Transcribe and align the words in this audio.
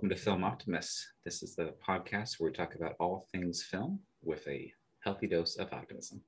Welcome 0.00 0.16
to 0.16 0.24
Film 0.24 0.44
Optimists. 0.44 1.06
This 1.26 1.42
is 1.42 1.54
the 1.54 1.74
podcast 1.86 2.40
where 2.40 2.48
we 2.48 2.56
talk 2.56 2.74
about 2.74 2.94
all 2.98 3.26
things 3.32 3.62
film 3.62 4.00
with 4.22 4.48
a 4.48 4.72
healthy 5.00 5.26
dose 5.26 5.56
of 5.56 5.74
optimism. 5.74 6.22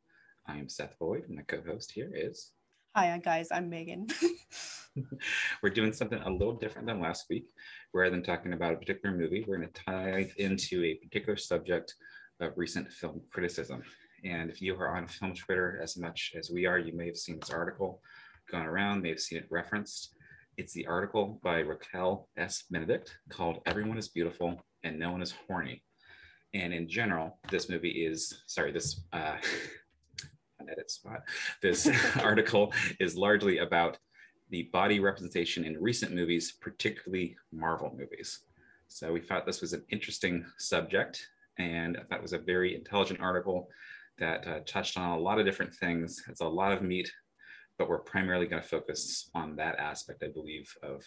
I 0.47 0.59
am 0.59 0.69
Seth 0.69 0.99
Boyd, 0.99 1.25
and 1.27 1.37
my 1.37 1.43
co 1.49 1.63
host 1.67 1.91
here 1.91 2.11
is. 2.15 2.51
Hi, 2.95 3.13
uh, 3.13 3.17
guys, 3.17 3.49
I'm 3.51 3.71
Megan. 3.71 4.09
we're 5.63 5.71
doing 5.71 5.95
something 5.95 6.21
a 6.21 6.29
little 6.29 6.53
different 6.53 6.87
than 6.87 7.01
last 7.01 7.25
week. 7.31 7.47
Rather 7.95 8.11
than 8.11 8.23
talking 8.23 8.53
about 8.53 8.75
a 8.75 8.77
particular 8.77 9.17
movie, 9.17 9.43
we're 9.49 9.57
going 9.57 9.71
to 9.73 9.83
dive 9.87 10.35
into 10.37 10.85
a 10.85 10.97
particular 10.97 11.39
subject 11.39 11.95
of 12.41 12.53
recent 12.59 12.93
film 12.93 13.23
criticism. 13.31 13.83
And 14.23 14.51
if 14.51 14.61
you 14.61 14.75
are 14.75 14.95
on 14.95 15.07
film 15.07 15.33
Twitter 15.33 15.81
as 15.83 15.97
much 15.97 16.35
as 16.39 16.51
we 16.51 16.67
are, 16.67 16.79
you 16.79 16.93
may 16.93 17.07
have 17.07 17.17
seen 17.17 17.41
this 17.41 17.49
article 17.49 18.03
going 18.51 18.67
around, 18.67 19.01
may 19.01 19.09
have 19.09 19.21
seen 19.21 19.39
it 19.39 19.47
referenced. 19.49 20.15
It's 20.59 20.75
the 20.75 20.87
article 20.87 21.41
by 21.43 21.61
Raquel 21.61 22.29
S. 22.37 22.65
Benedict 22.71 23.17
called 23.31 23.63
Everyone 23.65 23.97
is 23.97 24.09
Beautiful 24.09 24.63
and 24.85 24.99
No 24.99 25.13
One 25.13 25.23
is 25.23 25.33
Horny. 25.47 25.83
And 26.53 26.75
in 26.75 26.87
general, 26.91 27.39
this 27.51 27.71
movie 27.71 28.05
is, 28.05 28.43
sorry, 28.47 28.71
this 28.71 29.01
uh, 29.15 29.37
an 30.61 30.69
edit 30.71 30.91
spot. 30.91 31.23
This 31.63 31.89
article 32.21 32.71
is 33.01 33.17
largely 33.17 33.59
about 33.59 33.97
the 34.51 34.65
body 34.75 35.01
representation 35.01 35.65
in 35.65 35.83
recent 35.83 36.15
movies, 36.15 36.53
particularly 36.61 37.35
Marvel 37.51 37.97
movies. 37.99 38.41
So 38.89 39.11
we 39.11 39.23
thought 39.23 39.47
this 39.47 39.63
was 39.63 39.73
an 39.73 39.85
interesting 39.89 40.45
subject, 40.59 41.29
and 41.59 41.99
that 42.11 42.21
was 42.21 42.35
a 42.35 42.39
very 42.39 42.75
intelligent 42.75 43.21
article 43.21 43.71
that 44.19 44.47
uh, 44.47 44.61
touched 44.67 44.99
on 44.99 45.19
a 45.19 45.19
lot 45.19 45.39
of 45.39 45.47
different 45.47 45.75
things. 45.75 46.23
It's 46.29 46.43
a 46.43 46.47
lot 46.47 46.73
of 46.73 46.83
meat, 46.83 47.11
but 47.83 47.89
we're 47.89 47.99
primarily 47.99 48.47
going 48.47 48.63
to 48.63 48.69
focus 48.69 49.29
on 49.35 49.57
that 49.57 49.77
aspect, 49.77 50.23
I 50.23 50.29
believe, 50.29 50.73
of 50.85 51.03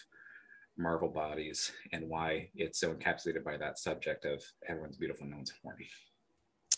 Marvel 0.76 1.08
bodies 1.08 1.72
and 1.92 2.06
why 2.06 2.50
it's 2.54 2.78
so 2.78 2.92
encapsulated 2.92 3.42
by 3.42 3.56
that 3.56 3.78
subject 3.78 4.26
of 4.26 4.42
everyone's 4.68 4.98
beautiful, 4.98 5.26
no 5.26 5.36
one's 5.36 5.54
horny. 5.62 5.88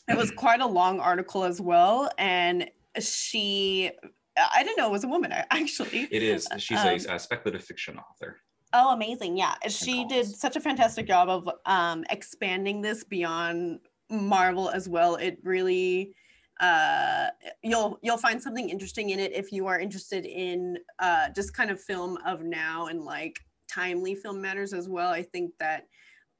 It 0.06 0.16
was 0.16 0.30
quite 0.30 0.60
a 0.60 0.66
long 0.66 1.00
article 1.00 1.42
as 1.42 1.60
well, 1.60 2.08
and 2.16 2.70
she 3.00 3.90
I 4.36 4.62
didn't 4.62 4.78
know 4.78 4.86
it 4.86 4.92
was 4.92 5.02
a 5.02 5.08
woman 5.08 5.32
actually. 5.50 6.06
It 6.12 6.22
is. 6.22 6.46
She's 6.58 6.78
um, 6.78 6.86
a, 6.86 7.16
a, 7.16 7.18
speculative 7.18 7.64
fiction 7.64 7.98
author. 7.98 8.36
Oh, 8.72 8.92
amazing! 8.92 9.36
Yeah, 9.36 9.54
she 9.66 10.04
did 10.04 10.26
such 10.26 10.54
a 10.54 10.60
fantastic 10.60 11.08
job 11.08 11.28
of 11.28 11.50
um, 11.66 12.04
expanding 12.10 12.80
this 12.82 13.02
beyond 13.02 13.80
Marvel 14.08 14.70
as 14.70 14.88
well. 14.88 15.16
It 15.16 15.38
really 15.42 16.14
uh, 16.60 17.28
you'll 17.62 17.98
you'll 18.02 18.18
find 18.18 18.42
something 18.42 18.68
interesting 18.68 19.10
in 19.10 19.18
it 19.18 19.32
if 19.32 19.52
you 19.52 19.66
are 19.66 19.78
interested 19.78 20.26
in 20.26 20.78
uh, 20.98 21.28
just 21.30 21.54
kind 21.54 21.70
of 21.70 21.80
film 21.80 22.18
of 22.26 22.42
now 22.42 22.86
and 22.86 23.02
like 23.02 23.38
timely 23.68 24.14
film 24.14 24.40
matters 24.40 24.72
as 24.72 24.88
well. 24.88 25.10
I 25.10 25.22
think 25.22 25.52
that 25.60 25.86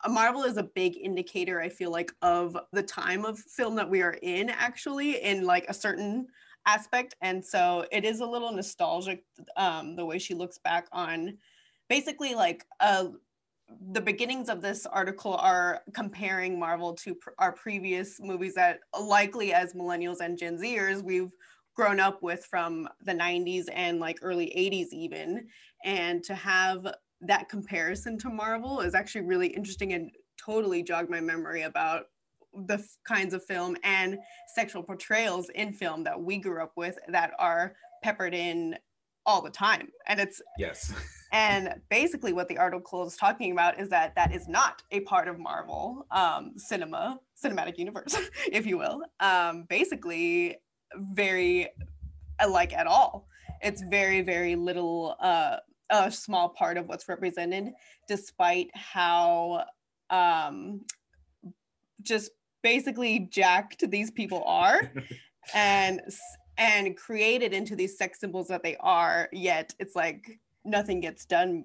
Marvel 0.09 0.45
is 0.45 0.57
a 0.57 0.63
big 0.63 0.97
indicator. 0.97 1.61
I 1.61 1.69
feel 1.69 1.91
like 1.91 2.13
of 2.23 2.57
the 2.73 2.83
time 2.83 3.25
of 3.25 3.39
film 3.39 3.75
that 3.77 3.91
we 3.91 4.03
are 4.03 4.17
in, 4.23 4.49
actually, 4.51 5.23
in 5.23 5.45
like 5.45 5.67
a 5.69 5.75
certain 5.75 6.27
aspect, 6.67 7.15
and 7.21 7.45
so 7.45 7.87
it 7.91 8.05
is 8.05 8.21
a 8.21 8.27
little 8.27 8.53
nostalgic 8.53 9.25
um, 9.57 9.97
the 9.97 10.05
way 10.05 10.19
she 10.19 10.35
looks 10.35 10.59
back 10.59 10.87
on 10.93 11.39
basically 11.89 12.35
like 12.35 12.65
uh, 12.81 13.07
the 13.93 14.01
beginnings 14.01 14.49
of 14.49 14.63
this 14.63 14.87
article 14.87 15.35
are 15.35 15.83
comparing 15.95 16.59
Marvel 16.59 16.95
to 16.95 17.15
pr- 17.15 17.31
our 17.39 17.53
previous 17.53 18.21
movies 18.21 18.55
that 18.55 18.81
likely 18.99 19.53
as 19.53 19.75
millennials 19.75 20.21
and 20.21 20.39
Gen 20.39 20.59
Zers 20.59 21.03
we've 21.03 21.31
grown 21.75 22.01
up 22.01 22.23
with 22.23 22.45
from 22.45 22.89
the 23.05 23.12
90s 23.12 23.67
and 23.73 24.01
like 24.01 24.19
early 24.23 24.47
80s 24.47 24.89
even. 24.93 25.47
And 25.84 26.25
to 26.25 26.34
have 26.34 26.93
that 27.21 27.49
comparison 27.49 28.19
to 28.19 28.31
Marvel 28.31 28.81
is 28.81 28.95
actually 28.95 29.23
really 29.23 29.49
interesting 29.49 29.93
and 29.93 30.11
totally 30.45 30.83
jogged 30.83 31.11
my 31.11 31.21
memory 31.21 31.62
about 31.62 32.07
the 32.67 32.75
f- 32.75 32.97
kinds 33.07 33.34
of 33.34 33.45
film 33.45 33.77
and 33.84 34.19
sexual 34.55 34.83
portrayals 34.83 35.51
in 35.51 35.73
film 35.73 36.03
that 36.05 36.21
we 36.21 36.39
grew 36.39 36.62
up 36.62 36.73
with 36.77 36.99
that 37.09 37.33
are 37.39 37.75
peppered 38.03 38.34
in 38.34 38.77
all 39.27 39.43
the 39.43 39.51
time. 39.51 39.89
And 40.07 40.19
it's 40.19 40.41
yes 40.59 40.93
and 41.33 41.75
basically 41.91 42.33
what 42.33 42.49
the 42.49 42.59
article 42.59 43.06
is 43.06 43.16
talking 43.16 43.53
about 43.53 43.78
is 43.78 43.89
that 43.91 44.15
that 44.15 44.34
is 44.34 44.49
not 44.49 44.83
a 44.91 45.00
part 45.00 45.28
of 45.28 45.39
marvel 45.39 46.06
um, 46.11 46.53
cinema 46.56 47.19
cinematic 47.43 47.78
universe 47.78 48.16
if 48.53 48.66
you 48.66 48.78
will. 48.78 49.03
Um, 49.21 49.65
basically 49.69 50.56
very 51.12 51.69
uh, 52.41 52.49
like 52.49 52.72
at 52.72 52.87
all. 52.87 53.28
It's 53.62 53.83
very 53.83 54.22
very 54.22 54.56
little 54.56 55.16
uh, 55.21 55.56
a 55.91 56.11
small 56.11 56.50
part 56.50 56.77
of 56.77 56.87
what's 56.87 57.09
represented 57.09 57.72
despite 58.06 58.71
how 58.75 59.65
um, 60.10 60.83
just 62.03 62.31
basically 62.62 63.28
jacked 63.31 63.89
these 63.91 64.10
people 64.10 64.43
are 64.47 64.93
and 65.55 66.00
and 66.56 66.97
created 66.97 67.53
into 67.53 67.77
these 67.77 67.97
sex 67.97 68.19
symbols 68.21 68.49
that 68.49 68.62
they 68.62 68.77
are 68.81 69.28
yet 69.33 69.75
it's 69.78 69.95
like 69.95 70.39
nothing 70.69 71.01
gets 71.01 71.25
done 71.25 71.65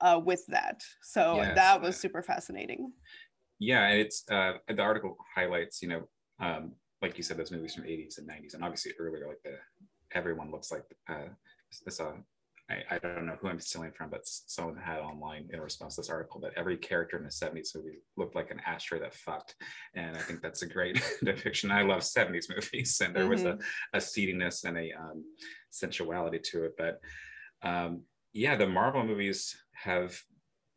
uh, 0.00 0.20
with 0.22 0.44
that 0.48 0.82
so 1.02 1.36
yes. 1.36 1.54
that 1.54 1.80
was 1.80 1.96
super 1.96 2.22
fascinating 2.22 2.92
yeah 3.58 3.88
it's 3.88 4.24
uh, 4.30 4.52
the 4.68 4.82
article 4.82 5.16
highlights 5.34 5.82
you 5.82 5.88
know 5.88 6.08
um, 6.40 6.72
like 7.02 7.16
you 7.16 7.22
said 7.22 7.36
those 7.36 7.50
movies 7.50 7.74
from 7.74 7.84
80s 7.84 8.18
and 8.18 8.28
90s 8.28 8.54
and 8.54 8.64
obviously 8.64 8.92
earlier 8.98 9.26
like 9.28 9.42
the 9.44 9.56
everyone 10.12 10.50
looks 10.50 10.72
like 10.72 10.84
uh, 11.08 11.28
this 11.84 12.00
uh, 12.00 12.12
I, 12.70 12.94
I, 12.94 12.98
don't 12.98 13.26
know 13.26 13.36
who 13.40 13.48
I'm 13.48 13.58
stealing 13.58 13.90
from, 13.90 14.10
but 14.10 14.22
someone 14.24 14.76
had 14.76 15.00
online 15.00 15.48
in 15.52 15.60
response 15.60 15.96
to 15.96 16.02
this 16.02 16.10
article 16.10 16.40
that 16.40 16.52
every 16.56 16.76
character 16.76 17.16
in 17.16 17.24
the 17.24 17.30
70s 17.30 17.74
movie 17.74 17.98
looked 18.16 18.36
like 18.36 18.50
an 18.50 18.60
ashtray 18.64 19.00
that 19.00 19.14
fucked. 19.14 19.56
And 19.94 20.16
I 20.16 20.20
think 20.20 20.40
that's 20.40 20.62
a 20.62 20.66
great 20.66 21.02
depiction. 21.24 21.70
I 21.70 21.82
love 21.82 22.00
70s 22.00 22.46
movies, 22.54 23.00
and 23.04 23.14
there 23.14 23.24
mm-hmm. 23.24 23.32
was 23.32 23.44
a, 23.44 23.58
a 23.92 24.00
seediness 24.00 24.64
and 24.64 24.78
a 24.78 24.92
um, 24.92 25.24
sensuality 25.70 26.38
to 26.38 26.64
it. 26.64 26.74
But 26.78 27.00
um, 27.62 28.02
yeah, 28.32 28.56
the 28.56 28.66
Marvel 28.66 29.04
movies 29.04 29.56
have 29.72 30.20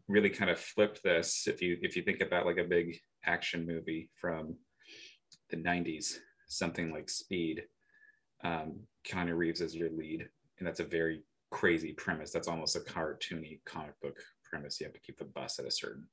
really 0.08 0.30
kind 0.30 0.50
of 0.50 0.59
flipped 0.59 1.03
this. 1.03 1.47
If 1.47 1.62
you 1.62 1.78
if 1.81 1.96
you 1.96 2.03
think 2.03 2.22
about 2.22 2.46
like 2.46 2.58
a 2.58 2.64
big 2.64 2.97
action 3.25 3.66
movie 3.66 4.09
from 4.16 4.56
the 5.50 5.58
90s, 5.58 6.18
something 6.47 6.91
like 6.91 7.09
Speed, 7.09 7.64
um, 8.44 8.80
Keanu 9.08 9.38
Reeves 9.38 9.62
is 9.62 9.75
your 9.75 9.91
lead, 9.91 10.28
and 10.59 10.68
that's 10.68 10.80
a 10.80 10.86
very 10.86 11.24
crazy 11.52 11.94
premise. 11.94 12.31
That's 12.31 12.47
almost 12.47 12.75
a 12.75 12.80
cartoony 12.80 13.59
comic 13.66 14.00
book 14.02 14.18
premise. 14.44 14.80
You 14.80 14.88
have 14.88 14.94
to 14.94 15.02
keep 15.02 15.20
the 15.20 15.25
bus 15.25 15.59
at 15.59 15.66
a 15.66 15.72
certain 15.72 16.08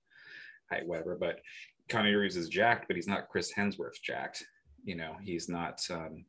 height, 0.71 0.87
whatever. 0.87 1.17
But 1.19 1.41
Keanu 1.89 2.21
Reeves 2.21 2.37
is 2.37 2.49
jacked, 2.49 2.87
but 2.87 2.97
he's 2.97 3.09
not 3.09 3.29
Chris 3.29 3.53
Hemsworth 3.57 4.01
jacked. 4.03 4.45
You 4.85 4.97
know, 4.97 5.17
he's 5.23 5.49
not 5.49 5.81
um, 5.91 6.25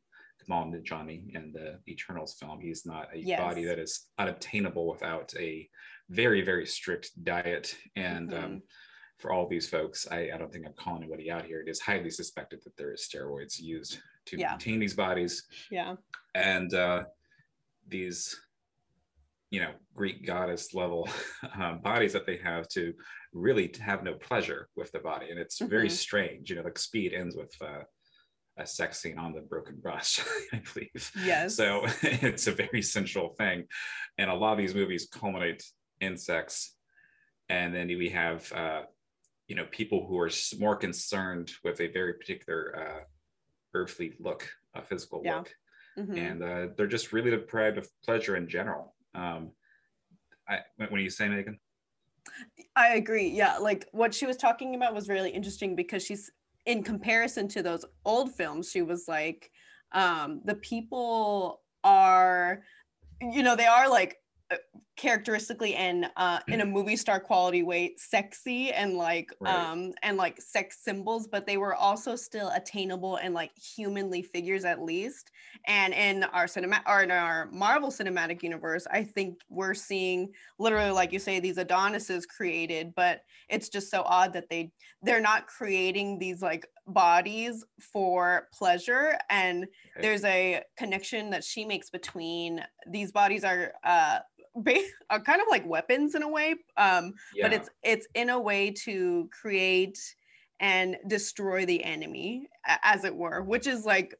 Kumail 0.48 0.72
Nanjiani 0.72 1.34
in 1.34 1.52
the 1.52 1.78
Eternals 1.88 2.34
film. 2.34 2.60
He's 2.60 2.84
not 2.86 3.08
a 3.14 3.18
yes. 3.18 3.40
body 3.40 3.64
that 3.64 3.78
is 3.78 4.06
unobtainable 4.18 4.88
without 4.90 5.32
a 5.38 5.68
very, 6.10 6.42
very 6.42 6.66
strict 6.66 7.10
diet. 7.24 7.76
And 7.96 8.30
mm-hmm. 8.30 8.44
um, 8.44 8.62
for 9.18 9.32
all 9.32 9.48
these 9.48 9.68
folks, 9.68 10.06
I, 10.10 10.30
I, 10.34 10.38
don't 10.38 10.52
think 10.52 10.66
I'm 10.66 10.74
calling 10.74 11.02
anybody 11.02 11.30
out 11.30 11.44
here. 11.44 11.60
It 11.60 11.68
is 11.68 11.80
highly 11.80 12.10
suspected 12.10 12.60
that 12.64 12.76
there 12.76 12.92
is 12.92 13.08
steroids 13.08 13.60
used 13.60 14.00
to 14.26 14.38
yeah. 14.38 14.50
maintain 14.50 14.80
these 14.80 14.94
bodies. 14.94 15.44
Yeah. 15.70 15.94
And 16.34 16.72
uh, 16.74 17.04
these 17.88 18.36
you 19.50 19.60
know 19.60 19.70
greek 19.94 20.26
goddess 20.26 20.74
level 20.74 21.08
um, 21.60 21.80
bodies 21.80 22.12
that 22.14 22.26
they 22.26 22.38
have 22.38 22.66
to 22.68 22.92
really 23.32 23.72
have 23.80 24.02
no 24.02 24.14
pleasure 24.14 24.68
with 24.76 24.90
the 24.92 24.98
body 24.98 25.30
and 25.30 25.38
it's 25.38 25.58
mm-hmm. 25.58 25.70
very 25.70 25.90
strange 25.90 26.48
you 26.48 26.56
know 26.56 26.62
like 26.62 26.78
speed 26.78 27.12
ends 27.12 27.36
with 27.36 27.54
uh, 27.60 27.82
a 28.58 28.66
sex 28.66 29.00
scene 29.00 29.18
on 29.18 29.32
the 29.32 29.40
broken 29.40 29.76
brush, 29.76 30.20
i 30.52 30.60
believe 30.72 31.10
yes 31.24 31.56
so 31.56 31.82
it's 32.02 32.46
a 32.46 32.52
very 32.52 32.82
central 32.82 33.30
thing 33.30 33.64
and 34.18 34.30
a 34.30 34.34
lot 34.34 34.52
of 34.52 34.58
these 34.58 34.74
movies 34.74 35.08
culminate 35.10 35.64
in 36.00 36.16
sex 36.16 36.74
and 37.48 37.74
then 37.74 37.88
we 37.88 38.08
have 38.08 38.50
uh, 38.52 38.82
you 39.48 39.56
know 39.56 39.66
people 39.70 40.06
who 40.06 40.18
are 40.18 40.30
more 40.58 40.76
concerned 40.76 41.52
with 41.64 41.80
a 41.80 41.88
very 41.88 42.14
particular 42.14 42.76
uh, 42.78 43.04
earthly 43.74 44.14
look 44.20 44.48
a 44.74 44.82
physical 44.82 45.22
yeah. 45.24 45.36
look 45.36 45.54
mm-hmm. 45.98 46.16
and 46.16 46.42
uh, 46.42 46.66
they're 46.76 46.86
just 46.86 47.12
really 47.12 47.30
deprived 47.30 47.78
of 47.78 47.88
pleasure 48.04 48.36
in 48.36 48.48
general 48.48 48.94
um, 49.14 49.50
I, 50.48 50.60
when 50.88 51.00
you 51.00 51.10
say 51.10 51.28
Megan? 51.28 51.58
I 52.76 52.94
agree. 52.94 53.28
Yeah, 53.28 53.58
like 53.58 53.88
what 53.92 54.14
she 54.14 54.26
was 54.26 54.36
talking 54.36 54.74
about 54.74 54.94
was 54.94 55.08
really 55.08 55.30
interesting 55.30 55.74
because 55.74 56.04
she's 56.04 56.30
in 56.66 56.82
comparison 56.82 57.48
to 57.48 57.62
those 57.62 57.84
old 58.04 58.34
films. 58.34 58.70
She 58.70 58.82
was 58.82 59.06
like, 59.08 59.50
um, 59.92 60.40
the 60.44 60.54
people 60.56 61.62
are, 61.84 62.62
you 63.20 63.42
know, 63.42 63.56
they 63.56 63.66
are 63.66 63.88
like 63.88 64.16
characteristically 64.96 65.74
and 65.74 66.06
uh, 66.16 66.38
in 66.48 66.60
a 66.60 66.66
movie 66.66 66.96
star 66.96 67.18
quality 67.18 67.62
way 67.62 67.94
sexy 67.96 68.70
and 68.72 68.94
like 68.94 69.30
right. 69.40 69.54
um 69.54 69.92
and 70.02 70.16
like 70.16 70.40
sex 70.40 70.78
symbols 70.84 71.26
but 71.26 71.46
they 71.46 71.56
were 71.56 71.74
also 71.74 72.14
still 72.14 72.50
attainable 72.54 73.16
and 73.16 73.34
like 73.34 73.50
humanly 73.56 74.22
figures 74.22 74.64
at 74.64 74.82
least. 74.82 75.30
And 75.66 75.94
in 75.94 76.24
our 76.24 76.46
cinema 76.46 76.82
or 76.86 77.02
in 77.02 77.10
our 77.10 77.48
marvel 77.50 77.90
cinematic 77.90 78.42
universe 78.42 78.86
i 78.90 79.02
think 79.02 79.38
we're 79.48 79.74
seeing 79.74 80.28
literally 80.58 80.90
like 80.90 81.12
you 81.12 81.18
say 81.18 81.40
these 81.40 81.58
adonises 81.58 82.26
created 82.26 82.92
but 82.94 83.22
it's 83.48 83.68
just 83.68 83.90
so 83.90 84.02
odd 84.06 84.32
that 84.32 84.48
they 84.50 84.70
they're 85.02 85.20
not 85.20 85.46
creating 85.46 86.18
these 86.18 86.42
like 86.42 86.66
bodies 86.86 87.64
for 87.80 88.48
pleasure. 88.52 89.18
And 89.30 89.66
there's 90.00 90.24
a 90.24 90.62
connection 90.76 91.30
that 91.30 91.44
she 91.44 91.64
makes 91.64 91.90
between 91.90 92.64
these 92.88 93.12
bodies 93.12 93.44
are 93.44 93.72
uh 93.84 94.18
are 95.10 95.20
kind 95.24 95.40
of 95.40 95.48
like 95.50 95.66
weapons 95.66 96.14
in 96.14 96.22
a 96.22 96.28
way 96.28 96.54
um 96.76 97.14
yeah. 97.34 97.44
but 97.44 97.52
it's 97.52 97.70
it's 97.82 98.06
in 98.14 98.30
a 98.30 98.40
way 98.40 98.70
to 98.70 99.28
create 99.32 99.98
and 100.60 100.96
destroy 101.08 101.66
the 101.66 101.82
enemy 101.84 102.48
as 102.82 103.04
it 103.04 103.14
were 103.14 103.42
which 103.42 103.66
is 103.66 103.84
like 103.84 104.14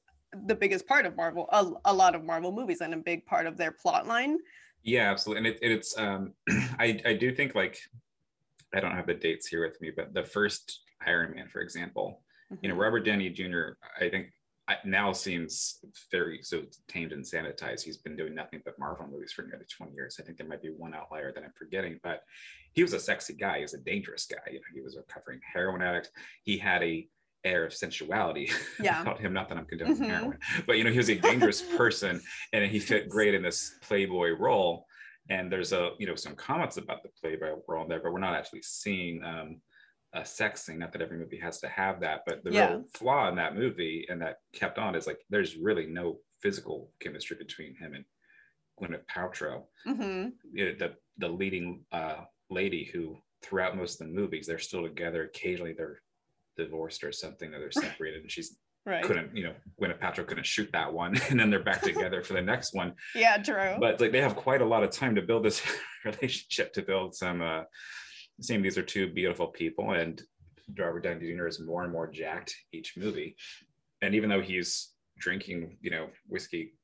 the 0.46 0.54
biggest 0.54 0.86
part 0.86 1.04
of 1.06 1.16
marvel 1.16 1.48
a, 1.52 1.90
a 1.90 1.92
lot 1.92 2.14
of 2.14 2.24
marvel 2.24 2.52
movies 2.52 2.80
and 2.80 2.94
a 2.94 2.96
big 2.96 3.24
part 3.26 3.46
of 3.46 3.56
their 3.56 3.72
plot 3.72 4.06
line 4.06 4.38
yeah 4.82 5.10
absolutely 5.10 5.38
and 5.38 5.56
it, 5.56 5.58
it's 5.62 5.96
um 5.98 6.32
i 6.78 7.00
i 7.04 7.12
do 7.12 7.34
think 7.34 7.54
like 7.54 7.78
i 8.74 8.80
don't 8.80 8.96
have 8.96 9.06
the 9.06 9.14
dates 9.14 9.46
here 9.46 9.64
with 9.64 9.80
me 9.80 9.90
but 9.94 10.14
the 10.14 10.24
first 10.24 10.80
iron 11.06 11.34
man 11.34 11.48
for 11.48 11.60
example 11.60 12.22
mm-hmm. 12.50 12.56
you 12.62 12.68
know 12.68 12.74
mm-hmm. 12.74 12.82
robert 12.82 13.04
downey 13.04 13.28
jr 13.28 13.72
i 14.00 14.08
think 14.08 14.32
now 14.84 15.12
seems 15.12 15.78
very 16.10 16.40
so 16.42 16.62
tamed 16.88 17.12
and 17.12 17.24
sanitized. 17.24 17.82
He's 17.82 17.96
been 17.96 18.16
doing 18.16 18.34
nothing 18.34 18.62
but 18.64 18.78
Marvel 18.78 19.06
movies 19.06 19.32
for 19.32 19.42
nearly 19.42 19.64
20 19.64 19.92
years. 19.92 20.18
I 20.20 20.22
think 20.22 20.38
there 20.38 20.46
might 20.46 20.62
be 20.62 20.70
one 20.70 20.94
outlier 20.94 21.32
that 21.32 21.42
I'm 21.42 21.52
forgetting, 21.56 21.98
but 22.02 22.22
he 22.72 22.82
was 22.82 22.92
a 22.92 23.00
sexy 23.00 23.34
guy. 23.34 23.56
He 23.56 23.62
was 23.62 23.74
a 23.74 23.78
dangerous 23.78 24.26
guy. 24.26 24.38
You 24.46 24.54
know, 24.54 24.72
he 24.74 24.80
was 24.80 24.96
a 24.96 25.00
recovering 25.00 25.40
heroin 25.52 25.82
addict. 25.82 26.10
He 26.44 26.58
had 26.58 26.82
a 26.82 27.08
air 27.44 27.64
of 27.64 27.74
sensuality 27.74 28.50
yeah. 28.80 29.02
about 29.02 29.20
him. 29.20 29.32
Not 29.32 29.48
that 29.48 29.58
I'm 29.58 29.66
condoning 29.66 29.96
mm-hmm. 29.96 30.04
heroin, 30.04 30.38
but 30.66 30.78
you 30.78 30.84
know, 30.84 30.90
he 30.90 30.98
was 30.98 31.10
a 31.10 31.16
dangerous 31.16 31.62
person 31.76 32.20
and 32.52 32.70
he 32.70 32.78
fit 32.78 33.08
great 33.08 33.34
in 33.34 33.42
this 33.42 33.78
Playboy 33.82 34.30
role. 34.38 34.86
And 35.28 35.50
there's 35.50 35.72
a, 35.72 35.90
you 35.98 36.06
know, 36.06 36.14
some 36.14 36.34
comments 36.34 36.76
about 36.76 37.02
the 37.02 37.08
Playboy 37.20 37.54
role 37.68 37.86
there, 37.86 38.00
but 38.02 38.12
we're 38.12 38.20
not 38.20 38.34
actually 38.34 38.62
seeing 38.62 39.22
um, 39.24 39.60
a 40.14 40.24
sex 40.24 40.62
scene. 40.62 40.78
Not 40.78 40.92
that 40.92 41.02
every 41.02 41.18
movie 41.18 41.38
has 41.38 41.60
to 41.60 41.68
have 41.68 42.00
that, 42.00 42.20
but 42.26 42.44
the 42.44 42.52
yeah. 42.52 42.70
real 42.70 42.84
flaw 42.94 43.28
in 43.28 43.36
that 43.36 43.56
movie 43.56 44.06
and 44.08 44.20
that 44.22 44.36
kept 44.52 44.78
on 44.78 44.94
is 44.94 45.06
like 45.06 45.18
there's 45.30 45.56
really 45.56 45.86
no 45.86 46.18
physical 46.42 46.90
chemistry 47.00 47.36
between 47.36 47.74
him 47.76 47.94
and 47.94 48.04
Gwyneth 48.80 49.06
Paltrow, 49.06 49.64
mm-hmm. 49.86 50.30
the 50.54 50.94
the 51.18 51.28
leading 51.28 51.84
uh, 51.92 52.24
lady 52.50 52.90
who 52.92 53.16
throughout 53.42 53.76
most 53.76 54.00
of 54.00 54.06
the 54.06 54.12
movies 54.12 54.46
they're 54.46 54.58
still 54.58 54.82
together. 54.82 55.24
Occasionally 55.24 55.74
they're 55.76 56.00
divorced 56.56 57.04
or 57.04 57.12
something, 57.12 57.54
or 57.54 57.58
they're 57.58 57.72
separated, 57.72 58.22
and 58.22 58.30
she's 58.30 58.56
right. 58.86 59.04
couldn't 59.04 59.36
you 59.36 59.44
know 59.44 59.54
Gwyneth 59.80 60.00
Paltrow 60.00 60.26
couldn't 60.26 60.46
shoot 60.46 60.70
that 60.72 60.92
one, 60.92 61.16
and 61.30 61.38
then 61.38 61.50
they're 61.50 61.62
back 61.62 61.82
together 61.82 62.22
for 62.22 62.34
the 62.34 62.42
next 62.42 62.74
one. 62.74 62.94
Yeah, 63.14 63.36
true. 63.38 63.76
But 63.78 64.00
like 64.00 64.12
they 64.12 64.20
have 64.20 64.36
quite 64.36 64.62
a 64.62 64.66
lot 64.66 64.82
of 64.82 64.90
time 64.90 65.14
to 65.14 65.22
build 65.22 65.44
this 65.44 65.62
relationship, 66.04 66.72
to 66.74 66.82
build 66.82 67.14
some. 67.14 67.42
Uh, 67.42 67.62
same 68.40 68.62
these 68.62 68.78
are 68.78 68.82
two 68.82 69.12
beautiful 69.12 69.46
people 69.46 69.92
and 69.92 70.22
Robert 70.78 71.04
Downey 71.04 71.32
Jr. 71.32 71.46
is 71.46 71.60
more 71.60 71.82
and 71.84 71.92
more 71.92 72.06
jacked 72.06 72.54
each 72.72 72.96
movie. 72.96 73.36
And 74.00 74.14
even 74.14 74.30
though 74.30 74.40
he's 74.40 74.90
drinking, 75.18 75.78
you 75.80 75.90
know, 75.90 76.08
whiskey 76.28 76.74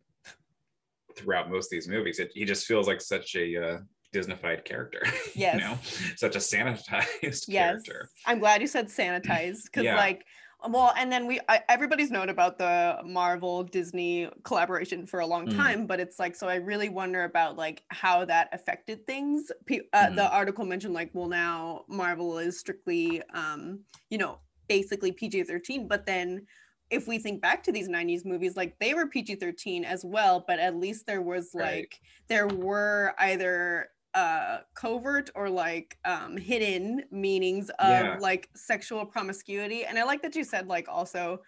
throughout 1.17 1.51
most 1.51 1.67
of 1.67 1.71
these 1.71 1.89
movies, 1.89 2.19
it, 2.19 2.31
he 2.35 2.45
just 2.45 2.67
feels 2.67 2.87
like 2.87 3.01
such 3.01 3.35
a 3.35 3.57
uh, 3.57 3.79
Disneyfied 4.15 4.65
character. 4.65 5.03
Yes. 5.35 5.55
you 5.55 5.61
know, 5.61 5.79
such 6.17 6.35
a 6.35 6.39
sanitized 6.39 7.45
yes. 7.49 7.85
character. 7.85 8.09
I'm 8.27 8.41
glad 8.41 8.61
you 8.61 8.67
said 8.67 8.89
sanitized 8.89 9.65
because, 9.65 9.85
yeah. 9.85 9.97
like, 9.97 10.25
well 10.69 10.93
and 10.97 11.11
then 11.11 11.27
we 11.27 11.41
I, 11.49 11.63
everybody's 11.69 12.11
known 12.11 12.31
about 12.31 12.59
the 12.59 12.99
marvel 13.05 13.63
disney 13.63 14.29
collaboration 14.43 15.07
for 15.07 15.21
a 15.21 15.27
long 15.27 15.47
mm. 15.47 15.57
time 15.57 15.87
but 15.87 16.01
it's 16.01 16.19
like 16.19 16.35
so 16.35 16.49
i 16.49 16.57
really 16.57 16.89
wonder 16.89 17.25
about 17.25 17.57
like 17.57 17.83
how 17.89 18.25
that 18.25 18.49
affected 18.53 19.07
things 19.07 19.53
uh, 19.71 19.73
mm. 19.73 20.17
the 20.17 20.31
article 20.31 20.65
mentioned 20.65 20.95
like 20.95 21.11
well 21.13 21.29
now 21.29 21.85
marvel 21.89 22.39
is 22.39 22.59
strictly 22.59 23.23
um 23.35 23.81
you 24.11 24.19
know 24.19 24.39
basically 24.69 25.13
pg-13 25.13 25.89
but 25.89 26.05
then 26.05 26.45
if 26.91 27.07
we 27.07 27.19
think 27.19 27.41
back 27.41 27.63
to 27.63 27.71
these 27.71 27.89
90s 27.89 28.25
movies 28.25 28.57
like 28.57 28.77
they 28.81 28.95
were 28.95 29.07
pg-13 29.07 29.85
as 29.85 30.05
well 30.05 30.45
but 30.47 30.59
at 30.59 30.77
least 30.77 31.07
there 31.07 31.23
was 31.23 31.51
like 31.55 31.65
right. 31.65 32.01
there 32.29 32.49
were 32.49 33.15
either 33.19 33.89
uh 34.15 34.59
covert 34.75 35.31
or 35.35 35.51
like 35.51 35.99
um 36.05 36.37
hidden 36.37 37.03
meanings 37.11 37.69
of 37.79 37.89
yeah. 37.89 38.17
like 38.21 38.49
sexual 38.55 39.05
promiscuity 39.05 39.85
and 39.85 39.99
i 39.99 40.03
like 40.03 40.23
that 40.23 40.35
you 40.35 40.45
said 40.45 40.67
like 40.67 40.89
also 40.89 41.39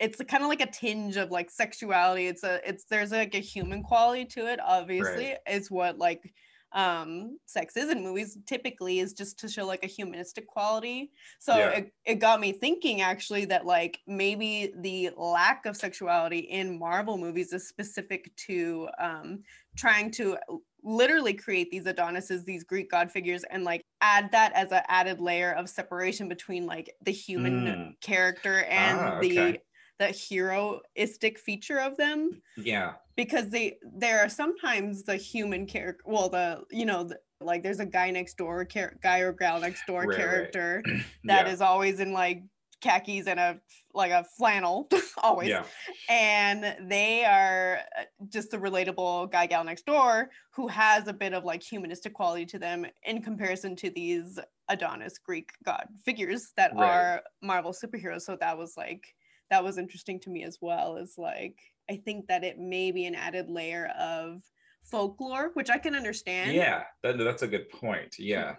it's 0.00 0.20
kind 0.28 0.42
of 0.42 0.48
like 0.48 0.62
a 0.62 0.70
tinge 0.70 1.16
of 1.16 1.30
like 1.30 1.50
sexuality 1.50 2.26
it's 2.26 2.42
a 2.42 2.60
it's 2.68 2.84
there's 2.84 3.12
like 3.12 3.34
a 3.34 3.38
human 3.38 3.82
quality 3.82 4.24
to 4.24 4.50
it 4.50 4.58
obviously 4.64 5.28
right. 5.28 5.38
it's 5.46 5.70
what 5.70 5.98
like 5.98 6.32
um 6.72 7.36
sex 7.46 7.76
is 7.76 7.90
in 7.90 8.02
movies 8.02 8.38
typically 8.46 9.00
is 9.00 9.12
just 9.12 9.38
to 9.38 9.48
show 9.48 9.66
like 9.66 9.82
a 9.82 9.88
humanistic 9.88 10.46
quality 10.46 11.10
so 11.40 11.56
yeah. 11.56 11.70
it, 11.70 11.92
it 12.04 12.14
got 12.16 12.40
me 12.40 12.52
thinking 12.52 13.00
actually 13.00 13.44
that 13.44 13.66
like 13.66 13.98
maybe 14.06 14.72
the 14.78 15.10
lack 15.16 15.66
of 15.66 15.76
sexuality 15.76 16.38
in 16.38 16.78
marvel 16.78 17.18
movies 17.18 17.52
is 17.52 17.66
specific 17.66 18.30
to 18.36 18.88
um 19.00 19.40
trying 19.76 20.12
to 20.12 20.36
literally 20.82 21.34
create 21.34 21.70
these 21.70 21.86
adonises 21.86 22.44
these 22.44 22.64
greek 22.64 22.90
god 22.90 23.10
figures 23.10 23.44
and 23.50 23.64
like 23.64 23.84
add 24.00 24.30
that 24.32 24.52
as 24.54 24.72
an 24.72 24.82
added 24.88 25.20
layer 25.20 25.52
of 25.52 25.68
separation 25.68 26.28
between 26.28 26.66
like 26.66 26.94
the 27.04 27.10
human 27.10 27.64
mm. 27.64 28.00
character 28.00 28.64
and 28.64 28.98
ah, 28.98 29.18
okay. 29.18 29.28
the 29.28 29.58
the 29.98 30.06
heroistic 30.06 31.38
feature 31.38 31.78
of 31.78 31.96
them 31.96 32.40
yeah 32.56 32.92
because 33.16 33.50
they 33.50 33.76
there 33.96 34.20
are 34.20 34.28
sometimes 34.30 35.02
the 35.02 35.16
human 35.16 35.66
character 35.66 36.02
well 36.06 36.28
the 36.28 36.62
you 36.70 36.86
know 36.86 37.04
the, 37.04 37.18
like 37.42 37.62
there's 37.62 37.80
a 37.80 37.86
guy 37.86 38.10
next 38.10 38.36
door 38.38 38.64
char- 38.64 38.96
guy 39.02 39.18
or 39.20 39.32
gal 39.32 39.60
next 39.60 39.86
door 39.86 40.04
right, 40.04 40.16
character 40.16 40.82
right. 40.86 41.04
that 41.24 41.46
yeah. 41.46 41.52
is 41.52 41.60
always 41.60 42.00
in 42.00 42.12
like 42.12 42.42
khakis 42.80 43.26
and 43.26 43.38
a 43.38 43.60
like 43.94 44.12
a 44.12 44.24
flannel 44.36 44.88
always. 45.18 45.48
Yeah. 45.48 45.64
and 46.08 46.76
they 46.88 47.24
are 47.24 47.78
uh, 47.98 48.04
just 48.28 48.50
the 48.50 48.58
relatable 48.58 49.30
guy 49.32 49.46
gal 49.46 49.64
next 49.64 49.86
door 49.86 50.30
who 50.54 50.68
has 50.68 51.08
a 51.08 51.12
bit 51.12 51.34
of 51.34 51.44
like 51.44 51.62
humanistic 51.62 52.14
quality 52.14 52.46
to 52.46 52.58
them 52.58 52.86
in 53.04 53.22
comparison 53.22 53.74
to 53.76 53.90
these 53.90 54.38
adonis 54.68 55.18
greek 55.18 55.50
god 55.64 55.86
figures 56.04 56.52
that 56.56 56.72
right. 56.74 56.88
are 56.88 57.22
marvel 57.42 57.72
superheroes. 57.72 58.22
So 58.22 58.36
that 58.40 58.56
was 58.56 58.74
like 58.76 59.04
that 59.50 59.64
was 59.64 59.78
interesting 59.78 60.20
to 60.20 60.30
me 60.30 60.44
as 60.44 60.58
well 60.60 60.96
is 60.96 61.14
like 61.18 61.58
i 61.90 61.96
think 61.96 62.28
that 62.28 62.44
it 62.44 62.58
may 62.58 62.92
be 62.92 63.06
an 63.06 63.14
added 63.14 63.50
layer 63.50 63.86
of 63.98 64.42
folklore 64.84 65.50
which 65.54 65.70
i 65.70 65.78
can 65.78 65.94
understand. 65.94 66.52
Yeah 66.52 66.84
that, 67.02 67.18
that's 67.18 67.42
a 67.42 67.48
good 67.48 67.68
point. 67.70 68.16
Yeah 68.18 68.54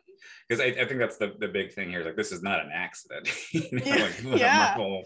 because 0.47 0.61
I, 0.61 0.67
I, 0.81 0.85
think 0.85 0.99
that's 0.99 1.17
the, 1.17 1.33
the 1.39 1.47
big 1.47 1.73
thing 1.73 1.89
here. 1.89 2.03
Like 2.03 2.15
this 2.15 2.31
is 2.31 2.41
not 2.41 2.59
an 2.59 2.71
accident. 2.73 3.29
you 3.53 3.61
know, 3.71 3.81
yeah. 3.85 4.09
Like, 4.23 4.23
yeah. 4.39 4.75
Marvel, 4.77 5.03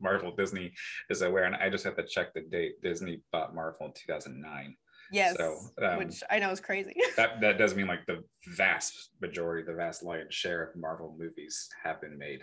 Marvel, 0.00 0.32
Disney 0.36 0.72
is 1.10 1.22
aware, 1.22 1.44
and 1.44 1.54
I 1.56 1.70
just 1.70 1.84
have 1.84 1.96
to 1.96 2.04
check 2.04 2.34
the 2.34 2.42
date. 2.42 2.82
Disney 2.82 3.22
bought 3.32 3.54
Marvel 3.54 3.86
in 3.86 3.92
2009. 3.92 4.76
Yes. 5.10 5.36
So, 5.36 5.58
um, 5.82 5.98
which 5.98 6.22
I 6.30 6.38
know 6.38 6.50
is 6.50 6.60
crazy. 6.60 6.94
that 7.16 7.40
that 7.40 7.58
does 7.58 7.74
mean 7.74 7.86
like 7.86 8.06
the 8.06 8.22
vast 8.56 9.10
majority, 9.20 9.64
the 9.66 9.76
vast 9.76 10.02
lion's 10.02 10.34
share 10.34 10.62
of 10.62 10.76
Marvel 10.76 11.16
movies 11.18 11.68
have 11.82 12.00
been 12.00 12.18
made 12.18 12.42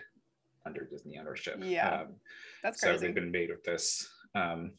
under 0.64 0.84
Disney 0.84 1.18
ownership. 1.18 1.58
Yeah. 1.62 2.00
Um, 2.00 2.14
that's 2.62 2.80
crazy. 2.80 2.98
So 2.98 3.00
they've 3.00 3.14
been 3.14 3.30
made 3.30 3.50
with 3.50 3.62
this 3.62 4.08
um, 4.34 4.72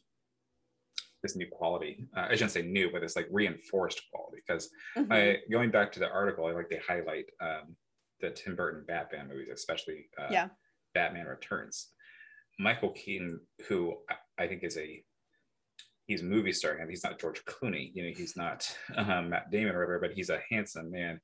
this 1.28 1.36
new 1.36 1.46
quality. 1.50 2.06
Uh, 2.16 2.26
I 2.30 2.32
shouldn't 2.32 2.52
say 2.52 2.62
new, 2.62 2.90
but 2.90 3.02
it's 3.02 3.16
like 3.16 3.28
reinforced 3.30 4.02
quality. 4.12 4.42
Because 4.46 4.70
mm-hmm. 4.96 5.52
going 5.52 5.70
back 5.70 5.92
to 5.92 6.00
the 6.00 6.10
article, 6.10 6.46
I 6.46 6.52
like 6.52 6.70
to 6.70 6.80
highlight 6.86 7.26
um, 7.40 7.76
the 8.20 8.30
Tim 8.30 8.56
Burton 8.56 8.84
Batman 8.86 9.28
movies, 9.28 9.48
especially 9.52 10.06
uh, 10.18 10.28
yeah. 10.30 10.48
Batman 10.94 11.26
Returns. 11.26 11.88
Michael 12.58 12.90
Keaton, 12.90 13.40
who 13.68 13.94
I 14.38 14.46
think 14.46 14.64
is 14.64 14.76
a 14.76 15.02
he's 16.06 16.22
a 16.22 16.24
movie 16.24 16.52
star, 16.52 16.72
and 16.72 16.90
he's 16.90 17.04
not 17.04 17.20
George 17.20 17.44
Clooney. 17.44 17.90
You 17.94 18.04
know, 18.04 18.12
he's 18.16 18.36
not 18.36 18.68
um, 18.96 19.28
Matt 19.30 19.50
Damon 19.50 19.74
or 19.74 19.80
whatever, 19.80 20.00
but 20.00 20.12
he's 20.12 20.30
a 20.30 20.40
handsome 20.50 20.90
man. 20.90 21.20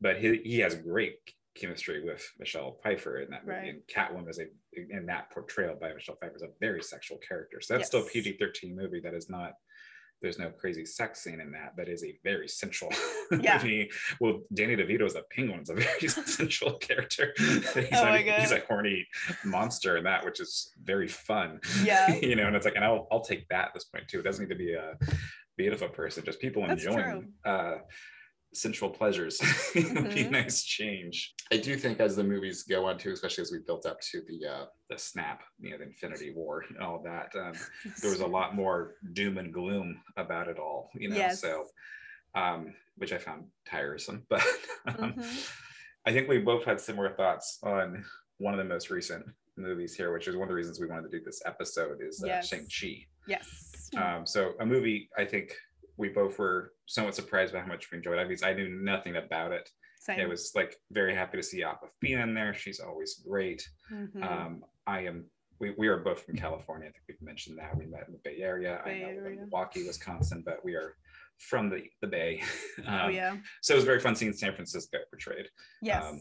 But 0.00 0.18
he, 0.18 0.40
he 0.44 0.58
has 0.58 0.74
great 0.74 1.14
chemistry 1.56 2.04
with 2.04 2.22
Michelle 2.38 2.78
Pfeiffer 2.82 3.20
in 3.20 3.30
that 3.30 3.46
movie. 3.46 3.58
Right. 3.58 3.68
And 3.68 3.82
Catwoman 3.92 4.28
is 4.28 4.38
a 4.38 4.46
in 4.74 5.06
that 5.06 5.30
portrayal 5.30 5.76
by 5.80 5.92
Michelle 5.92 6.16
Pfeiffer 6.16 6.36
is 6.36 6.42
a 6.42 6.50
very 6.60 6.82
sexual 6.82 7.18
character. 7.18 7.60
So 7.60 7.74
that's 7.74 7.82
yes. 7.82 7.88
still 7.88 8.02
a 8.02 8.04
PG 8.04 8.36
thirteen 8.38 8.76
movie 8.76 9.00
that 9.00 9.14
is 9.14 9.28
not. 9.28 9.52
There's 10.22 10.38
no 10.38 10.48
crazy 10.48 10.86
sex 10.86 11.22
scene 11.22 11.40
in 11.40 11.52
that. 11.52 11.74
That 11.76 11.88
is 11.90 12.02
a 12.02 12.18
very 12.24 12.48
sensual 12.48 12.90
yeah. 13.40 13.58
movie. 13.58 13.90
Well, 14.18 14.40
Danny 14.54 14.74
DeVito 14.74 15.04
is 15.04 15.14
a 15.14 15.22
penguin. 15.30 15.60
Is 15.60 15.68
a 15.68 15.74
very 15.74 16.08
sensual 16.08 16.74
character. 16.78 17.34
he's, 17.36 17.76
oh 17.76 18.06
a, 18.06 18.40
he's 18.40 18.52
a 18.52 18.62
horny 18.66 19.06
monster 19.44 19.98
in 19.98 20.04
that, 20.04 20.24
which 20.24 20.40
is 20.40 20.72
very 20.82 21.08
fun. 21.08 21.60
Yeah. 21.84 22.14
you 22.14 22.34
know, 22.34 22.46
and 22.46 22.56
it's 22.56 22.64
like, 22.64 22.76
and 22.76 22.84
I'll 22.84 23.06
I'll 23.10 23.20
take 23.20 23.46
that 23.48 23.66
at 23.66 23.74
this 23.74 23.84
point 23.84 24.08
too. 24.08 24.20
It 24.20 24.22
doesn't 24.22 24.48
need 24.48 24.54
to 24.54 24.58
be 24.58 24.72
a 24.72 24.94
beautiful 25.56 25.88
person, 25.88 26.24
just 26.24 26.40
people 26.40 26.66
that's 26.66 26.84
enjoying. 26.84 27.32
Uh, 27.44 27.76
sensual 28.56 28.90
pleasures 28.90 29.38
mm-hmm. 29.40 29.94
would 29.94 30.14
be 30.14 30.22
a 30.22 30.30
nice 30.30 30.64
change. 30.64 31.34
I 31.52 31.58
do 31.58 31.76
think 31.76 32.00
as 32.00 32.16
the 32.16 32.24
movies 32.24 32.62
go 32.62 32.86
on 32.86 32.98
too, 32.98 33.12
especially 33.12 33.42
as 33.42 33.52
we 33.52 33.58
built 33.66 33.86
up 33.86 34.00
to 34.12 34.22
the 34.26 34.48
uh, 34.48 34.64
the 34.90 34.98
snap, 34.98 35.42
you 35.60 35.70
know, 35.70 35.78
the 35.78 35.84
Infinity 35.84 36.32
War 36.34 36.64
and 36.68 36.78
all 36.78 37.02
that, 37.04 37.32
um, 37.38 37.52
there 38.02 38.10
was 38.10 38.20
a 38.20 38.26
lot 38.26 38.54
more 38.54 38.94
doom 39.12 39.38
and 39.38 39.52
gloom 39.52 40.00
about 40.16 40.48
it 40.48 40.58
all, 40.58 40.90
you 40.94 41.08
know. 41.08 41.16
Yes. 41.16 41.40
So, 41.40 41.66
um, 42.34 42.74
which 42.96 43.12
I 43.12 43.18
found 43.18 43.44
tiresome, 43.68 44.24
but 44.30 44.42
um, 44.86 45.12
mm-hmm. 45.12 45.38
I 46.06 46.12
think 46.12 46.28
we 46.28 46.38
both 46.38 46.64
had 46.64 46.80
similar 46.80 47.10
thoughts 47.10 47.58
on 47.62 48.04
one 48.38 48.54
of 48.54 48.58
the 48.58 48.64
most 48.64 48.90
recent 48.90 49.24
movies 49.56 49.94
here, 49.94 50.12
which 50.12 50.28
is 50.28 50.36
one 50.36 50.44
of 50.44 50.48
the 50.48 50.54
reasons 50.54 50.80
we 50.80 50.86
wanted 50.86 51.10
to 51.10 51.18
do 51.18 51.24
this 51.24 51.42
episode 51.46 51.98
is 52.06 52.22
uh, 52.22 52.26
yes. 52.26 52.48
Shang 52.48 52.66
Chi. 52.66 53.06
Yes. 53.26 53.90
Um, 53.96 54.26
so 54.26 54.52
a 54.60 54.66
movie 54.66 55.08
I 55.16 55.24
think 55.24 55.52
we 55.96 56.08
both 56.08 56.38
were 56.38 56.72
somewhat 56.86 57.14
surprised 57.14 57.52
by 57.52 57.60
how 57.60 57.66
much 57.66 57.90
we 57.90 57.98
enjoyed 57.98 58.18
it. 58.18 58.28
Because 58.28 58.42
I 58.42 58.54
knew 58.54 58.68
nothing 58.68 59.16
about 59.16 59.52
it. 59.52 59.68
Same. 59.98 60.20
It 60.20 60.28
was 60.28 60.52
like 60.54 60.76
very 60.92 61.14
happy 61.14 61.36
to 61.36 61.42
see 61.42 61.62
Awkwafina 61.62 62.22
in 62.22 62.34
there. 62.34 62.54
She's 62.54 62.80
always 62.80 63.22
great. 63.26 63.66
Mm-hmm. 63.92 64.22
Um, 64.22 64.64
I 64.86 65.00
am. 65.00 65.24
We, 65.58 65.74
we 65.78 65.88
are 65.88 65.96
both 65.96 66.22
from 66.22 66.36
California. 66.36 66.86
I 66.86 66.92
think 66.92 67.04
we've 67.08 67.22
mentioned 67.22 67.58
that. 67.58 67.76
We 67.76 67.86
met 67.86 68.04
in 68.06 68.12
the 68.12 68.20
Bay 68.22 68.42
Area. 68.42 68.82
Bay 68.84 68.96
I 68.96 69.00
know 69.00 69.08
Area. 69.08 69.40
Milwaukee, 69.40 69.86
Wisconsin, 69.86 70.42
but 70.44 70.62
we 70.62 70.74
are 70.74 70.96
from 71.38 71.70
the, 71.70 71.84
the 72.02 72.06
Bay. 72.06 72.42
Oh, 72.86 72.92
um, 72.92 73.00
oh 73.04 73.08
yeah. 73.08 73.36
So 73.62 73.72
it 73.72 73.76
was 73.76 73.84
very 73.84 74.00
fun 74.00 74.14
seeing 74.14 74.34
San 74.34 74.54
Francisco 74.54 74.98
portrayed. 75.10 75.46
Yes. 75.80 76.04
Um, 76.04 76.20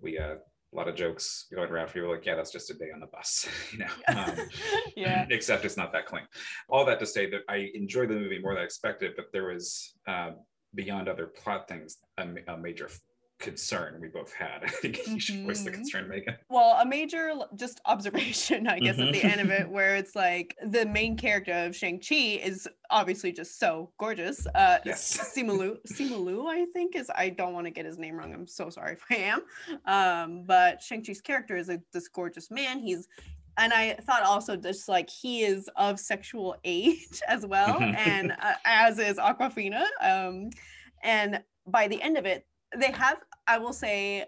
we 0.00 0.18
uh, 0.18 0.36
a 0.76 0.78
lot 0.78 0.88
of 0.88 0.94
jokes 0.94 1.46
going 1.54 1.70
around. 1.70 1.88
People 1.88 2.10
like, 2.10 2.26
yeah, 2.26 2.34
that's 2.34 2.52
just 2.52 2.70
a 2.70 2.74
day 2.74 2.90
on 2.92 3.00
the 3.00 3.06
bus, 3.06 3.48
you 3.72 3.78
know. 3.78 3.86
Um, 4.08 4.36
yeah. 4.96 5.26
Except 5.30 5.64
it's 5.64 5.76
not 5.76 5.92
that 5.92 6.06
clean. 6.06 6.24
All 6.68 6.84
that 6.84 7.00
to 7.00 7.06
say 7.06 7.30
that 7.30 7.40
I 7.48 7.70
enjoyed 7.74 8.10
the 8.10 8.14
movie 8.14 8.38
more 8.38 8.54
than 8.54 8.62
I 8.62 8.64
expected, 8.64 9.12
but 9.16 9.26
there 9.32 9.52
was 9.52 9.94
uh, 10.06 10.32
beyond 10.74 11.08
other 11.08 11.26
plot 11.26 11.68
things 11.68 11.96
a, 12.18 12.26
a 12.48 12.58
major 12.58 12.90
concern 13.38 13.98
we 14.00 14.08
both 14.08 14.32
had. 14.32 14.62
I 14.64 14.68
think 14.68 15.06
you 15.06 15.20
should 15.20 15.44
voice 15.44 15.62
the 15.62 15.70
mm-hmm. 15.70 15.80
concern, 15.80 16.08
Megan. 16.08 16.36
Well, 16.48 16.78
a 16.80 16.86
major 16.86 17.32
just 17.54 17.80
observation, 17.84 18.66
I 18.66 18.78
guess, 18.78 18.96
mm-hmm. 18.96 19.08
at 19.08 19.12
the 19.12 19.24
end 19.24 19.40
of 19.40 19.50
it, 19.50 19.68
where 19.68 19.96
it's 19.96 20.14
like 20.14 20.56
the 20.64 20.86
main 20.86 21.16
character 21.16 21.52
of 21.52 21.76
Shang-Chi 21.76 22.40
is 22.42 22.68
obviously 22.90 23.32
just 23.32 23.58
so 23.58 23.90
gorgeous. 23.98 24.46
Uh 24.54 24.78
yes. 24.84 25.34
Simu 25.36 25.58
Liu, 25.58 25.78
Simu 25.90 26.46
I 26.48 26.66
think 26.72 26.96
is 26.96 27.10
I 27.14 27.30
don't 27.30 27.52
want 27.52 27.66
to 27.66 27.70
get 27.70 27.84
his 27.84 27.98
name 27.98 28.16
wrong. 28.16 28.32
I'm 28.32 28.46
so 28.46 28.70
sorry 28.70 28.94
if 28.94 29.04
I 29.10 29.14
am. 29.16 29.42
Um, 29.86 30.44
but 30.46 30.82
Shang-Chi's 30.82 31.20
character 31.20 31.56
is 31.56 31.68
a, 31.68 31.80
this 31.92 32.08
gorgeous 32.08 32.50
man. 32.50 32.78
He's 32.78 33.08
and 33.58 33.72
I 33.72 33.94
thought 34.02 34.22
also 34.22 34.56
just 34.56 34.88
like 34.88 35.08
he 35.08 35.42
is 35.42 35.68
of 35.76 35.98
sexual 35.98 36.56
age 36.64 37.22
as 37.28 37.46
well, 37.46 37.80
and 37.80 38.32
uh, 38.32 38.54
as 38.64 38.98
is 38.98 39.16
Awkwafina. 39.16 39.82
Um, 40.00 40.50
and 41.02 41.42
by 41.66 41.88
the 41.88 42.00
end 42.02 42.18
of 42.18 42.26
it, 42.26 42.46
they 42.76 42.92
have, 42.92 43.18
I 43.46 43.58
will 43.58 43.72
say, 43.72 44.26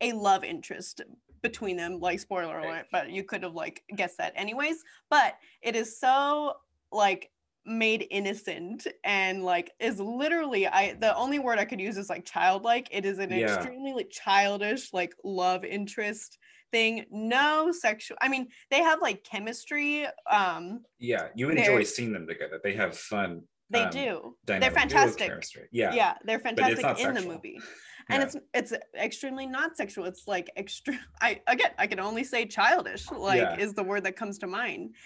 a 0.00 0.12
love 0.12 0.44
interest 0.44 1.02
between 1.42 1.76
them. 1.76 2.00
Like 2.00 2.20
spoiler 2.20 2.58
alert, 2.58 2.86
but 2.92 3.10
you 3.10 3.24
could 3.24 3.42
have 3.42 3.54
like 3.54 3.82
guessed 3.96 4.18
that 4.18 4.32
anyways. 4.36 4.82
But 5.10 5.36
it 5.62 5.76
is 5.76 5.98
so 5.98 6.54
like 6.90 7.30
made 7.64 8.06
innocent 8.10 8.88
and 9.04 9.44
like 9.44 9.70
is 9.78 10.00
literally 10.00 10.66
I 10.66 10.96
the 11.00 11.14
only 11.16 11.38
word 11.38 11.58
I 11.58 11.64
could 11.64 11.80
use 11.80 11.96
is 11.96 12.10
like 12.10 12.24
childlike. 12.24 12.88
It 12.90 13.04
is 13.04 13.18
an 13.18 13.30
yeah. 13.30 13.54
extremely 13.54 13.92
like 13.92 14.10
childish 14.10 14.92
like 14.92 15.14
love 15.24 15.64
interest 15.64 16.38
thing. 16.72 17.04
No 17.10 17.70
sexual. 17.70 18.16
I 18.20 18.28
mean, 18.28 18.48
they 18.70 18.82
have 18.82 19.00
like 19.00 19.22
chemistry. 19.24 20.06
Um 20.30 20.80
Yeah, 20.98 21.28
you 21.36 21.50
enjoy 21.50 21.84
seeing 21.84 22.12
them 22.12 22.26
together. 22.26 22.60
They 22.62 22.74
have 22.74 22.96
fun 22.96 23.42
they 23.72 23.82
um, 23.82 23.90
do. 23.90 24.36
They're 24.46 24.70
fantastic. 24.70 25.32
Yeah. 25.72 25.94
Yeah, 25.94 26.14
they're 26.24 26.38
fantastic 26.38 27.00
in 27.00 27.14
the 27.14 27.22
movie. 27.22 27.60
And 28.08 28.20
yeah. 28.20 28.40
it's 28.52 28.72
it's 28.72 28.84
extremely 29.00 29.46
not 29.46 29.76
sexual. 29.76 30.06
It's 30.06 30.26
like 30.26 30.50
extreme. 30.56 30.98
I 31.20 31.40
again, 31.46 31.70
I 31.78 31.86
can 31.86 32.00
only 32.00 32.24
say 32.24 32.46
childish. 32.46 33.08
Like 33.12 33.40
yeah. 33.40 33.56
is 33.56 33.74
the 33.74 33.84
word 33.84 34.02
that 34.02 34.16
comes 34.16 34.38
to 34.38 34.48
mind. 34.48 34.96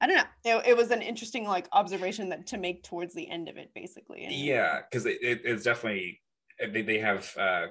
I 0.00 0.08
don't 0.08 0.16
know. 0.16 0.24
It, 0.44 0.66
it, 0.70 0.76
was 0.76 0.90
an 0.90 1.00
interesting 1.00 1.46
like 1.46 1.68
observation 1.72 2.28
that 2.30 2.48
to 2.48 2.58
make 2.58 2.82
towards 2.82 3.14
the 3.14 3.30
end 3.30 3.48
of 3.48 3.56
it, 3.56 3.70
basically. 3.72 4.26
Yeah, 4.28 4.80
because 4.80 5.06
it, 5.06 5.18
it, 5.22 5.42
it's 5.44 5.62
definitely 5.62 6.20
they, 6.72 6.82
they 6.82 6.98
have 6.98 7.32
uh, 7.38 7.66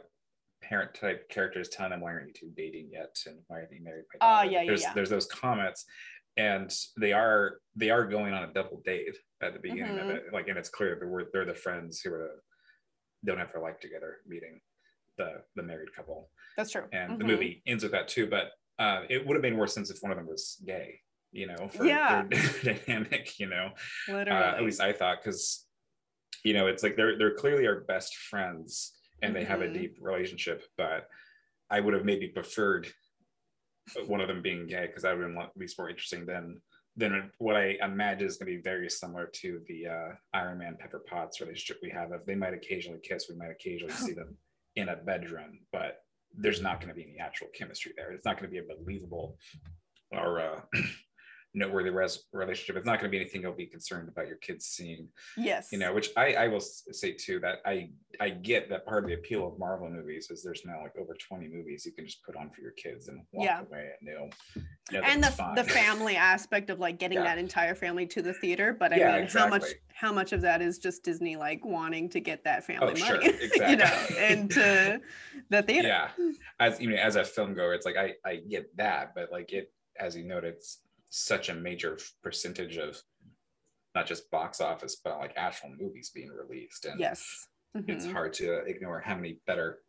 parent 0.61 0.93
type 0.93 1.29
characters 1.29 1.69
telling 1.69 1.91
them 1.91 2.01
why 2.01 2.11
aren't 2.11 2.27
you 2.27 2.33
two 2.33 2.51
dating 2.55 2.89
yet 2.91 3.15
and 3.25 3.37
why 3.47 3.59
are 3.59 3.67
they 3.69 3.79
married? 3.79 4.05
Oh 4.21 4.39
uh, 4.39 4.41
yeah, 4.43 4.65
there's, 4.65 4.81
yeah, 4.81 4.89
yeah. 4.89 4.93
There's 4.93 5.09
those 5.09 5.25
comments, 5.27 5.85
and 6.37 6.71
they 6.97 7.11
are 7.11 7.57
they 7.75 7.89
are 7.89 8.05
going 8.05 8.33
on 8.33 8.43
a 8.43 8.53
double 8.53 8.81
date 8.85 9.17
at 9.41 9.53
the 9.53 9.59
beginning 9.59 9.97
mm-hmm. 9.97 10.09
of 10.09 10.15
it 10.15 10.23
like 10.31 10.47
and 10.47 10.57
it's 10.57 10.69
clear 10.69 10.97
that 10.99 11.07
we're, 11.07 11.25
they're 11.33 11.45
the 11.45 11.53
friends 11.53 11.99
who 12.01 12.13
are 12.13 12.43
don't 13.25 13.39
have 13.39 13.51
their 13.51 13.61
life 13.61 13.79
together 13.79 14.17
meeting 14.27 14.59
the 15.17 15.41
the 15.55 15.63
married 15.63 15.93
couple 15.95 16.29
that's 16.55 16.71
true 16.71 16.83
and 16.93 17.11
mm-hmm. 17.11 17.19
the 17.19 17.25
movie 17.25 17.61
ends 17.65 17.83
with 17.83 17.91
that 17.91 18.07
too 18.07 18.27
but 18.27 18.51
uh, 18.79 19.01
it 19.09 19.25
would 19.25 19.33
have 19.33 19.41
made 19.41 19.55
more 19.55 19.65
sense 19.65 19.89
if 19.89 19.97
one 20.01 20.11
of 20.11 20.17
them 20.17 20.27
was 20.27 20.61
gay 20.65 20.99
you 21.31 21.47
know 21.47 21.67
for 21.67 21.83
yeah. 21.83 22.23
their 22.29 22.75
dynamic 22.85 23.39
you 23.39 23.47
know 23.47 23.71
Literally. 24.07 24.39
Uh, 24.39 24.55
at 24.55 24.63
least 24.63 24.79
i 24.79 24.93
thought 24.93 25.17
because 25.23 25.65
you 26.43 26.53
know 26.53 26.67
it's 26.67 26.83
like 26.83 26.95
they're 26.95 27.17
they're 27.17 27.33
clearly 27.33 27.65
our 27.65 27.81
best 27.81 28.15
friends 28.15 28.93
and 29.21 29.33
mm-hmm. 29.33 29.39
they 29.39 29.45
have 29.45 29.61
a 29.61 29.65
mm-hmm. 29.65 29.73
deep 29.73 29.97
relationship 29.99 30.63
but 30.77 31.07
i 31.71 31.79
would 31.79 31.95
have 31.95 32.05
maybe 32.05 32.27
preferred 32.27 32.87
one 34.05 34.21
of 34.21 34.27
them 34.27 34.41
being 34.41 34.67
gay 34.67 34.87
because 34.87 35.03
that 35.03 35.17
would 35.17 35.25
been 35.25 35.37
at 35.41 35.57
least 35.57 35.77
more 35.77 35.89
interesting 35.89 36.25
than 36.25 36.61
than 36.97 37.31
what 37.37 37.55
I 37.55 37.77
imagine 37.83 38.27
is 38.27 38.37
going 38.37 38.51
to 38.51 38.57
be 38.57 38.61
very 38.61 38.89
similar 38.89 39.27
to 39.27 39.61
the 39.67 39.87
uh, 39.87 40.09
Iron 40.33 40.57
Man 40.57 40.77
Pepper 40.79 41.03
Potts 41.07 41.39
relationship 41.39 41.77
we 41.83 41.91
have. 41.91 42.11
If 42.11 42.25
they 42.25 42.33
might 42.33 42.55
occasionally 42.55 42.99
kiss, 43.03 43.27
we 43.29 43.35
might 43.35 43.51
occasionally 43.51 43.93
see 43.93 44.13
them 44.13 44.35
in 44.75 44.89
a 44.89 44.95
bedroom, 44.95 45.59
but 45.71 45.99
there's 46.35 46.61
not 46.61 46.81
going 46.81 46.89
to 46.89 46.95
be 46.95 47.03
any 47.03 47.19
actual 47.19 47.47
chemistry 47.53 47.93
there. 47.95 48.11
It's 48.11 48.25
not 48.25 48.39
going 48.39 48.51
to 48.51 48.51
be 48.51 48.57
a 48.57 48.75
believable 48.75 49.37
or 50.11 50.39
uh, 50.39 50.61
noteworthy 51.57 51.89
res- 51.89 52.23
relationship. 52.31 52.77
It's 52.77 52.85
not 52.85 52.99
going 52.99 53.11
to 53.11 53.15
be 53.15 53.19
anything 53.19 53.41
you'll 53.41 53.53
be 53.53 53.65
concerned 53.65 54.07
about 54.07 54.27
your 54.27 54.37
kids 54.37 54.65
seeing. 54.65 55.07
Yes. 55.35 55.69
You 55.71 55.79
know, 55.79 55.93
which 55.93 56.11
I, 56.15 56.33
I 56.33 56.47
will 56.47 56.59
say 56.59 57.11
too 57.13 57.39
that 57.39 57.57
I 57.65 57.89
I 58.19 58.29
get 58.29 58.69
that 58.69 58.85
part 58.85 59.03
of 59.03 59.09
the 59.09 59.15
appeal 59.15 59.47
of 59.47 59.59
Marvel 59.59 59.89
movies 59.89 60.29
is 60.29 60.43
there's 60.43 60.63
now 60.65 60.81
like 60.81 60.95
over 60.97 61.15
20 61.15 61.47
movies 61.47 61.85
you 61.85 61.91
can 61.91 62.05
just 62.05 62.23
put 62.23 62.35
on 62.35 62.49
for 62.49 62.61
your 62.61 62.71
kids 62.71 63.07
and 63.07 63.21
walk 63.31 63.45
yeah. 63.45 63.61
away 63.61 63.89
and 63.99 64.09
know. 64.09 64.29
know 64.91 65.01
and 65.01 65.23
the, 65.23 65.51
the 65.55 65.63
family 65.69 66.15
aspect 66.15 66.69
of 66.69 66.79
like 66.79 66.99
getting 66.99 67.17
yeah. 67.17 67.23
that 67.23 67.37
entire 67.37 67.75
family 67.75 68.05
to 68.07 68.21
the 68.21 68.33
theater. 68.33 68.75
But 68.77 68.93
I 68.93 68.97
yeah, 68.97 69.13
mean, 69.13 69.23
exactly. 69.23 69.41
how 69.41 69.49
much 69.49 69.73
how 69.93 70.13
much 70.13 70.33
of 70.33 70.41
that 70.41 70.61
is 70.61 70.77
just 70.77 71.03
Disney 71.03 71.35
like 71.35 71.65
wanting 71.65 72.07
to 72.09 72.19
get 72.19 72.43
that 72.43 72.59
oh, 72.59 72.73
family 72.73 73.01
oh, 73.01 73.09
money, 73.09 73.27
sure. 73.27 73.41
exactly. 73.41 73.69
you 73.71 73.77
know, 73.77 74.27
into 74.27 75.01
the 75.49 75.63
theater. 75.63 75.87
Yeah. 75.87 76.09
As 76.59 76.79
you 76.79 76.91
know, 76.91 76.97
as 76.97 77.15
a 77.15 77.23
film 77.23 77.55
goer, 77.55 77.73
it's 77.73 77.85
like 77.85 77.97
I 77.97 78.13
I 78.23 78.37
get 78.37 78.75
that, 78.77 79.13
but 79.15 79.31
like 79.31 79.51
it 79.53 79.71
as 79.99 80.15
you 80.15 80.23
noted, 80.23 80.55
it's 80.55 80.79
such 81.09 81.49
a 81.49 81.53
major 81.53 81.97
percentage 82.23 82.77
of 82.77 83.01
not 83.95 84.05
just 84.05 84.29
box 84.29 84.61
office 84.61 84.97
but 85.03 85.17
like 85.19 85.33
actual 85.37 85.69
movies 85.79 86.11
being 86.13 86.29
released 86.29 86.85
and 86.85 86.99
yes 86.99 87.47
mm-hmm. 87.75 87.89
it's 87.89 88.05
hard 88.05 88.33
to 88.33 88.59
ignore 88.65 88.99
how 88.99 89.15
many 89.15 89.39
better 89.47 89.79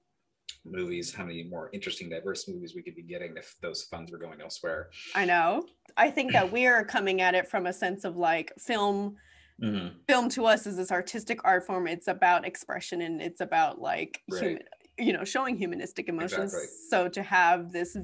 movies 0.65 1.15
how 1.15 1.25
many 1.25 1.43
more 1.45 1.71
interesting 1.73 2.09
diverse 2.09 2.49
movies 2.49 2.75
we 2.75 2.83
could 2.83 2.95
be 2.95 3.03
getting 3.03 3.37
if 3.37 3.55
those 3.61 3.85
funds 3.85 4.11
were 4.11 4.19
going 4.19 4.41
elsewhere 4.41 4.89
i 5.15 5.25
know 5.25 5.65
i 5.97 6.11
think 6.11 6.33
that 6.33 6.51
we 6.51 6.67
are 6.67 6.85
coming 6.85 7.21
at 7.21 7.35
it 7.35 7.49
from 7.49 7.67
a 7.67 7.73
sense 7.73 8.05
of 8.05 8.17
like 8.17 8.53
film 8.59 9.17
mm-hmm. 9.63 9.89
film 10.09 10.29
to 10.29 10.47
us 10.47 10.67
is 10.67 10.77
this 10.77 10.91
artistic 10.91 11.41
art 11.45 11.67
form 11.67 11.87
it's 11.87 12.09
about 12.09 12.47
expression 12.47 13.03
and 13.03 13.21
it's 13.21 13.41
about 13.41 13.81
like 13.81 14.23
right. 14.31 14.43
human, 14.43 14.63
you 14.99 15.13
know 15.13 15.25
showing 15.25 15.57
humanistic 15.57 16.09
emotions 16.09 16.53
exactly. 16.55 16.69
so 16.89 17.09
to 17.09 17.23
have 17.23 17.73
this 17.73 17.97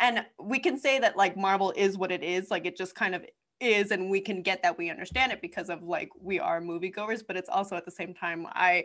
and 0.00 0.24
we 0.42 0.58
can 0.58 0.78
say 0.78 0.98
that 0.98 1.16
like 1.16 1.36
marvel 1.36 1.72
is 1.76 1.98
what 1.98 2.12
it 2.12 2.22
is 2.22 2.50
like 2.50 2.66
it 2.66 2.76
just 2.76 2.94
kind 2.94 3.14
of 3.14 3.24
is 3.58 3.90
and 3.90 4.10
we 4.10 4.20
can 4.20 4.42
get 4.42 4.62
that 4.62 4.76
we 4.76 4.90
understand 4.90 5.32
it 5.32 5.40
because 5.40 5.70
of 5.70 5.82
like 5.82 6.10
we 6.20 6.38
are 6.38 6.60
moviegoers 6.60 7.22
but 7.26 7.36
it's 7.36 7.48
also 7.48 7.74
at 7.74 7.84
the 7.84 7.90
same 7.90 8.12
time 8.12 8.46
i 8.52 8.84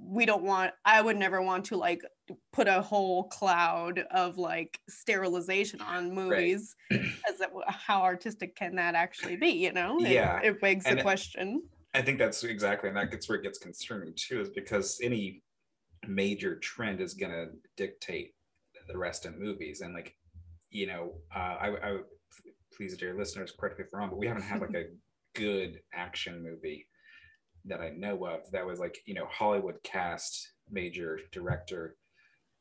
we 0.00 0.24
don't 0.24 0.44
want 0.44 0.72
i 0.84 1.00
would 1.00 1.16
never 1.16 1.42
want 1.42 1.64
to 1.64 1.76
like 1.76 2.02
put 2.52 2.68
a 2.68 2.80
whole 2.80 3.24
cloud 3.24 4.04
of 4.12 4.38
like 4.38 4.78
sterilization 4.88 5.80
on 5.80 6.14
movies 6.14 6.76
right. 6.92 7.02
how 7.66 8.00
artistic 8.02 8.54
can 8.54 8.76
that 8.76 8.94
actually 8.94 9.36
be 9.36 9.48
you 9.48 9.72
know 9.72 9.98
yeah 9.98 10.38
it, 10.38 10.46
it 10.46 10.60
begs 10.60 10.86
and 10.86 10.98
the 10.98 11.02
question 11.02 11.60
i 11.92 12.00
think 12.00 12.18
that's 12.18 12.44
exactly 12.44 12.88
and 12.88 12.96
that 12.96 13.10
gets 13.10 13.28
where 13.28 13.38
it 13.38 13.42
gets 13.42 13.58
concerning 13.58 14.12
too 14.14 14.40
is 14.40 14.48
because 14.50 15.00
any 15.02 15.42
major 16.06 16.56
trend 16.56 17.00
is 17.00 17.14
going 17.14 17.32
to 17.32 17.48
dictate 17.76 18.34
the 18.88 18.96
rest 18.96 19.26
of 19.26 19.38
movies. 19.38 19.80
And 19.80 19.94
like 19.94 20.14
you 20.70 20.86
know 20.86 21.14
uh, 21.34 21.56
I, 21.60 21.68
I 21.82 21.98
please 22.76 22.96
dear 22.96 23.16
listeners 23.16 23.52
correct 23.58 23.78
me 23.78 23.84
if 23.84 23.90
I'm 23.92 24.00
wrong 24.00 24.10
but 24.10 24.18
we 24.18 24.26
haven't 24.26 24.42
had 24.42 24.60
like 24.60 24.74
a 24.74 24.86
good 25.34 25.80
action 25.94 26.42
movie 26.42 26.88
that 27.66 27.80
i 27.80 27.90
know 27.90 28.24
of. 28.26 28.50
That 28.52 28.66
was 28.66 28.78
like 28.78 28.98
you 29.06 29.14
know 29.14 29.26
hollywood 29.30 29.76
cast 29.82 30.52
major 30.70 31.18
director 31.32 31.96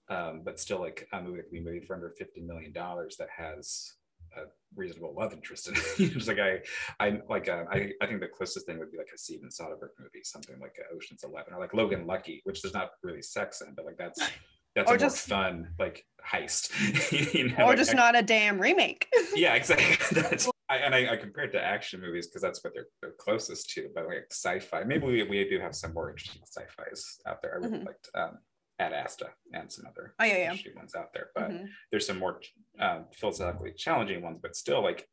um, 0.10 0.42
but 0.46 0.60
still 0.60 0.80
like 0.80 1.08
a 1.12 1.22
movie 1.22 1.38
that 1.38 1.50
can 1.50 1.64
be 1.64 1.72
made 1.72 1.86
for 1.86 1.96
under 1.96 2.14
50 2.18 2.42
million 2.42 2.72
dollars 2.72 3.18
that 3.18 3.30
has 3.36 3.94
a 4.38 4.46
reasonable 4.76 5.14
love 5.18 5.34
interest 5.34 5.68
in 5.68 5.76
it. 5.76 6.12
Just 6.14 6.28
like 6.28 6.40
I, 6.40 6.60
I 7.00 7.20
like 7.30 7.50
uh, 7.50 7.66
I, 7.72 7.92
I 8.02 8.06
think 8.08 8.20
the 8.22 8.28
closest 8.28 8.66
thing 8.66 8.80
would 8.80 8.92
be 8.92 8.98
like 8.98 9.10
a 9.14 9.18
Steven 9.18 9.50
Soderbergh 9.50 9.96
movie, 10.00 10.24
something 10.24 10.60
like 10.60 10.76
Ocean's 10.96 11.24
Eleven 11.24 11.54
or 11.54 11.60
like 11.60 11.74
Logan 11.74 12.06
Lucky, 12.08 12.42
which 12.44 12.62
there's 12.62 12.74
not 12.74 12.92
really 13.04 13.22
sex 13.22 13.62
in, 13.62 13.74
but 13.76 13.86
like 13.86 13.98
that's 13.98 14.20
that's 14.76 14.92
Or 14.92 14.96
a 14.96 14.98
just- 15.00 15.30
more 15.30 15.38
fun 15.40 15.70
like 15.80 16.06
heist. 16.26 16.72
you 17.34 17.50
know, 17.50 17.64
or 17.64 17.68
like, 17.68 17.78
just 17.78 17.92
I- 17.92 17.98
not 17.98 18.18
a 18.18 18.22
damn 18.22 18.60
remake. 18.60 19.08
yeah, 19.36 19.56
exactly. 19.56 20.22
That's, 20.22 20.50
I, 20.70 20.78
and 20.78 20.94
I, 20.94 21.14
I 21.14 21.16
compare 21.16 21.46
it 21.46 21.52
to 21.54 21.64
action 21.64 22.02
movies 22.02 22.28
because 22.28 22.42
that's 22.42 22.62
what 22.64 22.74
they're, 22.74 22.88
they're 23.02 23.14
closest 23.18 23.70
to. 23.72 23.88
But 23.96 24.06
like 24.08 24.28
sci-fi, 24.32 24.84
maybe 24.84 25.06
we, 25.06 25.24
we 25.24 25.48
do 25.50 25.60
have 25.62 25.74
some 25.74 25.94
more 25.94 26.10
interesting 26.10 26.42
sci-fis 26.46 27.20
out 27.26 27.42
there. 27.42 27.54
I 27.56 27.66
really 27.66 27.80
Mhm. 27.80 27.86
liked 27.86 28.10
um, 28.14 28.38
Ad 28.80 28.94
Astra 28.94 29.30
and 29.54 29.72
some 29.72 29.86
other 29.88 30.14
Oh, 30.20 30.24
yeah, 30.26 30.54
yeah. 30.54 30.72
ones 30.76 30.94
out 30.96 31.12
there. 31.14 31.32
But 31.34 31.50
Mhm. 31.52 31.70
there's 31.92 32.06
some 32.06 32.20
more 32.20 32.40
um, 32.80 33.08
philosophically 33.12 33.74
challenging 33.74 34.22
ones. 34.22 34.40
But 34.42 34.56
still, 34.56 34.82
like 34.84 35.10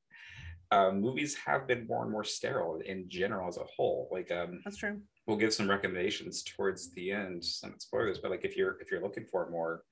uh, 0.71 0.91
movies 0.93 1.35
have 1.37 1.67
been 1.67 1.87
more 1.87 2.03
and 2.03 2.11
more 2.11 2.25
sterile 2.25 2.81
in 2.81 3.09
general 3.09 3.49
as 3.49 3.57
a 3.59 3.65
whole. 3.65 4.09
Like 4.11 4.31
um, 4.31 4.61
That's 4.65 4.77
true. 4.77 5.01
we'll 5.27 5.37
give 5.37 5.55
some 5.55 5.69
recommendations 5.71 6.43
towards 6.43 6.93
the 6.93 7.13
end, 7.13 7.45
some 7.45 7.75
spoilers. 7.79 8.19
But 8.19 8.31
like 8.31 8.45
if 8.45 8.57
you're 8.57 8.79
if 8.81 8.91
you're 8.91 9.03
looking 9.03 9.25
for 9.27 9.49
more 9.51 9.85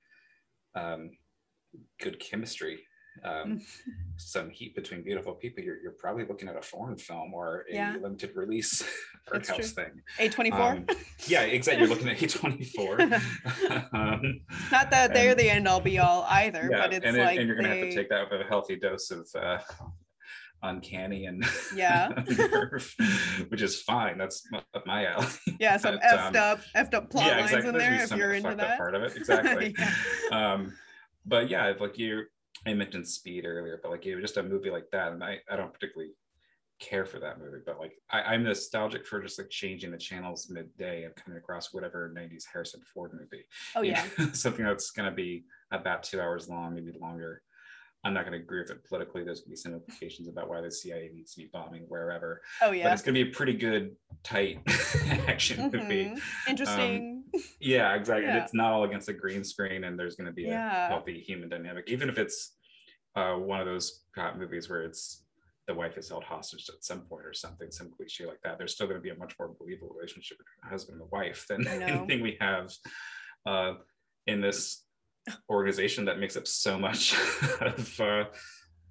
um, 0.75 1.11
good 1.99 2.19
chemistry. 2.19 2.85
Um, 3.23 3.61
some 4.17 4.49
heat 4.49 4.75
between 4.75 5.03
beautiful 5.03 5.33
people, 5.33 5.63
you're, 5.63 5.79
you're 5.81 5.91
probably 5.93 6.25
looking 6.25 6.47
at 6.49 6.55
a 6.57 6.61
foreign 6.61 6.97
film 6.97 7.33
or 7.33 7.65
a 7.71 7.75
Yeah. 7.75 7.95
limited 8.01 8.35
release 8.35 8.83
art 9.31 9.47
house 9.47 9.71
thing. 9.71 10.01
A24. 10.19 10.53
Um, 10.53 10.85
yeah, 11.27 11.41
exactly. 11.43 11.81
You're 11.85 11.89
looking 11.95 12.09
at 12.09 12.17
A24. 12.17 13.93
um, 13.93 14.41
Not 14.71 14.89
that 14.91 15.13
they're 15.13 15.35
the 15.35 15.49
end 15.49 15.67
all 15.67 15.79
be 15.79 15.99
all 15.99 16.25
either, 16.29 16.67
yeah, 16.71 16.77
but 16.81 16.93
it's 16.93 17.05
and, 17.05 17.15
it- 17.17 17.19
like 17.25 17.37
and 17.39 17.47
you're 17.47 17.55
gonna 17.55 17.69
have 17.69 17.89
to 17.89 17.95
take 17.95 18.09
that 18.09 18.29
with 18.31 18.41
a 18.41 18.45
healthy 18.45 18.75
dose 18.77 19.11
of 19.11 19.27
uh, 19.39 19.59
uncanny 20.63 21.25
and 21.25 21.45
Yeah. 21.75 22.09
nerve, 22.37 22.95
which 23.49 23.61
is 23.61 23.81
fine. 23.81 24.17
That's 24.17 24.43
up 24.73 24.85
my 24.85 25.05
alley. 25.05 25.27
yeah, 25.59 25.77
some 25.77 25.95
but, 25.95 26.03
effed 26.03 26.27
um, 26.29 26.35
up 26.35 26.59
effed 26.75 26.93
up 26.93 27.09
plot 27.09 27.27
lines 27.39 27.51
in 27.53 27.73
There's 27.73 27.73
there 27.73 28.03
if 28.03 28.11
you're 28.15 28.33
into 28.33 28.55
that. 28.55 28.77
part 28.77 28.95
of 28.95 29.03
it. 29.03 29.15
Exactly. 29.15 29.75
Yeah. 29.77 30.53
um, 30.53 30.73
but 31.25 31.49
yeah, 31.49 31.73
like 31.79 31.97
you, 31.97 32.23
I 32.65 32.73
mentioned 32.73 33.07
Speed 33.07 33.45
earlier, 33.45 33.79
but 33.81 33.91
like 33.91 34.05
you 34.05 34.15
know, 34.15 34.21
just 34.21 34.37
a 34.37 34.43
movie 34.43 34.69
like 34.69 34.89
that, 34.91 35.11
and 35.11 35.23
I, 35.23 35.39
I 35.49 35.55
don't 35.55 35.73
particularly 35.73 36.13
care 36.79 37.05
for 37.05 37.19
that 37.19 37.39
movie, 37.39 37.59
but 37.65 37.79
like 37.79 37.93
I, 38.09 38.21
I'm 38.21 38.43
nostalgic 38.43 39.05
for 39.05 39.21
just 39.21 39.37
like 39.39 39.49
changing 39.49 39.91
the 39.91 39.97
channels 39.97 40.49
midday 40.49 41.03
and 41.03 41.15
coming 41.15 41.37
across 41.37 41.73
whatever 41.73 42.11
90s 42.13 42.45
Harrison 42.51 42.81
Ford 42.93 43.11
movie. 43.13 43.45
Oh 43.75 43.81
You 43.81 43.91
yeah. 43.91 44.05
know, 44.17 44.25
something 44.33 44.65
that's 44.65 44.91
going 44.91 45.09
to 45.09 45.15
be 45.15 45.45
about 45.71 46.03
two 46.03 46.19
hours 46.21 46.49
long, 46.49 46.75
maybe 46.75 46.91
longer. 46.99 47.43
I'm 48.05 48.13
not 48.13 48.25
going 48.25 48.37
to 48.37 48.43
agree 48.43 48.59
with 48.61 48.69
it 48.71 48.83
politically. 48.83 49.23
There's 49.23 49.39
going 49.41 49.45
to 49.45 49.51
be 49.51 49.55
some 49.55 49.73
implications 49.73 50.27
about 50.27 50.49
why 50.49 50.59
the 50.59 50.69
CIA 50.71 51.09
needs 51.13 51.33
to 51.35 51.41
be 51.41 51.49
bombing 51.53 51.83
wherever, 51.87 52.41
Oh 52.61 52.71
yeah. 52.71 52.83
but 52.83 52.93
it's 52.93 53.01
going 53.01 53.15
to 53.15 53.23
be 53.23 53.29
a 53.29 53.33
pretty 53.33 53.53
good, 53.53 53.95
tight 54.23 54.59
action 55.27 55.69
movie. 55.71 56.07
Mhm. 56.09 56.21
Interesting. 56.49 57.12
Yeah, 57.59 57.95
exactly. 57.95 58.25
Yeah. 58.27 58.43
it's 58.43 58.53
not 58.53 58.71
all 58.73 58.83
against 58.83 59.09
a 59.09 59.13
green 59.13 59.43
screen, 59.43 59.83
and 59.85 59.97
there's 59.97 60.15
going 60.15 60.27
to 60.27 60.33
be 60.33 60.43
Yeah. 60.43 60.85
a 60.85 60.89
healthy 60.89 61.19
human 61.19 61.49
dynamic, 61.49 61.85
even 61.87 62.09
if 62.09 62.17
it's 62.17 62.55
uh, 63.15 63.33
one 63.35 63.59
of 63.59 63.65
those 63.65 64.03
cop 64.15 64.37
movies 64.37 64.69
where 64.69 64.83
it's 64.83 65.23
the 65.67 65.73
wife 65.73 65.97
is 65.97 66.09
held 66.09 66.23
hostage 66.25 66.67
at 66.69 66.83
some 66.83 67.01
point 67.01 67.25
or 67.25 67.33
something, 67.33 67.71
some 67.71 67.89
cliche 67.95 68.25
like 68.25 68.41
that. 68.43 68.57
There's 68.57 68.73
still 68.73 68.85
going 68.87 68.97
to 68.99 69.01
be 69.03 69.11
a 69.11 69.15
much 69.15 69.33
more 69.39 69.53
believable 69.57 69.93
relationship 69.95 70.37
between 70.37 70.69
husband 70.71 70.99
and 71.01 71.09
wife 71.11 71.45
than 71.47 71.65
anything 71.81 72.21
we 72.21 72.37
have 72.41 72.71
uh, 73.45 73.75
in 74.27 74.41
this 74.41 74.83
organization 75.49 76.05
that 76.05 76.19
makes 76.19 76.35
up 76.35 76.47
so 76.47 76.77
much 76.77 77.15
of 77.61 77.99
uh, 78.01 78.25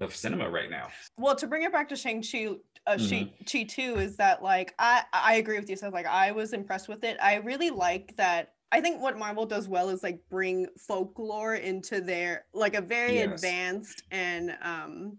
of 0.01 0.17
cinema 0.17 0.49
right 0.51 0.71
now. 0.71 0.89
well 1.19 1.37
to 1.37 1.47
bring 1.47 1.63
it 1.63 1.71
back 1.73 1.89
to 1.91 1.95
shang-chi 1.95 2.49
uh, 2.87 2.97
Mhm. 2.97 3.33
chi 3.51 3.63
2 3.65 3.99
is 3.99 4.17
that 4.17 4.43
like 4.43 4.75
i 4.79 5.05
i 5.13 5.35
agree 5.35 5.59
with 5.59 5.69
you 5.71 5.77
so 5.77 5.89
like 5.89 6.07
i 6.07 6.33
was 6.33 6.53
impressed 6.53 6.89
with 6.89 7.05
it 7.05 7.17
i 7.23 7.37
really 7.37 7.71
like 7.71 8.15
that 8.17 8.55
i 8.73 8.81
think 8.81 9.01
what 9.01 9.19
marvel 9.19 9.47
does 9.47 9.69
well 9.69 9.89
is 9.89 10.03
like 10.03 10.21
bring 10.31 10.67
folklore 10.79 11.55
into 11.55 12.01
their 12.01 12.47
like 12.53 12.75
a 12.75 12.81
very 12.81 13.19
Yes. 13.19 13.35
advanced 13.35 14.03
and 14.11 14.57
um 14.63 15.19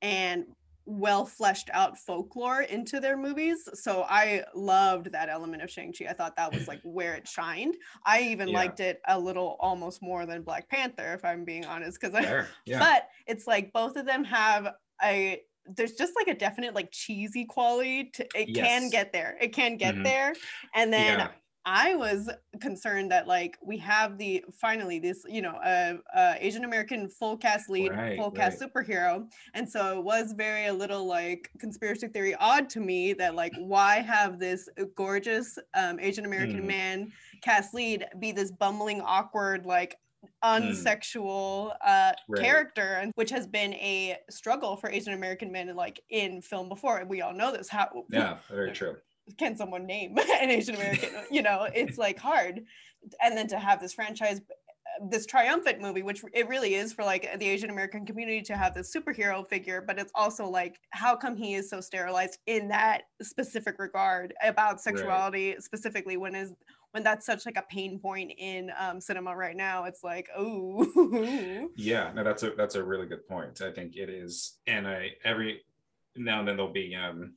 and 0.00 0.46
well 0.84 1.24
fleshed 1.24 1.70
out 1.72 1.96
folklore 1.96 2.62
into 2.62 2.98
their 2.98 3.16
movies 3.16 3.68
so 3.74 4.02
i 4.08 4.42
loved 4.52 5.12
that 5.12 5.28
element 5.28 5.62
of 5.62 5.70
shang-chi 5.70 6.06
i 6.08 6.12
thought 6.12 6.34
that 6.36 6.52
was 6.52 6.66
like 6.66 6.80
where 6.82 7.14
it 7.14 7.28
shined 7.28 7.76
i 8.04 8.20
even 8.22 8.48
Yeah. 8.48 8.54
liked 8.58 8.80
it 8.80 9.00
a 9.06 9.18
little 9.18 9.56
almost 9.60 10.02
more 10.02 10.26
than 10.26 10.42
black 10.42 10.68
panther 10.68 11.12
if 11.12 11.24
i'm 11.24 11.44
being 11.44 11.64
honest 11.64 12.00
because 12.00 12.16
i 12.16 12.44
yeah, 12.66 12.80
but 12.80 13.08
it's 13.28 13.46
like 13.46 13.72
both 13.72 13.94
of 13.96 14.06
them 14.06 14.24
have 14.24 14.74
a 15.04 15.40
there's 15.66 15.92
just 15.92 16.14
like 16.16 16.28
a 16.28 16.34
definite 16.38 16.74
like 16.74 16.90
cheesy 16.92 17.44
quality 17.44 18.10
to 18.10 18.28
it 18.34 18.54
can 18.54 18.90
get 18.90 19.12
there 19.12 19.36
it 19.40 19.52
can 19.52 19.76
get 19.76 19.94
Mhm. 19.94 20.02
there 20.02 20.36
and 20.74 20.92
then 20.92 21.20
Yeah. 21.20 21.32
i 21.64 21.94
was 21.94 22.28
concerned 22.60 23.12
that 23.12 23.28
like 23.28 23.56
we 23.64 23.78
have 23.78 24.18
the 24.18 24.44
finally 24.60 24.98
this 24.98 25.22
you 25.28 25.40
know 25.40 25.52
uh, 25.56 25.94
uh 26.12 26.34
asian 26.40 26.64
american 26.64 27.08
full 27.08 27.36
cast 27.36 27.70
lead 27.70 27.92
Right, 27.92 28.16
full 28.16 28.32
cast 28.32 28.60
right. 28.60 28.60
superhero 28.60 29.24
and 29.54 29.68
so 29.70 29.98
it 29.98 30.04
was 30.04 30.32
very 30.36 30.66
a 30.66 30.72
little 30.72 31.06
like 31.06 31.48
conspiracy 31.60 32.08
theory 32.08 32.34
odd 32.34 32.68
to 32.68 32.80
me 32.80 33.12
that 33.12 33.36
like 33.36 33.52
why 33.54 34.00
have 34.00 34.40
this 34.40 34.68
gorgeous 34.96 35.56
um 35.74 36.00
asian 36.00 36.24
american 36.24 36.66
Mhm. 36.66 36.66
man 36.66 37.12
cast 37.42 37.72
lead 37.74 38.06
be 38.18 38.32
this 38.32 38.50
bumbling 38.50 39.00
awkward 39.00 39.64
like 39.64 39.96
unsexual 40.44 41.74
uh. 41.84 42.12
Right. 42.28 42.42
character 42.42 42.98
and 43.00 43.12
which 43.14 43.30
has 43.30 43.46
been 43.46 43.74
a 43.74 44.16
struggle 44.30 44.76
for 44.76 44.90
asian 44.90 45.14
american 45.14 45.50
men 45.50 45.74
like 45.74 46.00
in 46.10 46.42
film 46.42 46.68
before 46.68 47.04
we 47.08 47.22
all 47.22 47.32
know 47.32 47.52
this 47.52 47.68
how 47.68 48.04
yeah, 48.10 48.36
very 48.50 48.72
true. 48.72 48.96
can 49.38 49.56
someone 49.56 49.86
name 49.86 50.16
an 50.40 50.50
asian 50.50 50.74
american 50.74 51.10
you 51.30 51.42
know 51.42 51.68
it's 51.74 51.98
like 51.98 52.18
hard 52.18 52.62
and 53.22 53.36
then 53.36 53.46
to 53.48 53.58
have 53.58 53.80
this 53.80 53.92
franchise 53.92 54.40
this 55.10 55.26
triumphant 55.26 55.80
movie 55.80 56.02
which 56.02 56.22
it 56.34 56.48
really 56.48 56.74
is 56.74 56.92
for 56.92 57.02
like 57.02 57.28
the 57.38 57.46
asian 57.48 57.70
american 57.70 58.04
community 58.04 58.42
to 58.42 58.56
have 58.56 58.74
this 58.74 58.94
superhero 58.94 59.48
figure 59.48 59.82
but 59.86 59.98
it's 59.98 60.12
also 60.14 60.46
like 60.46 60.78
how 60.90 61.16
come 61.16 61.36
he 61.36 61.54
is 61.54 61.70
so 61.70 61.80
sterilized 61.80 62.38
in 62.46 62.68
that 62.68 63.02
specific 63.22 63.78
regard 63.78 64.34
about 64.42 64.80
sexuality 64.80 65.56
specifically 65.58 66.16
when 66.16 66.34
is 66.34 66.52
when 66.92 67.02
that's 67.02 67.26
such 67.26 67.44
like 67.46 67.56
a 67.58 67.62
pain 67.68 67.98
point 67.98 68.32
in 68.38 68.70
um, 68.78 69.00
cinema 69.00 69.34
right 69.34 69.56
now 69.56 69.84
it's 69.84 70.04
like 70.04 70.28
oh 70.36 71.68
Yeah, 71.76 72.12
no, 72.14 72.22
that's 72.22 72.42
a 72.42 72.50
that's 72.50 72.74
a 72.74 72.84
really 72.84 73.06
good 73.06 73.26
point. 73.26 73.60
I 73.62 73.70
think 73.72 73.96
it 73.96 74.08
is, 74.10 74.58
and 74.66 74.86
I 74.86 75.10
every 75.24 75.62
now 76.16 76.38
and 76.40 76.48
then 76.48 76.56
there'll 76.56 76.72
be 76.72 76.94
um 76.94 77.34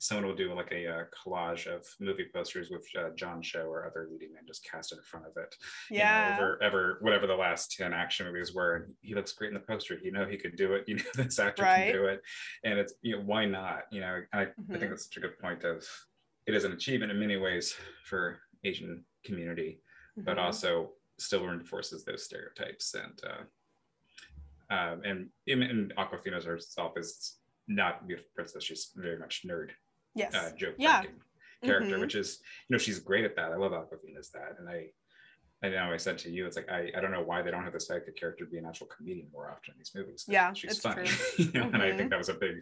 someone 0.00 0.26
will 0.26 0.34
do 0.34 0.54
like 0.54 0.70
a 0.70 0.86
uh, 0.86 1.04
collage 1.12 1.66
of 1.66 1.84
movie 1.98 2.26
posters 2.32 2.70
with 2.70 2.86
uh, 2.96 3.10
John 3.16 3.42
Cho 3.42 3.62
or 3.64 3.84
other 3.84 4.06
leading 4.10 4.32
men 4.32 4.44
just 4.46 4.64
cast 4.68 4.92
in 4.92 4.98
front 5.02 5.26
of 5.26 5.32
it. 5.36 5.56
you 5.90 5.98
know, 5.98 6.04
yeah 6.04 6.30
over 6.32 6.62
ever 6.62 6.98
whatever 7.00 7.26
the 7.26 7.34
last 7.34 7.72
10 7.76 7.92
action 7.92 8.26
movies 8.26 8.54
were 8.54 8.76
and 8.76 8.94
he 9.00 9.14
looks 9.14 9.32
great 9.32 9.48
in 9.48 9.54
the 9.54 9.60
poster 9.60 9.98
you 10.02 10.12
know 10.12 10.24
he 10.24 10.36
could 10.36 10.54
do 10.56 10.74
it 10.74 10.84
you 10.88 10.96
know 10.96 11.02
this 11.16 11.38
actor 11.40 11.64
Right. 11.64 11.92
can 11.92 12.00
do 12.02 12.06
it 12.06 12.20
and 12.62 12.78
it's 12.78 12.94
you 13.02 13.16
know 13.16 13.22
why 13.24 13.44
not 13.44 13.82
you 13.90 14.00
know 14.00 14.20
I, 14.32 14.42
I 14.42 14.44
think 14.44 14.56
Mhm. 14.70 14.88
that's 14.90 15.04
such 15.06 15.16
a 15.16 15.20
good 15.20 15.38
point 15.40 15.64
of 15.64 15.84
it 16.48 16.54
is 16.54 16.64
an 16.64 16.72
achievement 16.72 17.12
in 17.12 17.20
many 17.20 17.36
ways 17.36 17.76
for 18.04 18.38
asian 18.64 19.04
community 19.24 19.80
but 20.16 20.36
Mhm. 20.36 20.42
also 20.42 20.94
still 21.18 21.44
reinforces 21.46 22.04
those 22.04 22.24
stereotypes 22.24 22.94
and 22.94 23.20
uh 23.30 23.42
um 24.74 25.02
and 25.04 25.30
and 25.46 25.92
Awkwafina's 25.96 26.44
herself 26.44 26.96
is 26.96 27.36
not 27.68 28.00
a 28.02 28.04
beautiful 28.06 28.30
princess 28.34 28.64
she's 28.64 28.90
very 28.96 29.18
much 29.18 29.46
nerd 29.46 29.70
yes 30.14 30.34
uh 30.34 30.50
joke 30.56 30.74
Yeah. 30.78 31.02
character, 31.62 31.96
Mhm. 31.96 32.00
which 32.00 32.14
is, 32.14 32.40
you 32.68 32.74
know, 32.74 32.78
she's 32.78 33.00
great 33.00 33.24
at 33.24 33.34
that. 33.34 33.50
I 33.50 33.56
love 33.56 33.72
Awkwafina's 33.72 34.30
that. 34.30 34.52
And 34.60 34.68
I, 34.68 34.92
I 35.60 35.70
know 35.70 35.92
I 35.92 35.96
said 35.96 36.16
to 36.18 36.30
you, 36.30 36.46
it's 36.46 36.54
like, 36.56 36.68
I, 36.70 36.92
I 36.96 37.00
don't 37.00 37.10
know 37.10 37.24
why 37.24 37.42
they 37.42 37.50
don't 37.50 37.64
have 37.64 37.72
the 37.72 37.80
psychic 37.80 38.14
character 38.16 38.46
be 38.46 38.58
an 38.58 38.64
actual 38.64 38.86
comedian 38.86 39.28
more 39.32 39.50
often 39.50 39.72
in 39.74 39.78
these 39.78 39.90
movies. 39.92 40.24
Yeah, 40.28 40.52
She's 40.52 40.70
it's 40.70 40.80
funny. 40.82 41.10
you 41.36 41.50
know, 41.60 41.68
And 41.72 41.82
I 41.82 41.96
think 41.96 42.10
that 42.10 42.18
was 42.18 42.28
a 42.28 42.34
big, 42.34 42.58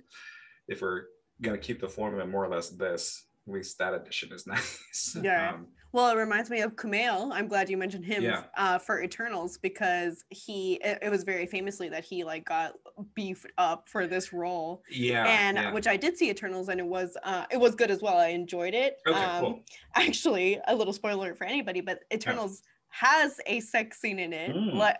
if 0.67 0.81
we're 0.81 1.03
going 1.43 1.61
to 1.61 1.63
keep 1.63 1.79
the 1.79 1.91
formula 1.91 2.27
more 2.27 2.43
or 2.43 2.49
less 2.49 2.71
this, 2.71 3.26
at 3.47 3.53
least 3.53 3.79
that 3.79 3.95
edition 3.95 4.33
is 4.33 4.47
nice. 4.47 5.17
Yeah. 5.23 5.55
Um, 5.55 5.69
Well, 5.93 6.11
it 6.11 6.17
reminds 6.17 6.51
me 6.51 6.61
of 6.61 6.77
Kumail. 6.77 7.31
I'm 7.33 7.49
glad 7.49 7.71
you 7.71 7.77
mentioned 7.77 8.05
him 8.05 8.23
Yeah. 8.23 8.45
uh, 8.57 8.79
for 8.79 9.03
Eternals 9.03 9.57
because 9.57 10.25
he 10.31 10.75
it, 10.85 10.99
it 11.03 11.11
was 11.11 11.25
very 11.25 11.47
famously 11.47 11.89
that 11.89 12.05
he 12.05 12.25
like 12.25 12.45
got 12.45 12.75
beefed 13.15 13.51
up 13.57 13.89
for 13.89 14.07
this 14.07 14.33
role, 14.33 14.83
yeah. 14.91 15.25
and 15.27 15.57
yeah. 15.57 15.73
which 15.73 15.87
I 15.87 15.97
did 15.97 16.17
see 16.17 16.29
Eternals 16.29 16.69
and 16.69 16.81
it 16.81 16.87
was 16.87 17.17
uh, 17.23 17.47
it 17.51 17.59
was 17.59 17.75
good 17.75 17.91
as 17.91 18.03
well. 18.03 18.19
I 18.19 18.29
enjoyed 18.29 18.75
it. 18.75 18.99
Okay, 19.07 19.19
um, 19.19 19.41
cool. 19.41 19.61
Actually, 19.95 20.61
a 20.67 20.75
little 20.75 20.93
spoiler 20.93 21.35
for 21.35 21.45
anybody, 21.45 21.81
but 21.81 22.01
Eternals 22.13 22.63
has 22.89 23.41
a 23.47 23.61
sex 23.61 24.01
scene 24.01 24.19
in 24.19 24.33
it. 24.33 24.55
Mm. 24.55 24.75
Like, 24.75 24.97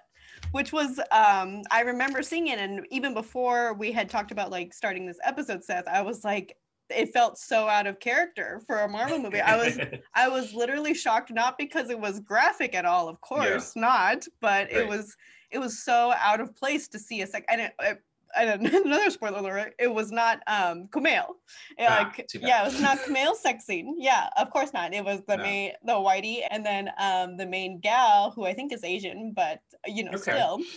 which 0.53 0.73
was 0.73 0.99
um 1.11 1.63
I 1.71 1.81
remember 1.81 2.23
seeing 2.23 2.49
it 2.49 2.59
and 2.59 2.87
even 2.91 3.15
before 3.15 3.75
we 3.75 3.93
had 3.93 4.09
talked 4.09 4.31
about 4.31 4.51
like 4.51 4.73
starting 4.73 5.07
this 5.07 5.19
episode 5.25 5.65
Seth 5.65 5.89
I 5.89 6.03
was 6.03 6.25
like 6.25 6.57
it 6.91 7.13
felt 7.13 7.39
so 7.39 7.69
out 7.69 7.87
of 7.87 8.01
character 8.01 8.63
for 8.67 8.81
a 8.81 8.89
Marvel 8.89 9.19
movie. 9.19 9.41
I 9.41 9.57
was 9.57 9.79
I 10.15 10.29
was 10.29 10.53
literally 10.53 10.95
shocked 10.95 11.33
not 11.33 11.59
because 11.59 11.91
it 11.91 11.99
was 11.99 12.21
graphic 12.21 12.75
at 12.75 12.85
all, 12.85 13.09
of 13.09 13.21
course 13.21 13.73
yeah. 13.75 13.83
not, 13.83 14.27
but 14.41 14.67
right. 14.67 14.77
it 14.77 14.89
was 14.89 15.17
it 15.51 15.59
was 15.59 15.83
so 15.83 16.13
out 16.19 16.41
of 16.41 16.55
place 16.57 16.89
to 16.89 16.99
see 16.99 17.23
a 17.23 17.27
sec 17.27 17.45
and 17.49 17.61
it, 17.61 17.73
it 17.81 18.03
another 18.37 19.11
spoiler 19.11 19.39
alert, 19.39 19.75
it 19.79 19.93
was 19.93 20.13
not 20.13 20.41
um 20.47 20.89
Kumail. 20.89 21.27
Ah, 21.81 22.13
like, 22.17 22.27
yeah, 22.35 22.63
it 22.63 22.67
was 22.67 22.81
not 22.81 22.99
Kumail 22.99 23.35
sex 23.35 23.65
scene. 23.65 23.97
Yeah, 23.99 24.29
of 24.37 24.51
course 24.51 24.73
not. 24.75 24.93
It 24.93 25.05
was 25.05 25.23
the 25.27 25.37
no. 25.37 25.43
main 25.43 25.73
the 25.85 25.93
whitey 25.93 26.43
and 26.51 26.65
then 26.65 26.91
um 26.99 27.37
the 27.37 27.47
main 27.47 27.81
gal 27.81 28.33
who 28.33 28.45
I 28.45 28.53
think 28.53 28.73
is 28.73 28.85
Asian, 28.85 29.33
but 29.35 29.61
you 29.87 30.05
know, 30.05 30.13
okay. 30.13 30.33
still. 30.33 30.59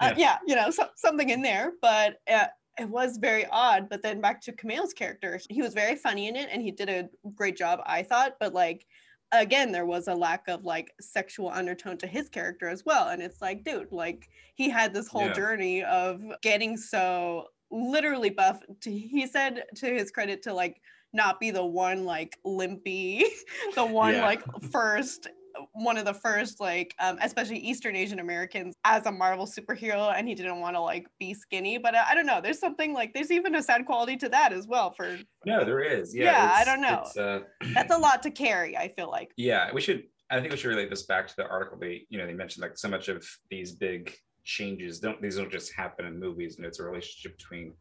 Uh, 0.00 0.14
yeah. 0.16 0.16
yeah. 0.16 0.36
you 0.46 0.54
know, 0.54 0.70
so, 0.70 0.86
something 0.96 1.28
in 1.30 1.42
there. 1.42 1.72
But 1.82 2.18
uh, 2.32 2.46
it 2.78 2.88
was 2.88 3.18
very 3.18 3.46
odd. 3.50 3.88
But 3.88 4.02
then 4.02 4.20
back 4.20 4.40
to 4.42 4.52
Kumail's 4.52 4.92
character, 4.92 5.40
he 5.48 5.62
was 5.62 5.74
very 5.74 5.96
funny 5.96 6.28
in 6.28 6.36
it 6.36 6.48
and 6.52 6.62
he 6.62 6.70
did 6.70 6.88
a 6.88 7.08
great 7.34 7.56
job, 7.56 7.80
I 7.86 8.02
thought. 8.02 8.34
But 8.40 8.54
like 8.54 8.86
again 9.32 9.72
there 9.72 9.86
was 9.86 10.08
a 10.08 10.14
lack 10.14 10.48
of 10.48 10.64
like 10.64 10.92
sexual 11.00 11.50
undertone 11.50 11.98
to 11.98 12.06
his 12.06 12.28
character 12.28 12.68
as 12.68 12.84
well 12.86 13.08
and 13.08 13.22
it's 13.22 13.42
like 13.42 13.62
dude 13.62 13.92
like 13.92 14.28
he 14.54 14.70
had 14.70 14.94
this 14.94 15.06
whole 15.06 15.26
yeah. 15.26 15.32
journey 15.32 15.82
of 15.84 16.22
getting 16.42 16.76
so 16.76 17.44
literally 17.70 18.30
buff 18.30 18.60
to, 18.80 18.90
he 18.90 19.26
said 19.26 19.64
to 19.76 19.86
his 19.86 20.10
credit 20.10 20.42
to 20.42 20.54
like 20.54 20.80
not 21.12 21.38
be 21.40 21.50
the 21.50 21.64
one 21.64 22.04
like 22.04 22.38
limpy 22.44 23.24
the 23.74 23.84
one 23.84 24.14
yeah. 24.14 24.24
like 24.24 24.42
first 24.70 25.28
one 25.72 25.96
of 25.96 26.04
the 26.04 26.14
first 26.14 26.60
like 26.60 26.94
um, 27.00 27.18
especially 27.22 27.58
eastern 27.58 27.96
asian 27.96 28.18
americans 28.18 28.74
as 28.84 29.06
a 29.06 29.12
marvel 29.12 29.46
superhero 29.46 30.12
and 30.16 30.28
he 30.28 30.34
didn't 30.34 30.60
want 30.60 30.74
to 30.74 30.80
like 30.80 31.06
be 31.18 31.34
skinny 31.34 31.78
but 31.78 31.94
uh, 31.94 32.04
i 32.08 32.14
don't 32.14 32.26
know 32.26 32.40
there's 32.40 32.58
something 32.58 32.92
like 32.92 33.12
there's 33.14 33.30
even 33.30 33.54
a 33.54 33.62
sad 33.62 33.86
quality 33.86 34.16
to 34.16 34.28
that 34.28 34.52
as 34.52 34.66
well 34.66 34.90
for 34.92 35.18
no 35.44 35.64
there 35.64 35.80
is. 35.80 36.14
Yeah, 36.14 36.24
yeah 36.24 36.52
i 36.54 36.64
don't 36.64 36.80
know. 36.80 37.22
uh, 37.22 37.40
that's 37.74 37.94
a 37.94 37.98
lot 37.98 38.22
to 38.22 38.30
carry 38.30 38.76
i 38.76 38.88
feel 38.88 39.10
like. 39.10 39.32
Yeah 39.36 39.72
we 39.72 39.80
should 39.80 40.04
i 40.30 40.40
think 40.40 40.52
we 40.52 40.56
should 40.56 40.68
relate 40.68 40.90
this 40.90 41.04
back 41.04 41.28
to 41.28 41.34
the 41.36 41.46
article 41.46 41.78
they 41.78 42.06
you 42.08 42.18
know 42.18 42.26
they 42.26 42.34
mentioned 42.34 42.62
like 42.62 42.78
so 42.78 42.88
much 42.88 43.08
of 43.08 43.26
these 43.50 43.72
big 43.72 44.14
changes 44.44 45.00
don't 45.00 45.20
these 45.20 45.36
don't 45.36 45.52
just 45.52 45.72
happen 45.74 46.06
in 46.06 46.18
movies 46.18 46.56
and 46.56 46.66
it's 46.66 46.80
a 46.80 46.82
relationship 46.82 47.36
between 47.36 47.72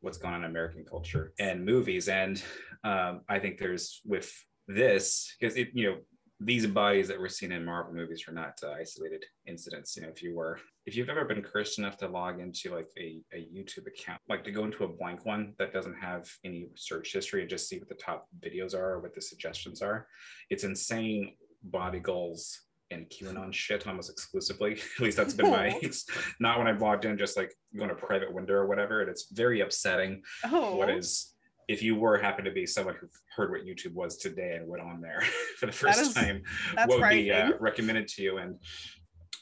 what's 0.00 0.18
going 0.18 0.34
on 0.34 0.44
in 0.44 0.50
american 0.50 0.84
culture 0.84 1.32
and 1.38 1.64
movies 1.64 2.08
and 2.08 2.42
um, 2.84 3.20
i 3.28 3.38
think 3.38 3.58
there's 3.58 4.00
with 4.04 4.32
this 4.66 5.34
because 5.38 5.56
it 5.56 5.68
you 5.74 5.90
know 5.90 5.96
these 6.40 6.66
bodies 6.66 7.08
that 7.08 7.18
we're 7.18 7.28
seeing 7.28 7.52
in 7.52 7.64
Marvel 7.64 7.94
movies 7.94 8.24
are 8.28 8.32
not 8.32 8.58
uh, 8.62 8.72
isolated 8.72 9.24
incidents. 9.46 9.96
You 9.96 10.02
know, 10.02 10.08
if 10.08 10.22
you 10.22 10.34
were, 10.34 10.58
if 10.84 10.96
you've 10.96 11.08
ever 11.08 11.24
been 11.24 11.42
cursed 11.42 11.78
enough 11.78 11.96
to 11.98 12.08
log 12.08 12.40
into 12.40 12.74
like 12.74 12.88
a, 12.98 13.20
a 13.32 13.46
YouTube 13.54 13.86
account, 13.86 14.20
like 14.28 14.42
to 14.44 14.50
go 14.50 14.64
into 14.64 14.84
a 14.84 14.88
blank 14.88 15.24
one 15.24 15.54
that 15.58 15.72
doesn't 15.72 15.94
have 15.94 16.28
any 16.44 16.66
search 16.74 17.12
history 17.12 17.40
and 17.40 17.50
just 17.50 17.68
see 17.68 17.78
what 17.78 17.88
the 17.88 17.94
top 17.94 18.26
videos 18.40 18.74
are 18.74 18.94
or 18.94 19.00
what 19.00 19.14
the 19.14 19.20
suggestions 19.20 19.80
are, 19.80 20.06
it's 20.50 20.64
insane 20.64 21.34
body 21.62 22.00
goals 22.00 22.60
and 22.90 23.08
QAnon 23.08 23.52
shit 23.52 23.86
almost 23.86 24.10
exclusively. 24.10 24.72
At 24.98 25.00
least 25.00 25.16
that's 25.16 25.34
been 25.34 25.50
my. 25.50 25.78
It's 25.82 26.06
not 26.40 26.58
when 26.58 26.66
I 26.66 26.72
logged 26.72 27.04
in, 27.04 27.16
just 27.16 27.36
like 27.36 27.52
going 27.76 27.90
to 27.90 27.94
private 27.94 28.32
window 28.32 28.54
or 28.54 28.66
whatever. 28.66 29.00
And 29.00 29.10
it's 29.10 29.30
very 29.30 29.60
upsetting. 29.60 30.22
Oh. 30.44 30.76
What 30.76 30.90
is 30.90 31.33
if 31.68 31.82
you 31.82 31.94
were 31.94 32.18
happen 32.18 32.44
to 32.44 32.50
be 32.50 32.66
someone 32.66 32.96
who 33.00 33.08
heard 33.36 33.50
what 33.50 33.64
YouTube 33.64 33.94
was 33.94 34.16
today 34.16 34.56
and 34.56 34.68
went 34.68 34.82
on 34.82 35.00
there 35.00 35.22
for 35.58 35.66
the 35.66 35.72
first 35.72 36.00
is, 36.00 36.14
time, 36.14 36.42
what 36.74 37.00
would 37.00 37.10
be 37.10 37.30
uh, 37.30 37.52
recommended 37.60 38.08
to 38.08 38.22
you? 38.22 38.38
And 38.38 38.56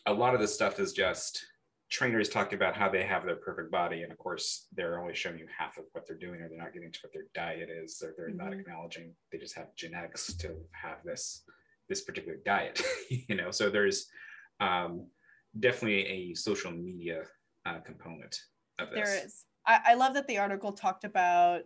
a 0.07 0.13
lot 0.13 0.35
of 0.35 0.41
this 0.41 0.55
stuff 0.55 0.81
is 0.81 0.93
just 0.93 1.45
trainers 1.91 2.29
talking 2.31 2.57
about 2.57 2.75
how 2.75 2.89
they 2.89 3.05
have 3.05 3.25
their 3.25 3.37
perfect 3.37 3.71
body, 3.71 4.03
and 4.03 4.11
of 4.11 4.19
course, 4.19 4.67
they're 4.75 4.99
only 4.99 5.15
showing 5.15 5.39
you 5.39 5.47
half 5.57 5.77
of 5.77 5.85
what 5.93 6.07
they're 6.07 6.17
doing, 6.17 6.41
or 6.41 6.49
they're 6.49 6.59
not 6.59 6.73
getting 6.73 6.91
to 6.91 6.99
what 7.03 7.13
their 7.13 7.27
diet 7.35 7.69
is. 7.71 7.99
They're, 7.99 8.15
they're 8.17 8.31
mm-hmm. 8.31 8.39
not 8.39 8.53
acknowledging 8.53 9.13
they 9.31 9.39
just 9.39 9.57
have 9.57 9.75
genetics 9.77 10.33
to 10.35 10.57
have 10.73 10.99
this 11.05 11.45
this 11.89 12.01
particular 12.03 12.39
diet. 12.45 12.83
you 13.11 13.37
know, 13.37 13.51
so 13.51 13.69
there's 13.69 14.07
um, 14.61 15.07
definitely 15.59 16.07
a 16.07 16.35
social 16.35 16.73
media 16.73 17.25
uh, 17.67 17.79
component 17.81 18.41
of 18.79 18.91
this. 18.91 19.09
There 19.09 19.27
is. 19.27 19.45
I, 19.67 19.81
I 19.89 19.95
love 19.95 20.15
that 20.15 20.27
the 20.27 20.39
article 20.39 20.73
talked 20.73 21.05
about 21.05 21.63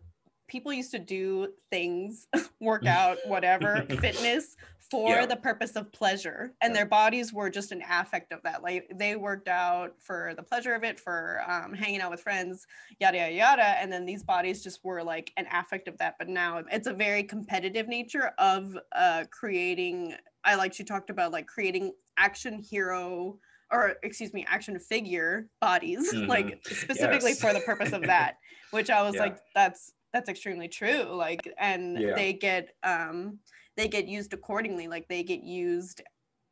people 0.49 0.73
used 0.73 0.91
to 0.93 0.99
do 0.99 1.49
things, 1.71 2.29
work 2.61 2.87
out, 2.87 3.19
whatever, 3.27 3.85
fitness 4.01 4.57
for 4.91 5.11
yeah. 5.11 5.27
the 5.27 5.37
purpose 5.37 5.73
of 5.73 5.91
pleasure. 5.93 6.53
And 6.63 6.71
yeah. 6.71 6.81
their 6.81 6.87
bodies 6.87 7.33
were 7.33 7.51
just 7.51 7.73
an 7.73 7.83
affect 7.89 8.33
of 8.33 8.43
that. 8.45 8.63
Like 8.63 8.91
they 8.95 9.17
worked 9.17 9.49
out 9.49 9.95
for 9.99 10.33
the 10.37 10.43
pleasure 10.43 10.75
of 10.75 10.85
it, 10.85 11.01
for 11.01 11.43
um, 11.47 11.75
hanging 11.75 12.01
out 12.01 12.11
with 12.11 12.21
friends, 12.21 12.67
yada, 13.01 13.19
yada, 13.19 13.33
yada. 13.33 13.81
And 13.81 13.93
then 13.93 14.05
these 14.05 14.23
bodies 14.23 14.63
just 14.63 14.85
were 14.85 15.03
like 15.03 15.33
an 15.37 15.47
affect 15.53 15.89
of 15.89 15.99
that. 15.99 16.15
But 16.19 16.29
now 16.29 16.63
it's 16.71 16.87
a 16.87 16.95
very 16.95 17.23
competitive 17.23 17.89
nature 17.89 18.33
of 18.39 18.77
uh, 18.95 19.25
creating, 19.31 20.15
I 20.45 20.55
like 20.55 20.79
you 20.79 20.85
talked 20.85 21.11
about 21.11 21.33
like 21.33 21.47
creating 21.47 21.93
action 22.19 22.59
hero 22.59 23.39
or 23.73 23.95
excuse 24.03 24.33
me 24.33 24.47
action 24.49 24.79
figure 24.79 25.49
bodies 25.61 26.13
mm-hmm. 26.15 26.29
like 26.29 26.61
specifically 26.65 27.31
yes. 27.31 27.41
for 27.41 27.53
the 27.53 27.61
purpose 27.61 27.93
of 27.93 28.03
that 28.03 28.37
which 28.71 28.91
i 28.91 29.03
was 29.03 29.15
yeah. 29.15 29.23
like 29.23 29.39
that's 29.55 29.93
that's 30.17 30.31
extremely 30.31 30.67
true 30.67 31.05
like 31.15 31.47
and 31.59 32.01
yeah. 32.01 32.15
they 32.15 32.33
get 32.33 32.71
um 32.85 33.39
they 33.77 33.87
get 33.87 34.09
used 34.09 34.33
accordingly 34.33 34.89
like 34.89 35.07
they 35.09 35.23
get 35.23 35.43
used 35.43 36.01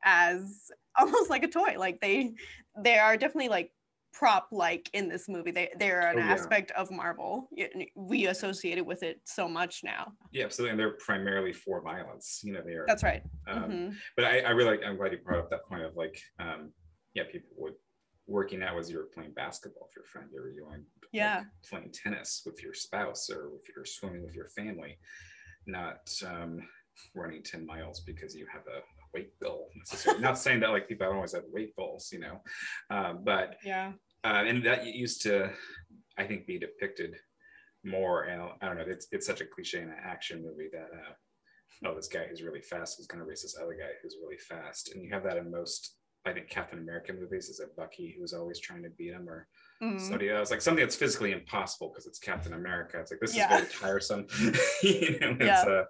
as 0.04 0.70
almost 0.98 1.30
like 1.30 1.42
a 1.42 1.48
toy 1.48 1.74
like 1.78 1.98
they 2.00 2.34
they 2.78 2.98
are 2.98 3.16
definitely 3.16 3.48
like 3.48 3.70
prop 4.12 4.48
like 4.52 4.90
in 4.92 5.08
this 5.08 5.30
movie 5.30 5.50
they 5.50 5.70
they're 5.78 6.08
an 6.08 6.16
oh, 6.16 6.18
yeah. 6.18 6.32
aspect 6.32 6.70
of 6.72 6.90
marvel 6.90 7.48
we 7.96 8.26
associated 8.26 8.86
with 8.86 9.02
it 9.02 9.18
so 9.24 9.48
much 9.48 9.80
now 9.82 10.12
yeah 10.30 10.44
absolutely 10.44 10.70
and 10.70 10.78
they're 10.78 10.98
primarily 11.04 11.52
for 11.52 11.82
violence 11.82 12.40
you 12.44 12.52
know 12.52 12.60
they 12.64 12.74
are 12.74 12.84
that's 12.86 13.02
right 13.02 13.22
um, 13.48 13.62
mm-hmm. 13.62 13.92
but 14.14 14.26
I, 14.26 14.40
I 14.40 14.50
really 14.50 14.84
i'm 14.84 14.96
glad 14.96 15.10
you 15.10 15.18
brought 15.24 15.40
up 15.40 15.50
that 15.50 15.66
point 15.66 15.82
of 15.82 15.96
like 15.96 16.20
um 16.38 16.70
yeah 17.14 17.24
people 17.32 17.48
would 17.56 17.74
working 18.26 18.62
out 18.62 18.78
as 18.78 18.90
you 18.90 18.98
were 18.98 19.08
playing 19.14 19.32
basketball 19.32 19.88
with 19.88 19.96
your 19.96 20.04
friend 20.04 20.28
or 20.34 20.50
you 20.50 20.64
were 20.64 20.80
yeah. 21.12 21.36
like 21.36 21.46
playing 21.68 21.92
tennis 21.92 22.42
with 22.46 22.62
your 22.62 22.74
spouse 22.74 23.28
or 23.30 23.50
if 23.60 23.74
you're 23.74 23.84
swimming 23.84 24.22
with 24.22 24.34
your 24.34 24.48
family 24.48 24.98
not 25.66 26.08
um, 26.26 26.60
running 27.14 27.42
10 27.42 27.66
miles 27.66 28.00
because 28.00 28.34
you 28.34 28.46
have 28.52 28.62
a 28.62 28.80
weight 29.14 29.32
goal 29.42 29.68
necessarily. 29.76 30.22
Not 30.22 30.38
saying 30.38 30.60
that 30.60 30.70
like 30.70 30.88
people 30.88 31.06
don't 31.06 31.16
always 31.16 31.34
have 31.34 31.44
weight 31.52 31.74
goals 31.76 32.10
you 32.12 32.20
know 32.20 32.40
uh, 32.90 33.12
but 33.12 33.56
yeah. 33.64 33.92
uh, 34.24 34.44
and 34.46 34.64
that 34.64 34.86
used 34.86 35.22
to 35.22 35.50
i 36.18 36.24
think 36.24 36.46
be 36.46 36.58
depicted 36.58 37.16
more 37.84 38.22
and 38.22 38.42
i 38.62 38.66
don't 38.66 38.76
know 38.76 38.84
it's, 38.86 39.06
it's 39.12 39.26
such 39.26 39.40
a 39.42 39.46
cliche 39.46 39.82
in 39.82 39.88
an 39.88 39.96
action 40.02 40.42
movie 40.42 40.68
that 40.72 40.88
uh, 40.92 41.12
oh 41.84 41.94
this 41.94 42.08
guy 42.08 42.26
who's 42.28 42.42
really 42.42 42.60
fast 42.60 43.00
is 43.00 43.06
going 43.06 43.20
to 43.20 43.26
race 43.26 43.42
this 43.42 43.56
other 43.60 43.74
guy 43.74 43.90
who's 44.02 44.16
really 44.22 44.38
fast. 44.38 44.92
And 44.94 45.02
you 45.02 45.10
have 45.12 45.24
that 45.24 45.36
in 45.36 45.50
most 45.50 45.96
I 46.26 46.32
think 46.32 46.48
Captain 46.48 46.78
America 46.78 47.12
movies 47.12 47.48
is 47.48 47.60
it 47.60 47.76
Bucky 47.76 48.14
who's 48.18 48.32
always 48.32 48.58
trying 48.58 48.82
to 48.82 48.90
beat 48.90 49.12
him 49.12 49.28
or 49.28 49.46
mm-hmm. 49.82 49.98
somebody 49.98 50.30
else 50.30 50.50
like 50.50 50.62
something 50.62 50.82
that's 50.82 50.96
physically 50.96 51.32
impossible 51.32 51.88
because 51.88 52.06
it's 52.06 52.18
Captain 52.18 52.54
America. 52.54 52.98
It's 52.98 53.10
like 53.10 53.20
this 53.20 53.36
yeah. 53.36 53.54
is 53.54 53.60
very 53.60 53.72
tiresome. 53.72 54.26
you 54.82 55.18
know, 55.20 55.36
it's 55.38 55.44
yeah. 55.44 55.64
uh, 55.68 55.84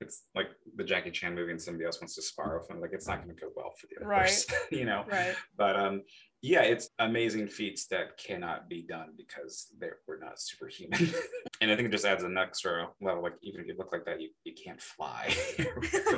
it's 0.00 0.24
like 0.34 0.48
the 0.76 0.84
Jackie 0.84 1.10
Chan 1.10 1.34
movie 1.34 1.52
and 1.52 1.60
somebody 1.60 1.84
else 1.84 2.00
wants 2.00 2.14
to 2.16 2.22
spar 2.22 2.58
with 2.58 2.70
him. 2.70 2.80
Like 2.80 2.92
it's 2.92 3.06
not 3.06 3.22
going 3.24 3.34
to 3.34 3.40
go 3.40 3.48
well 3.54 3.72
for 3.78 3.86
the 3.86 3.96
other 3.96 4.06
right. 4.08 4.22
person, 4.22 4.56
you 4.70 4.84
know. 4.84 5.04
Right. 5.10 5.34
But 5.56 5.76
um, 5.76 6.02
yeah, 6.42 6.62
it's 6.62 6.90
amazing 6.98 7.48
feats 7.48 7.86
that 7.86 8.18
cannot 8.18 8.68
be 8.68 8.82
done 8.82 9.10
because 9.16 9.68
they 9.78 9.88
we're 10.06 10.18
not 10.18 10.40
superhuman. 10.40 11.14
and 11.60 11.70
I 11.70 11.76
think 11.76 11.88
it 11.88 11.92
just 11.92 12.04
adds 12.04 12.24
an 12.24 12.36
extra 12.36 12.88
level. 13.00 13.22
Like 13.22 13.34
even 13.42 13.60
if 13.60 13.66
you 13.66 13.74
look 13.78 13.92
like 13.92 14.04
that, 14.06 14.20
you, 14.20 14.30
you 14.44 14.52
can't 14.52 14.80
fly. 14.80 15.34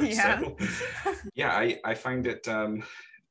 yeah. 0.01 0.41
So, 0.41 0.57
yeah, 1.35 1.51
I, 1.51 1.79
I 1.85 1.95
find 1.95 2.27
it 2.27 2.49
um 2.49 2.83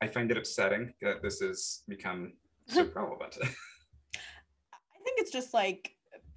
I 0.02 0.08
find 0.08 0.30
it 0.32 0.38
upsetting 0.38 0.94
that 1.02 1.22
this 1.22 1.40
has 1.40 1.84
become 1.88 2.34
so 2.68 2.90
relevant. 2.96 3.38
I 3.44 5.04
think 5.04 5.20
it's 5.20 5.32
just 5.32 5.54
like 5.54 5.92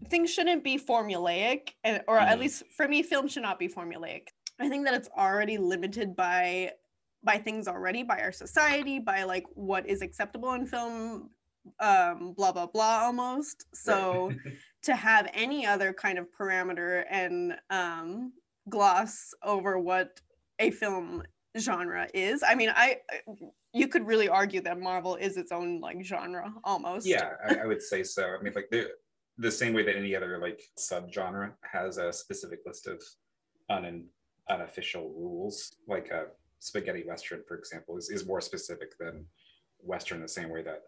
things 0.08 0.32
shouldn't 0.32 0.62
be 0.62 0.78
formulaic, 0.78 1.70
and, 1.84 2.02
or 2.06 2.18
mm-hmm. 2.18 2.28
at 2.28 2.38
least 2.38 2.62
for 2.76 2.86
me, 2.86 3.02
film 3.02 3.28
should 3.28 3.42
not 3.42 3.58
be 3.58 3.68
formulaic. 3.68 4.28
I 4.60 4.68
think 4.68 4.84
that 4.86 4.94
it's 4.94 5.08
already 5.16 5.58
limited 5.58 6.16
by 6.16 6.72
by 7.24 7.36
things 7.36 7.66
already 7.66 8.02
by 8.02 8.20
our 8.20 8.32
society, 8.32 8.98
by 8.98 9.24
like 9.24 9.44
what 9.54 9.86
is 9.86 10.02
acceptable 10.02 10.52
in 10.52 10.66
film, 10.66 11.30
um, 11.80 12.32
blah 12.36 12.52
blah 12.52 12.66
blah, 12.66 13.02
almost. 13.04 13.66
So 13.74 14.28
right. 14.28 14.54
to 14.82 14.94
have 14.94 15.28
any 15.34 15.66
other 15.66 15.92
kind 15.92 16.18
of 16.18 16.26
parameter 16.38 17.04
and 17.10 17.54
um, 17.70 18.32
gloss 18.68 19.34
over 19.42 19.78
what 19.78 20.20
a 20.58 20.70
film 20.70 21.22
genre 21.58 22.08
is. 22.14 22.42
I 22.46 22.54
mean, 22.54 22.70
I 22.74 22.98
you 23.72 23.88
could 23.88 24.06
really 24.06 24.28
argue 24.28 24.60
that 24.62 24.78
Marvel 24.80 25.16
is 25.16 25.36
its 25.36 25.52
own 25.52 25.80
like 25.80 26.02
genre 26.04 26.52
almost. 26.64 27.06
Yeah, 27.06 27.30
I, 27.48 27.56
I 27.62 27.66
would 27.66 27.82
say 27.82 28.02
so. 28.02 28.36
I 28.38 28.42
mean, 28.42 28.52
like 28.54 28.68
the 28.70 28.90
the 29.38 29.50
same 29.50 29.72
way 29.72 29.84
that 29.84 29.96
any 29.96 30.16
other 30.16 30.38
like 30.38 30.60
subgenre 30.78 31.52
has 31.62 31.98
a 31.98 32.12
specific 32.12 32.60
list 32.66 32.86
of 32.86 33.02
un 33.70 34.06
unofficial 34.50 35.10
rules, 35.10 35.76
like 35.86 36.10
a 36.10 36.26
spaghetti 36.58 37.04
western, 37.06 37.42
for 37.46 37.56
example, 37.56 37.96
is, 37.96 38.08
is 38.10 38.26
more 38.26 38.40
specific 38.40 38.98
than 38.98 39.24
western 39.80 40.20
the 40.20 40.28
same 40.28 40.50
way 40.50 40.62
that 40.62 40.82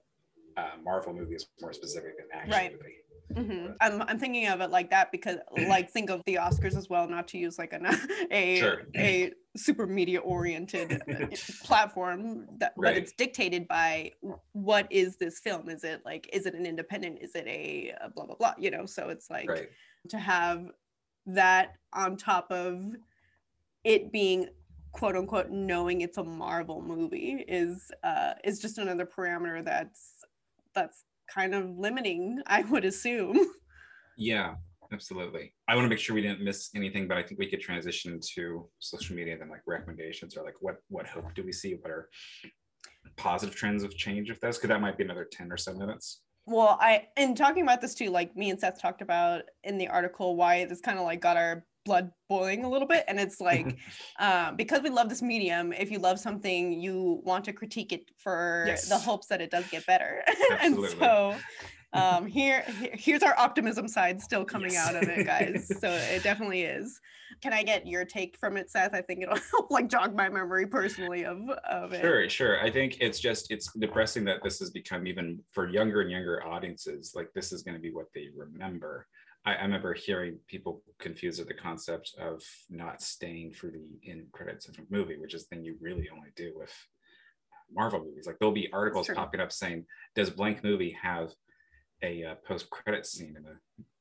uh, 0.57 0.71
Marvel 0.83 1.13
movie 1.13 1.35
is 1.35 1.47
more 1.61 1.73
specific 1.73 2.17
than 2.19 2.27
action 2.33 2.51
Right. 2.51 2.73
movie. 2.73 2.97
Mhm. 3.35 3.77
I'm, 3.81 4.03
I'm 4.03 4.19
thinking 4.19 4.47
of 4.49 4.61
it 4.61 4.71
like 4.71 4.91
that 4.91 5.13
because 5.13 5.39
like 5.53 5.91
think 5.91 6.11
of 6.11 6.23
the 6.27 6.35
Oscars 6.37 6.77
as 6.77 6.89
well, 6.89 7.09
not 7.09 7.29
to 7.29 7.39
use 7.39 7.59
like 7.59 7.73
an, 7.73 7.87
a 8.33 8.59
Sure. 8.59 8.83
a 8.97 9.33
super 9.57 9.87
media 9.87 10.21
oriented 10.21 11.01
platform 11.63 12.47
that 12.59 12.75
but 12.77 12.97
it's 12.97 13.13
dictated 13.13 13.67
by 13.69 14.13
what 14.53 14.87
is 14.91 15.17
this 15.17 15.39
film? 15.41 15.69
Is 15.69 15.85
it 15.85 16.03
like 16.05 16.29
is 16.33 16.47
it 16.47 16.55
an 16.55 16.67
independent? 16.67 17.19
Is 17.21 17.35
it 17.35 17.47
a, 17.47 17.95
a 18.01 18.11
blah 18.11 18.27
blah 18.27 18.37
blah? 18.37 18.55
You 18.59 18.71
know, 18.71 18.87
so 18.87 19.09
it's 19.09 19.31
like 19.31 19.49
Right. 19.49 19.69
to 20.09 20.19
have 20.19 20.67
that 21.27 21.75
on 21.93 22.17
top 22.17 22.51
of 22.51 22.85
it 23.85 24.11
being 24.13 24.49
quote 24.93 25.15
unquote 25.17 25.51
knowing 25.51 26.01
it's 26.01 26.19
a 26.19 26.25
Marvel 26.25 26.83
movie 26.83 27.45
is 27.47 27.91
uh 28.03 28.35
is 28.45 28.59
just 28.59 28.79
another 28.79 29.07
parameter 29.07 29.65
that's 29.65 30.15
that's 30.75 31.05
kind 31.33 31.55
of 31.55 31.71
limiting, 31.77 32.41
I 32.47 32.63
would 32.63 32.85
assume. 32.85 33.39
Yeah, 34.17 34.57
absolutely. 34.93 35.55
I 35.67 35.75
want 35.75 35.87
to 35.87 35.89
make 35.89 35.99
sure 35.99 36.15
we 36.15 36.21
didn't 36.21 36.43
miss 36.43 36.69
anything, 36.75 37.09
but 37.09 37.17
I 37.17 37.23
think 37.23 37.41
we 37.41 37.49
could 37.49 37.61
transition 37.61 38.21
to 38.35 38.69
social 38.81 39.17
media 39.17 39.33
and 39.33 39.41
then 39.41 39.49
like 39.49 39.63
recommendations 39.67 40.37
or 40.37 40.45
like 40.45 40.57
what 40.61 40.77
what 40.89 41.07
hope 41.07 41.33
do 41.35 41.43
we 41.43 41.53
see? 41.53 41.73
What 41.81 41.91
are 41.91 42.11
positive 43.17 43.57
trends 43.57 43.83
of 43.83 43.97
change 43.97 44.29
of 44.29 44.39
this? 44.41 44.59
Because 44.59 44.69
that 44.69 44.83
might 44.83 44.99
be 44.99 45.05
another 45.05 45.27
10 45.33 45.51
or 45.51 45.57
so 45.57 45.73
minutes. 45.73 46.21
Well, 46.45 46.77
I 46.81 47.07
in 47.17 47.35
talking 47.35 47.63
about 47.63 47.81
this 47.81 47.95
too, 47.95 48.11
like 48.11 48.37
me 48.37 48.51
and 48.51 48.61
Seth 48.61 48.79
talked 48.79 49.01
about 49.01 49.45
in 49.65 49.79
the 49.79 49.89
article 49.89 50.37
why 50.37 50.67
this 50.67 50.83
kind 50.83 50.99
of 50.99 51.05
like 51.05 51.23
got 51.23 51.39
our 51.39 51.65
blood 51.85 52.11
boiling 52.29 52.65
a 52.65 52.69
little 52.71 52.89
bit. 52.89 53.05
And 53.09 53.19
it's 53.19 53.41
like 53.41 53.77
uh, 54.19 54.53
because 54.57 54.83
we 54.83 54.91
love 54.91 55.09
this 55.09 55.23
medium, 55.23 55.73
if 55.73 55.91
you 55.91 55.99
love 55.99 56.19
something, 56.19 56.73
you 56.73 57.21
want 57.25 57.45
to 57.47 57.53
critique 57.53 57.93
it 57.93 58.11
for 58.19 58.65
Yes. 58.67 58.89
the 58.89 58.99
hopes 58.99 59.27
that 59.29 59.41
it 59.41 59.51
does 59.51 59.67
get 59.71 59.87
better. 59.87 60.23
and 60.61 60.79
so 60.99 61.37
um 61.93 62.25
here 62.25 62.63
here- 62.79 62.95
here's 62.95 63.23
our 63.25 63.37
optimism 63.37 63.89
side 63.89 64.21
still 64.21 64.45
coming 64.45 64.75
Yes. 64.75 64.87
out 64.89 64.95
of 64.95 65.09
it 65.09 65.27
guys 65.27 65.67
so 65.81 65.91
it 65.93 66.23
definitely 66.29 66.63
is 66.63 67.01
can 67.43 67.53
i 67.53 67.65
get 67.65 67.85
your 67.85 68.05
take 68.05 68.37
from 68.39 68.57
it 68.57 68.71
seth 68.71 68.95
i 68.95 69.03
think 69.03 69.25
it'll 69.25 69.35
help 69.51 69.73
like 69.73 69.89
jog 69.89 70.15
my 70.15 70.29
memory 70.29 70.67
personally 70.69 71.25
of 71.25 71.39
of 71.69 71.93
it 71.93 72.01
Sure, 72.01 72.29
sure. 72.29 72.61
I 72.63 72.71
think 72.71 72.99
it's 73.01 73.19
just 73.19 73.51
it's 73.51 73.73
depressing 73.73 74.25
that 74.27 74.41
this 74.45 74.61
has 74.61 74.71
become 74.71 75.09
even 75.09 75.41
for 75.51 75.69
younger 75.69 76.01
and 76.03 76.11
younger 76.13 76.47
audiences, 76.47 77.13
like 77.17 77.29
this 77.35 77.53
is 77.53 77.65
going 77.65 77.75
to 77.75 77.81
be 77.81 77.91
what 77.93 78.07
they 78.15 78.29
remember. 78.37 79.09
I, 79.45 79.55
I 79.55 79.63
remember 79.63 79.95
hearing 79.95 80.39
people 80.49 80.83
confused 80.99 81.39
with 81.39 81.49
the 81.49 81.55
concept 81.55 82.15
of 82.19 82.43
not 82.69 83.03
staying 83.03 83.53
for 83.53 83.69
the 83.69 83.85
end 84.11 84.27
credits 84.33 84.69
of 84.69 84.79
a 84.79 84.83
movie, 84.91 85.17
which 85.19 85.35
is 85.35 85.47
the 85.47 85.57
thing 85.57 85.65
you 85.65 85.77
really 85.81 86.09
only 86.15 86.31
do 86.37 86.53
with 86.57 86.73
Marvel 87.73 88.01
movies. 88.05 88.27
Like 88.27 88.39
there'll 88.39 88.53
be 88.55 88.71
articles 88.73 89.09
popping 89.15 89.41
up 89.41 89.53
saying, 89.53 89.87
"Does 90.15 90.31
blank 90.31 90.63
movie 90.65 90.97
have 91.03 91.31
a 92.03 92.25
uh, 92.25 92.35
post-credit 92.47 93.07
scene 93.07 93.35
in 93.37 93.43
the 93.45 93.57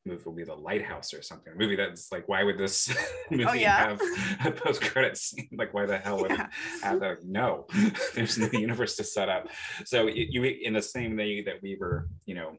movie? 0.06 0.24
Will 0.26 0.34
be 0.34 0.44
the 0.44 0.56
Lighthouse 0.56 1.14
or 1.14 1.22
something? 1.22 1.54
A 1.54 1.56
movie 1.56 1.76
that's 1.76 2.12
like, 2.12 2.28
why 2.28 2.44
would 2.44 2.58
this 2.58 2.88
movie 3.32 3.46
Oh, 3.46 3.54
yeah. 3.54 3.76
have 3.90 4.02
a 4.46 4.52
post-credit 4.52 5.18
scene? 5.18 5.50
Like, 5.52 5.74
why 5.74 5.86
the 5.86 5.98
hell 5.98 6.18
would 6.22 6.32
Yeah. 6.32 6.46
it 6.46 6.84
have 6.84 7.00
that? 7.02 7.18
No, 7.26 7.68
there's 8.16 8.38
no 8.38 8.48
universe 8.54 8.96
to 8.96 9.04
set 9.04 9.30
up. 9.30 9.50
So 9.86 10.08
you, 10.08 10.26
you 10.30 10.44
in 10.44 10.74
the 10.74 10.82
same 10.82 11.16
way 11.16 11.44
that 11.44 11.62
we 11.62 11.78
were, 11.80 12.08
you 12.26 12.36
know, 12.36 12.58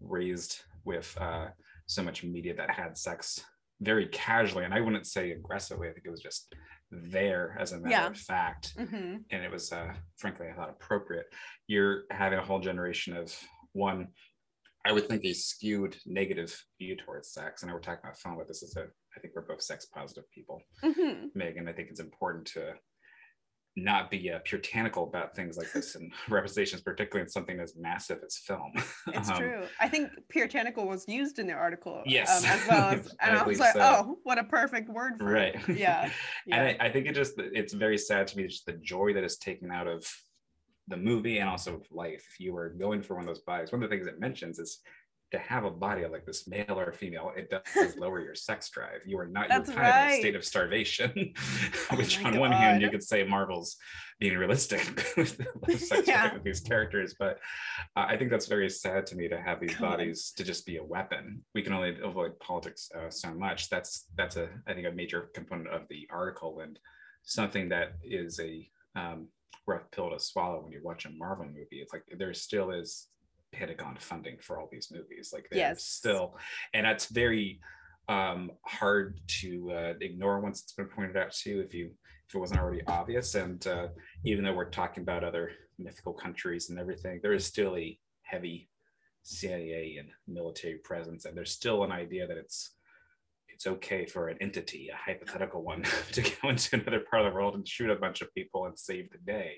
raised 0.00 0.60
with 0.84 1.16
uh, 1.20 1.46
so 1.90 2.02
much 2.04 2.22
media 2.22 2.54
that 2.54 2.70
had 2.70 2.96
sex 2.96 3.44
very 3.80 4.06
casually, 4.08 4.64
and 4.64 4.72
I 4.74 4.80
wouldn't 4.80 5.06
say 5.06 5.32
aggressively. 5.32 5.88
I 5.88 5.92
think 5.92 6.06
it 6.06 6.10
was 6.10 6.20
just 6.22 6.54
there 6.90 7.56
as 7.58 7.72
a 7.72 7.78
matter 7.78 7.90
Yeah. 7.90 8.06
of 8.08 8.16
fact 8.18 8.72
hmm 8.76 9.16
and 9.30 9.44
it 9.44 9.50
was 9.50 9.70
uh, 9.72 9.92
frankly 10.16 10.48
I 10.48 10.54
thought 10.54 10.70
appropriate. 10.70 11.26
You're 11.68 12.02
having 12.10 12.38
a 12.38 12.42
whole 12.42 12.60
generation 12.60 13.16
of 13.16 13.34
one. 13.72 14.08
I 14.84 14.92
would 14.92 15.08
think 15.08 15.24
a 15.24 15.32
skewed 15.32 15.96
negative 16.06 16.52
view 16.78 16.96
towards 16.96 17.32
sex, 17.32 17.62
and 17.62 17.70
I 17.70 17.74
were 17.74 17.80
talking 17.80 18.00
about 18.04 18.18
fun, 18.18 18.36
but 18.38 18.48
this 18.48 18.62
is 18.62 18.76
a. 18.76 18.84
I 19.16 19.20
think 19.20 19.34
we're 19.34 19.42
both 19.52 19.62
sex 19.62 19.86
positive 19.86 20.24
people, 20.30 20.62
hmm 20.82 21.26
Megan. 21.34 21.68
I 21.68 21.72
think 21.72 21.88
it's 21.90 22.00
important 22.00 22.46
to 22.54 22.74
not 23.76 24.10
be 24.10 24.30
uh, 24.30 24.40
puritanical 24.44 25.04
about 25.04 25.34
things 25.34 25.56
like 25.56 25.72
this 25.72 25.94
and 25.94 26.12
representations, 26.28 26.82
particularly 26.82 27.24
in 27.24 27.30
something 27.30 27.60
as 27.60 27.74
massive 27.76 28.18
as 28.24 28.36
film. 28.36 28.72
It's 29.08 29.30
Um, 29.30 29.36
true. 29.38 29.62
I 29.78 29.88
think 29.88 30.10
puritanical 30.28 30.86
was 30.86 31.06
used 31.08 31.38
in 31.38 31.46
the 31.46 31.52
article. 31.52 32.02
Yes. 32.04 32.44
Um, 32.44 32.50
as 32.50 32.68
well 32.68 32.88
as, 32.90 33.14
and 33.20 33.38
I, 33.38 33.42
was 33.44 33.58
like, 33.60 33.72
so. 33.74 33.80
oh, 33.80 34.18
what 34.24 34.38
a 34.38 34.44
perfect 34.44 34.88
word 34.88 35.14
for 35.18 35.24
Right. 35.24 35.54
it. 35.54 35.78
Yeah. 35.78 36.10
Yeah. 36.46 36.56
And 36.62 36.76
I, 36.80 36.86
I 36.86 36.90
think 36.90 37.06
it 37.06 37.14
just 37.14 37.34
it's 37.38 37.72
very 37.72 37.96
sad 37.98 38.26
to 38.28 38.36
me 38.36 38.46
just 38.48 38.66
the 38.66 38.72
joy 38.72 39.12
that 39.14 39.24
is 39.24 39.36
taken 39.38 39.70
out 39.70 39.86
of 39.86 40.04
the 40.88 40.96
movie 40.96 41.38
and 41.38 41.48
also 41.48 41.74
of 41.76 41.86
life. 41.92 42.26
If 42.32 42.40
you 42.40 42.52
were 42.52 42.70
going 42.70 43.02
for 43.02 43.14
one 43.14 43.22
of 43.22 43.28
those 43.28 43.40
bodies, 43.44 43.70
one 43.70 43.82
of 43.82 43.88
the 43.88 43.94
things 43.94 44.08
it 44.08 44.18
mentions 44.18 44.58
is 44.58 44.80
to 45.32 45.38
have 45.38 45.64
a 45.64 45.70
body 45.70 46.04
like 46.06 46.26
this, 46.26 46.46
male 46.48 46.78
or 46.78 46.92
female, 46.92 47.32
it 47.36 47.52
does 47.74 47.96
lower 47.96 48.20
your 48.20 48.34
sex 48.34 48.68
drive. 48.70 49.00
You 49.06 49.18
are 49.18 49.26
not 49.26 49.48
you're 49.48 49.58
That's 49.58 49.70
kind 49.70 49.86
of 49.88 49.94
in 50.12 50.18
a 50.18 50.20
state 50.20 50.34
of 50.36 50.44
starvation. 50.44 51.32
Which 51.94 52.22
my 52.22 52.30
on 52.30 52.38
one 52.38 52.52
hand 52.52 52.82
you 52.82 52.90
could 52.90 53.02
say 53.02 53.24
Marvel's 53.24 53.76
being 54.18 54.36
realistic 54.36 54.84
with 55.16 55.38
the 55.66 55.78
sex 55.78 56.06
Yeah. 56.06 56.28
drive 56.28 56.38
of 56.38 56.44
these 56.44 56.60
characters, 56.60 57.14
but 57.18 57.38
uh, 57.96 58.04
I 58.08 58.16
think 58.16 58.30
that's 58.30 58.46
very 58.46 58.68
sad 58.68 59.06
to 59.06 59.16
me 59.16 59.28
to 59.28 59.40
have 59.40 59.60
these 59.60 59.74
Come 59.74 59.86
on. 59.86 59.92
bodies 59.92 60.32
to 60.36 60.44
just 60.44 60.66
be 60.66 60.76
a 60.76 60.84
weapon. 60.84 61.42
We 61.54 61.62
can 61.62 61.72
only 61.72 61.96
avoid 62.02 62.38
politics 62.40 62.90
uh, 62.94 63.10
so 63.10 63.32
much. 63.32 63.68
That's 63.70 64.06
that's 64.16 64.36
a 64.36 64.48
I 64.66 64.74
think 64.74 64.86
a 64.86 64.92
major 64.92 65.30
component 65.34 65.68
of 65.68 65.82
the 65.88 66.08
article 66.10 66.60
and 66.60 66.78
something 67.22 67.68
that 67.68 67.92
is 68.02 68.40
a 68.40 68.68
um, 68.96 69.28
rough 69.66 69.90
pill 69.92 70.10
to 70.10 70.18
swallow 70.18 70.60
when 70.62 70.72
you 70.72 70.80
watch 70.82 71.04
a 71.06 71.10
Marvel 71.10 71.46
movie. 71.46 71.80
It's 71.80 71.92
like 71.92 72.04
there 72.18 72.34
still 72.34 72.70
is 72.70 73.06
Pentagon 73.52 73.96
funding 73.98 74.36
for 74.40 74.58
all 74.58 74.68
these 74.70 74.90
movies. 74.92 75.30
Like 75.32 75.48
there's 75.50 75.58
Yes. 75.58 75.84
still, 75.84 76.36
and 76.72 76.86
that's 76.86 77.06
very 77.06 77.60
um, 78.08 78.52
hard 78.64 79.20
to 79.40 79.70
uh, 79.72 79.94
ignore 80.00 80.40
once 80.40 80.62
it's 80.62 80.72
been 80.72 80.86
pointed 80.86 81.16
out 81.16 81.32
too. 81.32 81.60
If 81.60 81.74
you 81.74 81.90
if 82.28 82.34
it 82.34 82.38
wasn't 82.38 82.60
already 82.60 82.82
obvious, 82.86 83.34
and 83.34 83.64
uh, 83.66 83.88
even 84.24 84.44
though 84.44 84.54
we're 84.54 84.70
talking 84.70 85.02
about 85.02 85.24
other 85.24 85.50
mythical 85.78 86.12
countries 86.12 86.70
and 86.70 86.78
everything, 86.78 87.20
there 87.22 87.32
is 87.32 87.44
still 87.44 87.76
a 87.76 87.98
heavy 88.22 88.68
CIA 89.22 89.96
and 89.98 90.08
military 90.28 90.78
presence, 90.84 91.24
and 91.24 91.36
there's 91.36 91.52
still 91.52 91.82
an 91.84 91.92
idea 91.92 92.26
that 92.26 92.36
it's 92.36 92.76
it's 93.60 93.66
okay 93.66 94.06
for 94.06 94.28
an 94.28 94.38
entity, 94.40 94.88
a 94.88 94.96
hypothetical 94.96 95.62
one, 95.62 95.82
to 96.12 96.22
go 96.22 96.48
into 96.48 96.76
another 96.76 97.00
part 97.00 97.26
of 97.26 97.30
the 97.30 97.34
world 97.34 97.54
and 97.54 97.68
shoot 97.68 97.90
a 97.90 97.96
bunch 97.96 98.22
of 98.22 98.32
people 98.34 98.64
and 98.64 98.78
save 98.78 99.10
the 99.10 99.18
day. 99.18 99.56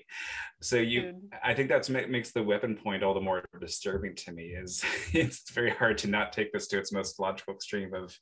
So 0.61 0.75
you, 0.75 1.01
Dude. 1.01 1.33
I 1.41 1.53
think 1.53 1.69
that's 1.69 1.89
ma- 1.89 2.07
makes 2.09 2.33
the 2.33 2.43
weapon 2.43 2.75
point 2.75 3.01
all 3.01 3.13
the 3.13 3.21
more 3.21 3.45
disturbing 3.61 4.15
to 4.15 4.33
me. 4.33 4.47
Is 4.47 4.83
it's 5.13 5.49
very 5.51 5.69
hard 5.69 5.97
to 5.99 6.07
not 6.07 6.33
take 6.33 6.51
this 6.51 6.67
to 6.67 6.79
its 6.79 6.91
most 6.91 7.17
logical 7.17 7.53
extreme 7.53 7.93
of 7.93 8.13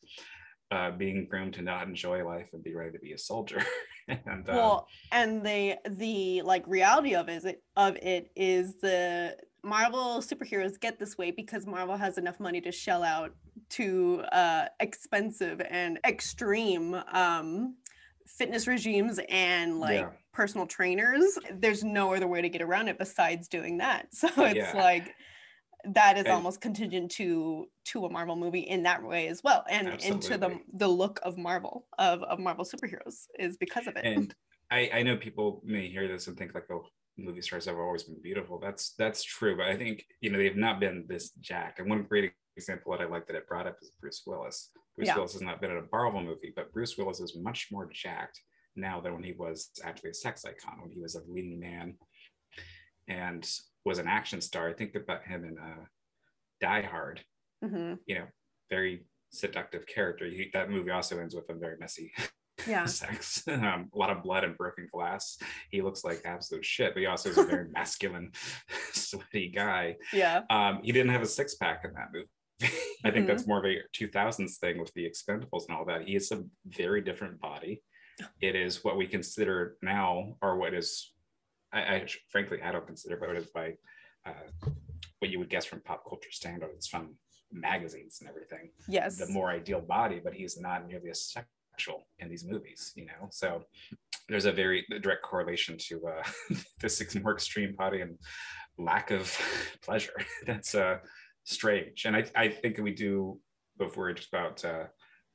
uh, 0.70 0.92
being 0.92 1.26
groomed 1.28 1.56
to 1.56 1.64
not 1.64 1.88
enjoy 1.88 2.24
life 2.24 2.50
and 2.54 2.64
be 2.64 2.76
ready 2.76 2.92
to 2.92 3.00
be 3.00 3.14
a 3.14 3.18
soldier. 3.18 3.66
and 4.08 4.48
uh, 4.50 4.54
well 4.54 4.88
and 5.12 5.44
the 5.44 5.78
the 5.90 6.44
like 6.44 6.64
reality 6.68 7.16
of 7.16 7.28
is 7.28 7.46
it 7.46 7.64
of 7.76 7.96
it 7.98 8.30
is 8.36 8.76
the 8.82 9.36
marvel 9.64 10.20
superheroes 10.20 10.80
get 10.80 11.00
this 11.00 11.18
way 11.18 11.32
because 11.32 11.68
marvel 11.68 11.96
has 11.96 12.18
enough 12.18 12.40
money 12.40 12.60
to 12.60 12.72
shell 12.72 13.04
out 13.04 13.32
to 13.72 14.22
uh 14.32 14.66
expensive 14.80 15.62
and 15.70 16.00
extreme 16.06 16.94
um 17.12 17.76
fitness 18.28 18.68
regimes 18.68 19.20
and 19.30 19.80
like 19.80 20.02
Yeah. 20.02 20.10
personal 20.34 20.66
trainers 20.68 21.38
there's 21.54 21.84
no 21.84 22.14
other 22.14 22.28
way 22.28 22.42
to 22.42 22.50
get 22.50 22.62
around 22.62 22.88
it 22.88 22.98
besides 22.98 23.48
doing 23.48 23.78
that 23.80 24.08
so 24.14 24.28
it's 24.38 24.56
Yeah. 24.56 24.74
like 24.74 25.14
that 25.84 26.18
is 26.18 26.26
And- 26.26 26.34
almost 26.34 26.62
contingent 26.62 27.12
to 27.14 27.68
to 27.86 28.06
a 28.06 28.10
marvel 28.10 28.36
movie 28.36 28.60
in 28.60 28.84
that 28.84 29.02
way 29.04 29.28
as 29.28 29.42
well 29.44 29.64
and 29.70 29.88
into 30.04 30.38
the 30.38 30.60
the 30.74 30.88
look 30.88 31.20
of 31.24 31.38
marvel 31.38 31.88
of 31.98 32.22
of 32.24 32.40
marvel 32.40 32.64
superheroes 32.66 33.26
is 33.40 33.58
because 33.58 33.88
of 33.88 33.96
it 33.98 34.06
and 34.06 34.34
I, 34.74 34.90
I 34.94 35.04
know 35.04 35.18
people 35.18 35.62
may 35.66 35.90
hear 35.90 36.08
this 36.08 36.28
and 36.28 36.38
think 36.38 36.56
like, 36.56 36.72
oh, 36.72 36.86
movie 37.18 37.42
stars 37.42 37.66
have 37.66 37.76
always 37.78 38.04
been 38.04 38.22
beautiful. 38.22 38.58
That's 38.58 38.94
that's 38.98 39.22
true, 39.22 39.58
but 39.58 39.66
I 39.66 39.76
think 39.76 40.06
you 40.22 40.30
know 40.32 40.38
they've 40.38 40.56
not 40.56 40.80
been 40.80 41.04
this 41.10 41.32
jacked. 41.42 41.80
And 41.80 41.90
one 41.90 42.04
great 42.04 42.32
example 42.58 42.92
that 42.92 43.02
I 43.02 43.06
like 43.06 43.28
that 43.28 43.36
it 43.36 43.48
brought 43.48 43.68
up 43.68 43.78
is 43.82 43.92
Bruce 44.00 44.24
Willis. 44.26 44.70
Bruce 44.96 45.08
Yeah. 45.08 45.16
Willis 45.16 45.34
has 45.34 45.42
not 45.42 45.62
been 45.62 45.72
in 45.72 45.78
a 45.78 45.84
Marvel 45.92 46.22
movie, 46.22 46.54
but 46.56 46.72
Bruce 46.74 46.98
Willis 46.98 47.20
is 47.20 47.36
much 47.36 47.68
more 47.72 47.90
jacked 47.92 48.40
now 48.76 49.00
than 49.02 49.14
when 49.14 49.24
he 49.24 49.34
was 49.34 49.70
actually 49.84 50.12
a 50.12 50.14
sex 50.14 50.44
icon, 50.46 50.82
when 50.82 50.92
he 50.92 51.00
was 51.02 51.16
a 51.16 51.22
leading 51.28 51.60
man 51.60 51.96
and 53.08 53.50
was 53.86 53.98
an 54.00 54.08
action 54.08 54.42
star. 54.42 54.70
I 54.70 54.74
think 54.74 54.96
about 54.96 55.24
him 55.26 55.44
in 55.46 55.58
uh, 55.58 55.86
Die 56.62 56.82
Hard. 56.84 57.22
Mhm. 57.64 58.00
You 58.06 58.16
know, 58.16 58.26
very 58.70 59.06
seductive 59.32 59.86
character. 59.88 60.26
He, 60.26 60.50
that 60.54 60.70
movie 60.70 60.92
also 60.92 61.20
ends 61.20 61.36
with 61.36 61.50
a 61.50 61.54
very 61.54 61.78
messy 61.80 62.12
yeah 62.68 62.86
sex. 63.02 63.44
Um, 63.48 63.90
a 63.94 63.98
lot 63.98 64.10
of 64.10 64.24
blood 64.24 64.44
and 64.44 64.58
broken 64.58 64.88
glass. 64.92 65.38
He 65.70 65.82
looks 65.82 66.04
like 66.04 66.22
absolute 66.26 66.66
shit, 66.66 66.94
but 66.94 67.00
he 67.00 67.06
also 67.08 67.30
is 67.30 67.38
a 67.38 67.44
very 67.46 67.70
masculine, 67.74 68.32
sweaty 68.94 69.50
guy. 69.50 69.96
yeah 70.14 70.42
Um, 70.50 70.80
he 70.84 70.92
didn't 70.92 71.12
have 71.12 71.22
a 71.22 71.28
six 71.28 71.56
pack 71.56 71.82
in 71.86 71.94
that 71.94 72.10
movie. 72.14 72.28
I 73.04 73.12
think 73.12 73.26
Mhm. 73.26 73.28
that's 73.28 73.48
more 73.48 73.60
of 73.60 73.66
a 73.66 73.82
2000s 73.94 74.58
thing 74.58 74.80
with 74.80 74.94
the 74.94 75.06
Expendables 75.10 75.68
and 75.68 75.76
all 75.78 75.86
that. 75.86 76.08
He 76.08 76.16
is 76.16 76.32
a 76.32 76.44
very 76.66 77.02
different 77.02 77.40
body. 77.40 77.84
It 78.42 78.56
is 78.56 78.84
what 78.84 78.98
we 78.98 79.08
consider 79.08 79.78
now, 79.82 80.38
or 80.42 80.58
what 80.58 80.74
is, 80.74 81.14
I, 81.72 81.96
I 81.96 82.08
frankly, 82.30 82.62
I 82.62 82.72
don't 82.72 82.86
consider, 82.86 83.18
but 83.18 83.30
it 83.30 83.38
is 83.38 83.48
by 83.48 83.78
uh, 84.26 84.34
what 85.20 85.32
you 85.32 85.40
would 85.40 85.50
guess 85.50 85.66
from 85.66 85.82
pop 85.82 86.04
culture 86.08 86.32
standards 86.32 86.88
from 86.88 87.18
magazines 87.52 88.20
and 88.20 88.30
everything. 88.30 88.72
Yes. 88.88 89.18
The 89.18 89.28
more 89.28 89.50
ideal 89.50 89.82
body, 89.82 90.20
but 90.24 90.34
he's 90.34 90.60
not 90.60 90.88
nearly 90.88 91.10
as 91.10 91.26
sexual 91.26 92.08
in 92.20 92.30
these 92.30 92.46
movies, 92.46 92.92
you 92.96 93.06
know? 93.06 93.28
So 93.32 93.66
there's 94.30 94.46
a 94.46 94.52
very 94.52 94.86
direct 95.02 95.24
correlation 95.24 95.78
to 95.88 96.08
uh, 96.08 96.24
this 96.80 97.16
more 97.16 97.34
extreme 97.34 97.76
body 97.76 98.02
and 98.02 98.18
lack 98.78 99.10
of 99.12 99.36
pleasure. 99.82 100.14
That's 100.46 100.76
uh, 100.76 101.00
strange. 101.44 102.06
And 102.06 102.16
I, 102.16 102.26
I 102.36 102.50
think 102.50 102.78
we 102.78 102.94
do, 102.94 103.40
if 103.80 103.98
we're 103.98 104.14
just 104.14 104.30
about 104.30 104.64
uh, 104.64 104.86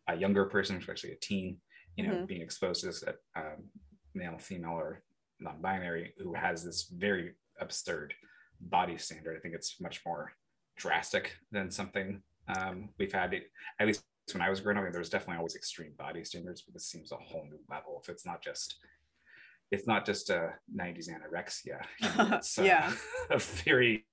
a 0.09 0.17
younger 0.17 0.45
person, 0.47 0.77
especially 0.77 1.13
a 1.13 1.17
teen, 1.17 1.59
you 1.97 2.07
know, 2.07 2.15
mm-hmm. 2.15 2.27
being 2.27 2.43
exposed 2.43 2.81
to 2.81 2.87
this 2.87 3.05
um, 3.35 3.71
male, 4.15 4.39
female, 4.39 4.73
or 4.73 5.03
non-binary 5.41 6.13
who 6.19 6.35
has 6.35 6.65
this 6.65 6.91
very 6.95 7.35
absurd 7.61 8.15
body 8.61 8.99
standard. 8.99 9.37
I 9.37 9.41
think 9.41 9.55
it's 9.55 9.81
much 9.81 10.01
more 10.05 10.33
drastic 10.77 11.37
than 11.53 11.71
something 11.71 12.23
um, 12.49 12.91
we've 12.99 13.13
had. 13.13 13.35
It, 13.35 13.51
at 13.81 13.87
least 13.87 14.05
when 14.33 14.43
I 14.43 14.51
was 14.51 14.61
growing 14.61 14.79
up, 14.79 14.91
there 14.91 15.01
was 15.01 15.11
definitely 15.11 15.39
always 15.39 15.57
extreme 15.57 15.93
body 15.99 16.25
standards, 16.25 16.63
but 16.63 16.75
this 16.75 16.87
seems 16.87 17.13
a 17.13 17.17
whole 17.17 17.47
new 17.49 17.59
level. 17.71 18.01
If 18.03 18.09
it's 18.09 18.27
not 18.27 18.43
just, 18.43 18.77
it's 19.71 19.87
not 19.87 20.05
just 20.05 20.31
a 20.31 20.55
'90s 20.75 21.09
anorexia. 21.09 21.81
You 22.01 22.09
know, 22.17 22.37
it's, 22.37 22.59
uh, 22.59 22.63
yeah, 22.63 22.93
a 23.31 23.39
very 23.39 24.07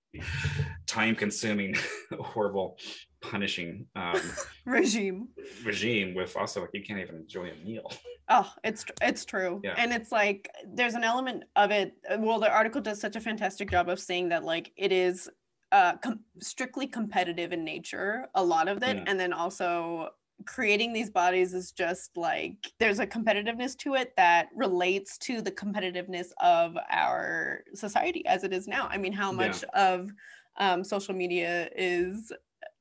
time-consuming, 0.86 1.76
horrible, 2.20 2.78
punishing 3.22 3.86
um, 3.96 4.22
regime. 4.66 5.30
Regime 5.64 6.14
with 6.14 6.36
also 6.36 6.62
like 6.62 6.70
you 6.74 6.84
can't 6.84 7.00
even 7.00 7.16
enjoy 7.16 7.50
a 7.50 7.66
meal. 7.66 7.92
Oh, 8.30 8.50
it's 8.64 8.86
it's 9.02 9.26
true, 9.26 9.60
yeah. 9.64 9.76
and 9.78 9.92
it's 9.92 10.12
like 10.12 10.50
there's 10.74 10.94
an 10.94 11.04
element 11.04 11.44
of 11.56 11.72
it. 11.72 11.94
Well, 12.20 12.40
the 12.40 12.52
article 12.52 12.82
does 12.82 13.00
such 13.00 13.16
a 13.16 13.22
fantastic 13.22 13.70
job 13.70 13.90
of 13.90 14.00
saying 14.00 14.30
that 14.30 14.44
like 14.44 14.72
it 14.78 14.92
is 14.92 15.30
uh, 15.72 15.98
com- 15.98 16.22
strictly 16.40 16.88
competitive 16.88 17.52
in 17.52 17.66
nature, 17.66 18.28
a 18.36 18.44
lot 18.44 18.68
of 18.68 18.82
it, 18.84 18.96
yeah. 18.96 19.04
and 19.08 19.20
then 19.20 19.34
also 19.34 20.10
creating 20.46 20.94
these 20.94 21.10
bodies 21.10 21.54
is 21.54 21.72
just 21.72 22.16
like 22.18 22.56
there's 22.80 23.00
a 23.00 23.08
competitiveness 23.08 23.78
to 23.78 23.96
it 23.96 24.14
that 24.18 24.50
relates 24.56 25.18
to 25.18 25.42
the 25.42 25.52
competitiveness 25.52 26.28
of 26.42 26.78
our 26.90 27.64
society 27.74 28.26
as 28.26 28.44
it 28.44 28.54
is 28.54 28.68
now. 28.68 28.88
I 28.90 28.98
mean, 28.98 29.14
how 29.14 29.32
much 29.32 29.64
yeah. 29.64 29.92
of 29.92 30.12
um, 30.58 30.84
social 30.84 31.16
media 31.16 31.70
is 31.76 32.32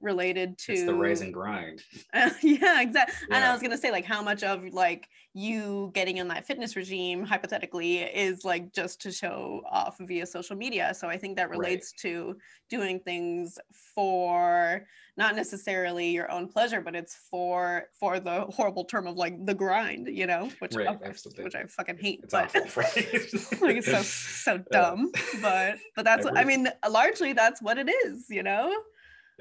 related 0.02 0.58
to 0.58 0.72
it's 0.72 0.84
the 0.84 0.94
rise 0.94 1.20
and 1.20 1.32
grind. 1.32 1.82
Uh, 2.12 2.30
yeah, 2.42 2.82
exactly. 2.82 3.14
Yeah. 3.30 3.36
And 3.36 3.44
I 3.44 3.52
was 3.52 3.62
gonna 3.62 3.78
say 3.78 3.90
like 3.90 4.04
how 4.04 4.22
much 4.22 4.42
of 4.42 4.64
like 4.72 5.08
you 5.34 5.90
getting 5.94 6.18
in 6.18 6.28
that 6.28 6.46
fitness 6.46 6.76
regime 6.76 7.24
hypothetically 7.24 7.98
is 7.98 8.44
like 8.44 8.72
just 8.72 9.00
to 9.02 9.12
show 9.12 9.62
off 9.70 9.96
via 10.00 10.26
social 10.26 10.56
media. 10.56 10.92
So 10.94 11.08
I 11.08 11.16
think 11.16 11.36
that 11.36 11.48
relates 11.48 11.94
right. 11.94 12.10
to 12.10 12.36
doing 12.68 13.00
things 13.00 13.58
for 13.94 14.86
not 15.16 15.36
necessarily 15.36 16.10
your 16.10 16.30
own 16.30 16.48
pleasure, 16.48 16.80
but 16.80 16.94
it's 16.94 17.14
for 17.30 17.84
for 17.98 18.18
the 18.18 18.42
horrible 18.50 18.84
term 18.84 19.06
of 19.06 19.16
like 19.16 19.44
the 19.44 19.54
grind, 19.54 20.08
you 20.08 20.26
know, 20.26 20.50
which 20.58 20.74
right, 20.74 20.98
which 21.38 21.54
I 21.54 21.64
fucking 21.64 21.98
hate. 21.98 22.20
It's 22.22 22.32
but 22.32 22.54
awful, 22.56 22.82
right? 22.82 22.96
like 23.60 23.76
it's 23.76 23.90
so 23.90 24.02
so 24.02 24.58
dumb. 24.70 25.10
Yeah. 25.14 25.40
But 25.42 25.78
but 25.96 26.04
that's 26.04 26.26
I, 26.26 26.40
I 26.40 26.44
mean 26.44 26.68
largely 26.88 27.32
that's 27.32 27.60
what 27.60 27.78
it 27.78 27.90
is, 28.06 28.26
you 28.30 28.42
know. 28.42 28.74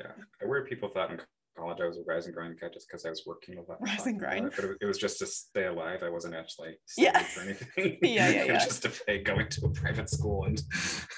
Yeah, 0.01 0.11
I 0.41 0.45
wear 0.45 0.65
people 0.65 0.89
thought 0.89 1.11
in 1.11 1.19
college 1.57 1.77
I 1.81 1.85
was 1.85 1.97
a 1.97 2.01
rise 2.07 2.25
and 2.25 2.35
grind 2.35 2.59
cat 2.59 2.73
just 2.73 2.87
because 2.87 3.05
I 3.05 3.09
was 3.09 3.23
working 3.25 3.57
a 3.57 3.61
lot. 3.69 3.77
Rise 3.81 4.05
and 4.05 4.17
grind. 4.17 4.47
It, 4.47 4.53
but 4.55 4.65
it, 4.81 4.85
was 4.85 4.97
just 4.97 5.19
to 5.19 5.25
stay 5.25 5.65
alive. 5.65 6.01
I 6.03 6.09
wasn't 6.09 6.35
actually 6.35 6.77
yeah 6.97 7.19
for 7.19 7.41
anything. 7.41 7.97
yeah, 8.01 8.29
yeah, 8.29 8.43
yeah. 8.45 8.53
just 8.53 8.81
to 8.83 8.89
pay 8.89 9.21
going 9.21 9.47
to 9.49 9.65
a 9.65 9.69
private 9.69 10.09
school 10.09 10.45
and 10.45 10.61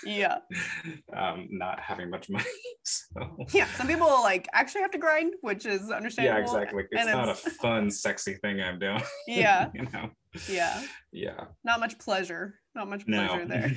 yeah, 0.04 0.40
um, 1.16 1.48
not 1.52 1.80
having 1.80 2.10
much 2.10 2.30
money. 2.30 2.46
So 2.84 3.38
yeah, 3.54 3.68
some 3.76 3.88
people 3.88 4.08
like 4.08 4.48
actually 4.54 4.82
have 4.82 4.92
to 4.92 4.98
grind, 4.98 5.36
which 5.42 5.66
is 5.66 5.92
understandable. 5.92 6.40
Yeah, 6.40 6.44
exactly. 6.44 6.84
It's 6.92 7.02
and 7.02 7.12
not 7.12 7.30
it's... 7.30 7.48
a 7.48 7.52
fun, 7.52 7.90
sexy 7.90 8.34
thing 8.36 8.62
I'm 8.62 8.80
doing. 8.80 9.02
Yeah, 9.28 9.70
you 9.74 9.84
know. 9.94 10.10
Yeah. 10.50 10.82
Yeah. 11.12 11.46
Not 11.64 11.80
much 11.80 12.00
pleasure. 12.00 12.60
Not 12.76 12.90
much 12.90 13.06
pleasure 13.06 13.46
no. 13.46 13.48
there. 13.48 13.72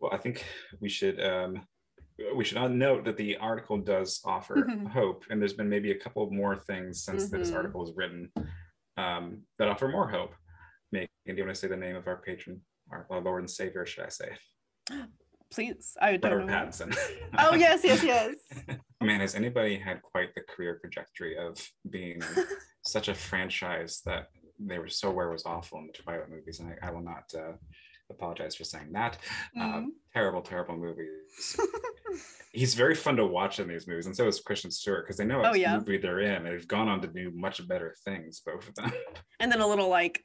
well, 0.00 0.12
I 0.12 0.16
think 0.16 0.44
we 0.80 0.88
should 0.88 1.22
um 1.22 1.62
we 2.34 2.44
should 2.44 2.58
note 2.70 3.04
that 3.04 3.16
the 3.16 3.36
article 3.36 3.78
does 3.78 4.20
offer 4.24 4.56
mm-hmm. 4.56 4.86
hope, 4.86 5.24
and 5.30 5.40
there's 5.40 5.52
been 5.52 5.68
maybe 5.68 5.92
a 5.92 5.98
couple 5.98 6.28
more 6.30 6.56
things 6.56 7.02
since 7.04 7.26
mm-hmm. 7.26 7.38
this 7.38 7.52
article 7.52 7.80
was 7.80 7.92
written 7.94 8.30
um, 8.96 9.42
that 9.58 9.68
offer 9.68 9.88
more 9.88 10.08
hope. 10.08 10.34
Megan, 10.90 11.08
do 11.26 11.34
you 11.34 11.44
want 11.44 11.54
to 11.54 11.60
say 11.60 11.68
the 11.68 11.76
name 11.76 11.96
of 11.96 12.06
our 12.06 12.16
patron, 12.16 12.60
our, 12.90 13.06
our 13.10 13.20
Lord 13.20 13.42
and 13.42 13.50
Savior, 13.50 13.86
should 13.86 14.04
I 14.04 14.08
say? 14.08 14.30
Please, 15.50 15.96
I 16.00 16.18
don't 16.18 16.30
Robert 16.30 16.46
know. 16.46 16.52
Pattinson. 16.52 16.98
oh 17.38 17.54
yes, 17.54 17.80
yes, 17.82 18.02
yes. 18.02 18.34
Man, 19.02 19.20
has 19.20 19.34
anybody 19.34 19.78
had 19.78 20.02
quite 20.02 20.34
the 20.34 20.42
career 20.42 20.78
trajectory 20.78 21.38
of 21.38 21.56
being 21.88 22.20
such 22.84 23.08
a 23.08 23.14
franchise 23.14 24.02
that 24.04 24.26
they 24.58 24.78
were 24.78 24.88
so 24.88 25.08
aware 25.08 25.30
was 25.30 25.46
awful 25.46 25.78
in 25.78 25.86
the 25.86 25.92
Twilight 25.92 26.28
movies, 26.28 26.60
and 26.60 26.74
I, 26.82 26.88
I 26.88 26.90
will 26.90 27.00
not. 27.00 27.32
Uh, 27.34 27.52
apologize 28.10 28.54
for 28.54 28.64
saying 28.64 28.92
that. 28.92 29.18
Uh, 29.56 29.62
mm-hmm. 29.62 29.86
Uh, 29.86 29.90
terrible, 30.14 30.42
terrible 30.42 30.76
movies. 30.76 31.58
He's 32.52 32.74
very 32.74 32.94
fun 32.94 33.16
to 33.16 33.26
watch 33.26 33.60
in 33.60 33.68
these 33.68 33.86
movies, 33.86 34.06
and 34.06 34.16
so 34.16 34.26
is 34.26 34.40
Kristen 34.40 34.70
Stewart 34.70 35.04
because 35.04 35.16
they 35.16 35.24
know 35.24 35.38
what 35.38 35.50
oh, 35.50 35.54
yeah. 35.54 35.76
movie 35.76 35.98
they're 35.98 36.20
in. 36.20 36.34
and 36.34 36.46
They've 36.46 36.66
gone 36.66 36.88
on 36.88 37.00
to 37.02 37.08
do 37.08 37.30
much 37.34 37.66
better 37.68 37.94
things, 38.04 38.40
both 38.44 38.68
of 38.68 38.74
them. 38.74 38.92
And 39.40 39.52
then 39.52 39.60
a 39.60 39.66
little 39.66 39.88
like 39.88 40.24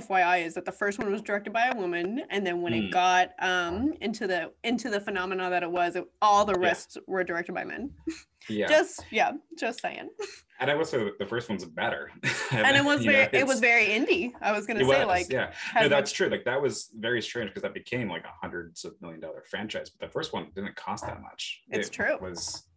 FYI 0.00 0.44
is 0.44 0.54
that 0.54 0.64
the 0.64 0.72
first 0.72 0.98
one 0.98 1.10
was 1.10 1.22
directed 1.22 1.52
by 1.52 1.68
a 1.68 1.76
woman, 1.76 2.22
and 2.30 2.46
then 2.46 2.62
when 2.62 2.72
mm. 2.72 2.86
it 2.86 2.90
got 2.90 3.30
um, 3.38 3.94
into 4.00 4.26
the 4.26 4.50
into 4.62 4.90
the 4.90 5.00
phenomena 5.00 5.50
that 5.50 5.62
it 5.62 5.70
was, 5.70 5.96
it, 5.96 6.04
all 6.20 6.44
the 6.44 6.58
rest 6.58 6.96
yeah. 6.96 7.02
were 7.06 7.24
directed 7.24 7.54
by 7.54 7.64
men. 7.64 7.90
Yeah. 8.50 8.66
just 8.66 9.06
yeah, 9.10 9.32
just 9.58 9.80
saying. 9.80 10.10
And 10.60 10.70
I 10.70 10.76
will 10.76 10.84
say 10.84 11.10
the 11.18 11.26
first 11.26 11.48
one's 11.48 11.64
better. 11.64 12.12
and 12.52 12.76
it 12.76 12.84
was 12.84 13.04
very 13.04 13.24
know, 13.24 13.28
it 13.32 13.46
was 13.46 13.58
very 13.58 13.86
indie. 13.86 14.32
I 14.40 14.52
was 14.52 14.66
gonna 14.66 14.80
say 14.80 15.04
was, 15.04 15.06
like 15.06 15.28
yeah, 15.28 15.52
no, 15.74 15.88
that's 15.88 16.10
much... 16.10 16.14
true. 16.14 16.28
Like 16.28 16.44
that 16.44 16.62
was 16.62 16.90
very 16.96 17.20
strange 17.20 17.50
because 17.50 17.62
that 17.62 17.74
became 17.74 18.08
like 18.08 18.24
a 18.24 18.32
hundreds 18.40 18.84
of 18.84 18.92
million 19.02 19.18
dollar 19.18 19.42
franchise, 19.50 19.90
but 19.90 20.06
the 20.06 20.12
first 20.12 20.32
one 20.32 20.46
didn't 20.54 20.76
cost 20.76 21.06
that 21.06 21.20
much. 21.20 21.62
It's 21.70 21.88
it 21.88 21.92
true. 21.92 22.18
Was 22.20 22.68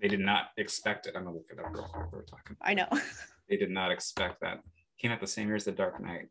they 0.00 0.08
did 0.08 0.20
not 0.20 0.46
expect 0.56 1.06
it. 1.06 1.14
I'm 1.14 1.24
gonna 1.24 1.36
look 1.36 1.50
it 1.52 1.58
up 1.58 1.66
real 1.74 1.84
quick. 1.84 2.06
We're 2.10 2.22
talking. 2.22 2.56
I 2.62 2.72
know. 2.72 2.88
they 3.50 3.58
did 3.58 3.70
not 3.70 3.90
expect 3.90 4.40
that 4.40 4.62
came 5.06 5.14
out 5.14 5.20
the 5.20 5.26
same 5.26 5.46
year 5.46 5.56
as 5.56 5.64
The 5.64 5.72
Dark 5.72 6.00
Knight. 6.02 6.28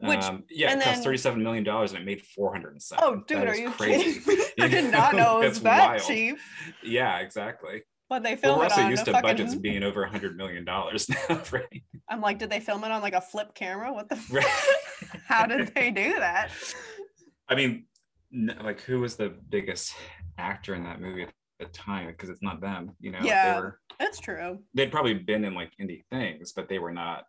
Which, 0.00 0.20
um, 0.20 0.44
yeah, 0.50 0.76
it 0.76 0.82
cost 0.82 1.04
thirty-seven 1.04 1.42
million 1.42 1.64
dollars 1.64 1.92
and 1.92 2.02
it 2.02 2.04
made 2.04 2.22
four 2.22 2.52
hundred 2.52 2.72
and 2.72 2.82
seven. 2.82 3.04
Oh, 3.06 3.22
dude, 3.26 3.46
are 3.46 3.56
you 3.56 3.70
crazy? 3.70 4.20
I 4.60 4.68
did 4.68 4.90
not 4.90 5.14
know 5.14 5.40
it 5.42 5.48
was 5.48 5.60
that 5.62 5.88
wild. 5.90 6.02
cheap. 6.02 6.38
Yeah, 6.82 7.18
exactly. 7.18 7.82
But 8.08 8.22
they 8.22 8.36
filmed 8.36 8.58
well, 8.58 8.68
we're 8.68 8.74
also 8.74 8.88
used 8.88 9.04
to 9.04 9.12
fucking... 9.12 9.28
budgets 9.28 9.54
being 9.54 9.82
over 9.82 10.02
a 10.02 10.10
hundred 10.10 10.36
million 10.36 10.64
dollars 10.64 11.08
now, 11.28 11.42
right? 11.52 11.82
I'm 12.08 12.20
like, 12.20 12.38
did 12.38 12.50
they 12.50 12.60
film 12.60 12.82
it 12.84 12.90
on 12.90 13.02
like 13.02 13.14
a 13.14 13.20
flip 13.20 13.54
camera? 13.54 13.92
What 13.92 14.08
the? 14.08 14.18
Right. 14.30 14.46
How 15.26 15.46
did 15.46 15.74
they 15.74 15.90
do 15.90 16.18
that? 16.18 16.50
I 17.48 17.54
mean, 17.54 17.84
like, 18.62 18.80
who 18.80 19.00
was 19.00 19.16
the 19.16 19.34
biggest 19.50 19.94
actor 20.38 20.74
in 20.74 20.84
that 20.84 21.00
movie 21.00 21.22
at 21.22 21.30
the 21.60 21.66
time? 21.66 22.08
Because 22.08 22.30
it's 22.30 22.42
not 22.42 22.60
them, 22.60 22.92
you 22.98 23.12
know. 23.12 23.20
Yeah, 23.22 23.60
were, 23.60 23.80
that's 23.98 24.18
true. 24.18 24.58
They'd 24.74 24.90
probably 24.90 25.14
been 25.14 25.44
in 25.44 25.54
like 25.54 25.72
indie 25.80 26.02
things, 26.10 26.52
but 26.52 26.68
they 26.68 26.78
were 26.78 26.92
not 26.92 27.24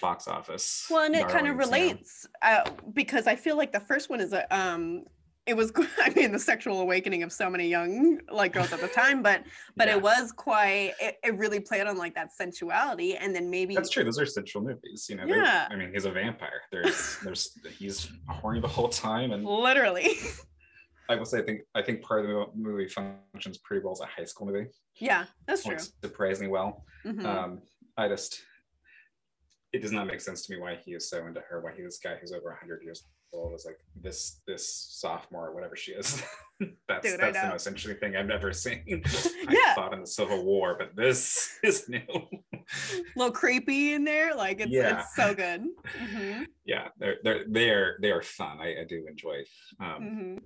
box 0.00 0.28
office. 0.28 0.86
Well, 0.90 1.04
and 1.04 1.14
it 1.14 1.28
kind 1.28 1.48
of 1.48 1.56
relates 1.56 2.26
uh, 2.42 2.68
because 2.92 3.26
I 3.26 3.36
feel 3.36 3.56
like 3.56 3.72
the 3.72 3.80
first 3.80 4.10
one 4.10 4.20
is 4.20 4.32
a 4.32 4.46
um 4.54 5.04
it 5.46 5.56
was 5.56 5.72
i 5.98 6.10
mean 6.10 6.32
the 6.32 6.38
sexual 6.38 6.80
awakening 6.80 7.22
of 7.22 7.32
so 7.32 7.50
many 7.50 7.68
young 7.68 8.20
like 8.30 8.52
girls 8.52 8.72
at 8.72 8.80
the 8.80 8.88
time 8.88 9.22
but 9.22 9.42
but 9.76 9.88
yeah. 9.88 9.96
it 9.96 10.02
was 10.02 10.32
quite 10.32 10.92
it, 11.00 11.16
it, 11.24 11.36
really 11.36 11.60
played 11.60 11.86
on 11.86 11.96
like 11.96 12.14
that 12.14 12.32
sensuality 12.32 13.16
and 13.16 13.34
then 13.34 13.50
maybe 13.50 13.74
that's 13.74 13.90
true 13.90 14.04
those 14.04 14.18
are 14.18 14.26
sensual 14.26 14.62
movies 14.62 15.06
you 15.08 15.16
know 15.16 15.24
yeah 15.26 15.66
i 15.70 15.76
mean 15.76 15.90
he's 15.92 16.04
a 16.04 16.10
vampire 16.10 16.62
there's 16.72 17.18
there's 17.24 17.58
he's 17.78 18.10
horny 18.28 18.60
the 18.60 18.68
whole 18.68 18.88
time 18.88 19.32
and 19.32 19.44
literally 19.44 20.10
i 21.08 21.16
will 21.16 21.24
say 21.24 21.38
i 21.38 21.42
think 21.42 21.60
i 21.74 21.82
think 21.82 22.02
part 22.02 22.24
of 22.24 22.30
the 22.30 22.46
movie 22.54 22.88
functions 22.88 23.58
pretty 23.58 23.82
well 23.82 23.92
as 23.92 24.00
a 24.00 24.06
high 24.06 24.24
school 24.24 24.46
movie 24.46 24.66
yeah 24.96 25.24
that's 25.46 25.64
true 25.64 25.76
surprisingly 26.02 26.50
well 26.50 26.84
mm-hmm. 27.04 27.24
um 27.26 27.60
i 27.96 28.06
just 28.08 28.42
it 29.72 29.82
does 29.82 29.92
not 29.92 30.06
make 30.06 30.20
sense 30.20 30.46
to 30.46 30.52
me 30.52 30.60
why 30.60 30.76
he 30.84 30.92
is 30.92 31.08
so 31.08 31.26
into 31.26 31.40
her. 31.48 31.60
Why 31.60 31.72
he 31.76 31.82
this 31.82 31.98
guy 32.02 32.16
who's 32.20 32.32
over 32.32 32.48
100 32.48 32.82
years 32.82 33.04
old 33.32 33.54
is 33.54 33.64
like 33.64 33.78
this 34.00 34.40
this 34.46 34.88
sophomore 34.90 35.48
or 35.48 35.54
whatever 35.54 35.76
she 35.76 35.92
is. 35.92 36.22
that's 36.88 37.08
Dude, 37.08 37.20
that's 37.20 37.40
the 37.40 37.48
most 37.48 37.66
interesting 37.66 37.96
thing 37.96 38.16
I've 38.16 38.30
ever 38.30 38.52
seen. 38.52 38.82
yeah. 39.48 39.58
I 39.68 39.72
fought 39.76 39.94
in 39.94 40.00
the 40.00 40.06
Civil 40.06 40.44
War, 40.44 40.76
but 40.78 40.96
this 40.96 41.58
is 41.62 41.88
new. 41.88 42.00
a 42.08 43.02
little 43.16 43.32
creepy 43.32 43.92
in 43.92 44.04
there, 44.04 44.34
like 44.34 44.60
it's, 44.60 44.72
yeah. 44.72 45.00
it's 45.00 45.14
so 45.14 45.34
good. 45.34 45.64
Mm-hmm. 46.02 46.42
Yeah, 46.64 46.88
they're 46.98 47.16
they're 47.22 47.44
they 47.48 47.70
are 47.70 47.96
they 48.02 48.10
are 48.10 48.22
fun. 48.22 48.58
I, 48.60 48.80
I 48.80 48.84
do 48.88 49.06
enjoy. 49.08 49.44
Um, 49.80 50.02
mm-hmm. 50.02 50.38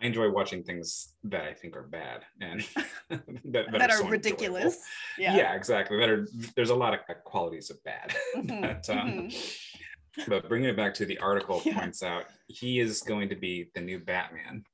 I 0.00 0.06
enjoy 0.06 0.30
watching 0.30 0.62
things 0.62 1.14
that 1.24 1.44
I 1.44 1.54
think 1.54 1.76
are 1.76 1.84
bad 1.84 2.24
and 2.40 2.66
that, 3.10 3.22
that, 3.44 3.72
that, 3.72 3.90
are, 3.90 3.94
are 3.94 3.98
so 3.98 4.08
ridiculous. 4.08 4.78
Yeah. 5.18 5.36
yeah, 5.36 5.54
exactly. 5.54 5.98
That 5.98 6.08
are 6.08 6.26
there's 6.56 6.70
a 6.70 6.74
lot 6.74 6.94
of 6.94 7.00
qualities 7.24 7.70
of 7.70 7.82
bad. 7.84 8.14
Mm-hmm. 8.36 8.60
but, 8.60 8.90
um, 8.90 9.08
mm-hmm. 9.08 10.22
but 10.28 10.48
bringing 10.48 10.68
it 10.68 10.76
back 10.76 10.92
to 10.94 11.06
the 11.06 11.18
article 11.18 11.62
yeah. 11.64 11.78
points 11.78 12.02
out 12.02 12.24
he 12.48 12.80
is 12.80 13.00
going 13.02 13.28
to 13.28 13.36
be 13.36 13.70
the 13.74 13.80
new 13.80 14.00
Batman. 14.00 14.64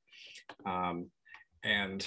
Um, 0.65 1.07
and 1.63 2.05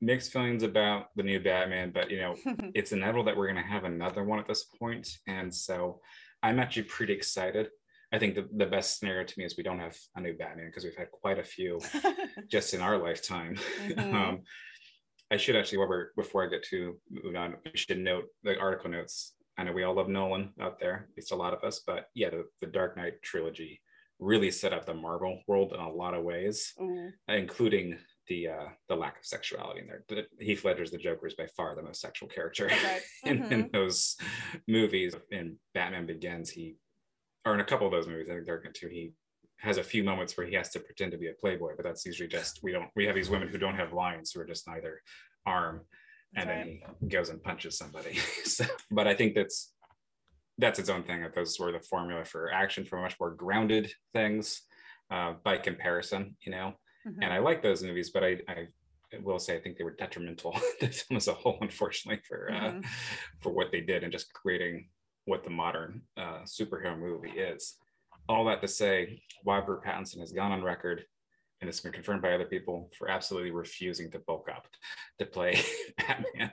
mixed 0.00 0.32
feelings 0.32 0.62
about 0.62 1.06
the 1.16 1.22
new 1.22 1.40
Batman, 1.40 1.90
but 1.92 2.10
you 2.10 2.18
know, 2.20 2.34
it's 2.74 2.92
inevitable 2.92 3.24
that 3.24 3.36
we're 3.36 3.52
going 3.52 3.62
to 3.62 3.70
have 3.70 3.84
another 3.84 4.24
one 4.24 4.38
at 4.38 4.48
this 4.48 4.64
point, 4.64 5.18
and 5.26 5.54
so 5.54 6.00
I'm 6.42 6.58
actually 6.58 6.84
pretty 6.84 7.12
excited. 7.12 7.68
I 8.12 8.18
think 8.18 8.34
the, 8.34 8.48
the 8.56 8.66
best 8.66 8.98
scenario 8.98 9.24
to 9.24 9.38
me 9.38 9.44
is 9.44 9.56
we 9.56 9.62
don't 9.62 9.78
have 9.78 9.96
a 10.16 10.20
new 10.20 10.36
Batman 10.36 10.66
because 10.66 10.84
we've 10.84 10.96
had 10.96 11.10
quite 11.10 11.38
a 11.38 11.44
few 11.44 11.80
just 12.48 12.74
in 12.74 12.80
our 12.80 12.98
lifetime. 12.98 13.56
Mm-hmm. 13.86 14.14
Um, 14.14 14.40
I 15.30 15.36
should 15.36 15.54
actually, 15.54 15.78
however, 15.78 16.12
before 16.16 16.44
I 16.44 16.48
get 16.48 16.64
to 16.64 16.98
move 17.08 17.36
on, 17.36 17.56
we 17.64 17.70
should 17.74 17.98
note 17.98 18.24
the 18.42 18.58
article 18.58 18.90
notes. 18.90 19.34
I 19.56 19.62
know 19.62 19.72
we 19.72 19.84
all 19.84 19.94
love 19.94 20.08
Nolan 20.08 20.52
out 20.60 20.80
there, 20.80 21.06
at 21.10 21.16
least 21.16 21.30
a 21.30 21.36
lot 21.36 21.54
of 21.54 21.62
us, 21.62 21.82
but 21.86 22.06
yeah, 22.14 22.30
the, 22.30 22.46
the 22.60 22.66
Dark 22.66 22.96
Knight 22.96 23.22
trilogy 23.22 23.80
really 24.18 24.50
set 24.50 24.72
up 24.72 24.86
the 24.86 24.94
Marvel 24.94 25.40
world 25.46 25.72
in 25.72 25.80
a 25.80 25.90
lot 25.90 26.14
of 26.14 26.24
ways, 26.24 26.72
mm. 26.80 27.10
including 27.28 27.96
the 28.28 28.48
uh, 28.48 28.68
the 28.88 28.94
lack 28.94 29.18
of 29.18 29.24
sexuality 29.24 29.80
in 29.80 29.86
there. 29.86 30.04
The, 30.08 30.44
Heath 30.44 30.64
Ledger's 30.64 30.90
the 30.90 30.98
Joker 30.98 31.26
is 31.26 31.34
by 31.34 31.46
far 31.56 31.74
the 31.74 31.82
most 31.82 32.00
sexual 32.00 32.28
character 32.28 32.66
okay. 32.66 33.00
in, 33.24 33.38
mm-hmm. 33.38 33.52
in 33.52 33.70
those 33.72 34.16
movies. 34.68 35.14
In 35.30 35.56
Batman 35.74 36.06
Begins, 36.06 36.50
he 36.50 36.76
or 37.50 37.54
in 37.54 37.60
a 37.60 37.64
couple 37.64 37.86
of 37.86 37.92
those 37.92 38.06
movies, 38.06 38.28
I 38.30 38.34
think 38.34 38.46
Dark 38.46 38.64
Knight 38.64 38.74
too, 38.74 38.88
he 38.88 39.12
has 39.58 39.76
a 39.76 39.82
few 39.82 40.02
moments 40.04 40.36
where 40.36 40.46
he 40.46 40.54
has 40.54 40.70
to 40.70 40.80
pretend 40.80 41.12
to 41.12 41.18
be 41.18 41.28
a 41.28 41.34
playboy, 41.34 41.72
but 41.76 41.84
that's 41.84 42.06
usually 42.06 42.28
just 42.28 42.60
we 42.62 42.72
don't 42.72 42.88
we 42.96 43.06
have 43.06 43.14
these 43.14 43.28
women 43.28 43.48
who 43.48 43.58
don't 43.58 43.74
have 43.74 43.92
lines 43.92 44.32
who 44.32 44.40
are 44.40 44.46
just 44.46 44.66
neither 44.66 45.02
arm, 45.44 45.82
and 46.36 46.48
right. 46.48 46.56
then 46.56 46.80
he 47.00 47.08
goes 47.08 47.28
and 47.28 47.42
punches 47.42 47.76
somebody. 47.76 48.14
so, 48.44 48.64
but 48.90 49.06
I 49.06 49.14
think 49.14 49.34
that's 49.34 49.72
that's 50.58 50.78
its 50.78 50.88
own 50.88 51.02
thing. 51.02 51.22
That 51.22 51.34
those 51.34 51.58
were 51.58 51.72
the 51.72 51.80
formula 51.80 52.24
for 52.24 52.52
action 52.52 52.84
for 52.84 53.00
much 53.00 53.16
more 53.20 53.32
grounded 53.32 53.92
things 54.14 54.62
uh, 55.10 55.34
by 55.44 55.58
comparison, 55.58 56.36
you 56.44 56.52
know. 56.52 56.74
Mm-hmm. 57.06 57.22
And 57.22 57.32
I 57.32 57.38
like 57.38 57.62
those 57.62 57.82
movies, 57.82 58.10
but 58.10 58.22
I, 58.22 58.38
I 58.48 58.68
will 59.22 59.38
say 59.38 59.56
I 59.56 59.60
think 59.60 59.76
they 59.76 59.84
were 59.84 59.96
detrimental 59.96 60.52
to 60.80 60.88
film 60.88 61.16
as 61.16 61.28
a 61.28 61.34
whole, 61.34 61.58
unfortunately, 61.60 62.22
for 62.26 62.50
uh, 62.50 62.60
mm-hmm. 62.60 62.80
for 63.40 63.52
what 63.52 63.72
they 63.72 63.80
did 63.80 64.04
and 64.04 64.12
just 64.12 64.32
creating 64.32 64.88
what 65.30 65.44
the 65.44 65.50
modern 65.50 66.02
uh, 66.16 66.40
superhero 66.44 66.98
movie 66.98 67.30
is. 67.30 67.76
All 68.28 68.44
that 68.46 68.60
to 68.62 68.68
say, 68.68 69.22
Robert 69.46 69.84
Pattinson 69.84 70.18
has 70.18 70.32
gone 70.32 70.50
on 70.50 70.62
record 70.62 71.04
and 71.60 71.68
it's 71.68 71.80
been 71.80 71.92
confirmed 71.92 72.22
by 72.22 72.32
other 72.32 72.46
people 72.46 72.90
for 72.96 73.10
absolutely 73.10 73.50
refusing 73.50 74.10
to 74.10 74.18
bulk 74.20 74.48
up 74.50 74.66
to 75.18 75.26
play 75.26 75.60
Batman. 75.98 76.50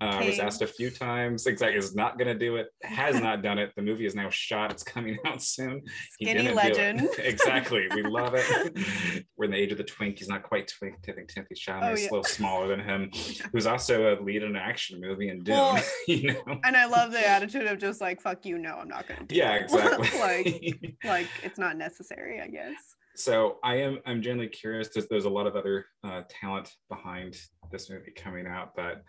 Uh, 0.00 0.22
was 0.24 0.38
asked 0.38 0.62
a 0.62 0.66
few 0.66 0.90
times. 0.90 1.46
Exactly, 1.46 1.76
is 1.76 1.94
not 1.94 2.18
going 2.18 2.28
to 2.28 2.38
do 2.38 2.56
it. 2.56 2.68
Has 2.82 3.20
not 3.20 3.42
done 3.42 3.58
it. 3.58 3.72
The 3.76 3.82
movie 3.82 4.06
is 4.06 4.14
now 4.14 4.30
shot. 4.30 4.70
It's 4.72 4.82
coming 4.82 5.18
out 5.26 5.42
soon. 5.42 5.82
Skinny 6.12 6.50
legend. 6.50 7.08
exactly. 7.18 7.88
We 7.94 8.02
love 8.02 8.32
it. 8.34 9.24
We're 9.36 9.46
in 9.46 9.50
the 9.50 9.58
age 9.58 9.72
of 9.72 9.78
the 9.78 9.84
twink. 9.84 10.18
He's 10.18 10.28
not 10.28 10.42
quite 10.42 10.72
twink. 10.78 10.96
I 11.08 11.12
think 11.12 11.30
Timothée 11.30 11.52
Chalamet 11.54 11.90
oh, 11.90 11.92
is 11.92 12.02
yeah. 12.02 12.08
a 12.08 12.12
little 12.12 12.24
smaller 12.24 12.68
than 12.68 12.80
him. 12.80 13.10
Who's 13.52 13.66
also 13.66 14.14
a 14.14 14.22
lead 14.22 14.42
in 14.42 14.50
an 14.50 14.56
action 14.56 14.98
movie 15.00 15.28
and 15.28 15.44
Dune. 15.44 15.56
Well, 15.56 15.82
you 16.06 16.32
know. 16.32 16.60
And 16.64 16.74
I 16.74 16.86
love 16.86 17.12
the 17.12 17.26
attitude 17.26 17.66
of 17.66 17.78
just 17.78 18.00
like 18.00 18.22
fuck 18.22 18.46
you. 18.46 18.58
No, 18.58 18.76
I'm 18.76 18.88
not 18.88 19.06
going 19.06 19.20
to. 19.20 19.26
Do 19.26 19.34
it. 19.34 19.38
Yeah, 19.38 19.54
exactly. 19.56 20.20
like, 20.20 20.96
like 21.04 21.28
it's 21.42 21.58
not 21.58 21.76
necessary. 21.76 22.40
I 22.40 22.48
guess 22.48 22.96
so 23.18 23.58
I 23.64 23.76
am 23.76 23.98
I'm 24.06 24.22
generally 24.22 24.48
curious. 24.48 24.88
There's, 24.88 25.08
there's 25.08 25.24
a 25.24 25.30
lot 25.30 25.46
of 25.46 25.56
other 25.56 25.86
uh, 26.04 26.22
talent 26.28 26.74
behind 26.88 27.36
this 27.70 27.90
movie 27.90 28.12
coming 28.12 28.46
out, 28.46 28.74
but 28.76 29.02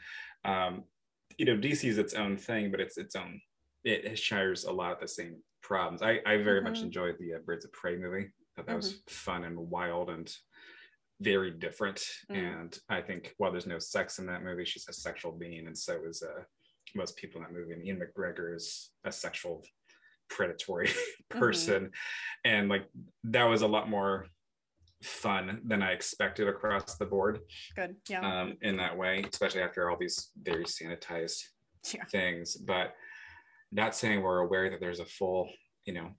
um, 0.46 0.84
you 1.38 1.46
know 1.46 1.56
DC 1.56 1.88
is 1.88 1.98
its 1.98 2.14
own 2.14 2.36
thing, 2.36 2.72
but 2.72 2.80
it's 2.80 2.98
its 2.98 3.16
own. 3.16 3.40
It, 3.84 4.06
it 4.06 4.20
shares 4.20 4.66
a 4.66 4.72
lot 4.72 4.92
of 4.92 5.00
the 5.00 5.08
same 5.08 5.38
problems. 5.62 6.02
I, 6.02 6.20
I 6.26 6.38
very 6.38 6.60
mm-hmm. 6.60 6.70
much 6.70 6.82
enjoyed 6.82 7.18
the 7.20 7.36
uh, 7.36 7.38
Birds 7.46 7.66
of 7.66 7.72
Prey 7.72 7.98
movie. 7.98 8.32
That 8.58 8.66
mm-hmm. 8.66 8.76
was 8.76 9.02
fun 9.08 9.44
and 9.44 9.58
wild 9.58 10.10
and 10.10 10.34
very 11.22 11.52
different. 11.52 12.02
Mm. 12.32 12.62
And 12.62 12.80
I 12.90 13.02
think 13.02 13.34
while 13.38 13.52
there's 13.52 13.68
no 13.68 13.80
sex 13.80 14.20
in 14.20 14.26
that 14.26 14.44
movie, 14.44 14.66
she's 14.66 14.88
a 14.90 14.94
sexual 14.94 15.32
being, 15.32 15.68
and 15.68 15.78
so 15.78 16.00
is 16.06 16.24
uh, 16.24 16.42
most 16.96 17.16
people 17.16 17.42
in 17.42 17.44
that 17.44 17.54
movie. 17.54 17.74
And 17.74 17.86
Ewan 17.86 18.02
McGregor 18.02 18.56
is 18.56 18.90
a 19.04 19.12
sexual 19.12 19.64
predatory 20.30 20.88
mm-hmm. 20.88 21.40
person 21.40 21.86
mm-hmm. 21.86 22.52
and 22.52 22.70
like 22.70 22.86
that 23.24 23.44
was 23.44 23.62
a 23.62 23.68
lot 23.68 23.90
more 23.90 24.26
fun 25.04 25.62
than 25.66 25.82
i 25.82 25.92
expected 25.92 26.48
across 26.48 26.96
the 26.96 27.06
board 27.06 27.40
good 27.76 27.96
yeah 28.10 28.42
um, 28.42 28.58
in 28.62 28.76
that 28.78 28.98
way 28.98 29.24
especially 29.32 29.62
after 29.62 29.90
all 29.90 29.98
these 29.98 30.32
very 30.42 30.66
sanitized 30.66 31.42
yeah. 31.94 32.04
things 32.12 32.56
but 32.58 32.94
not 33.72 33.96
saying 33.96 34.22
we're 34.22 34.40
aware 34.40 34.70
that 34.70 34.80
there's 34.80 35.00
a 35.00 35.06
full 35.06 35.50
you 35.86 35.94
know 35.94 36.10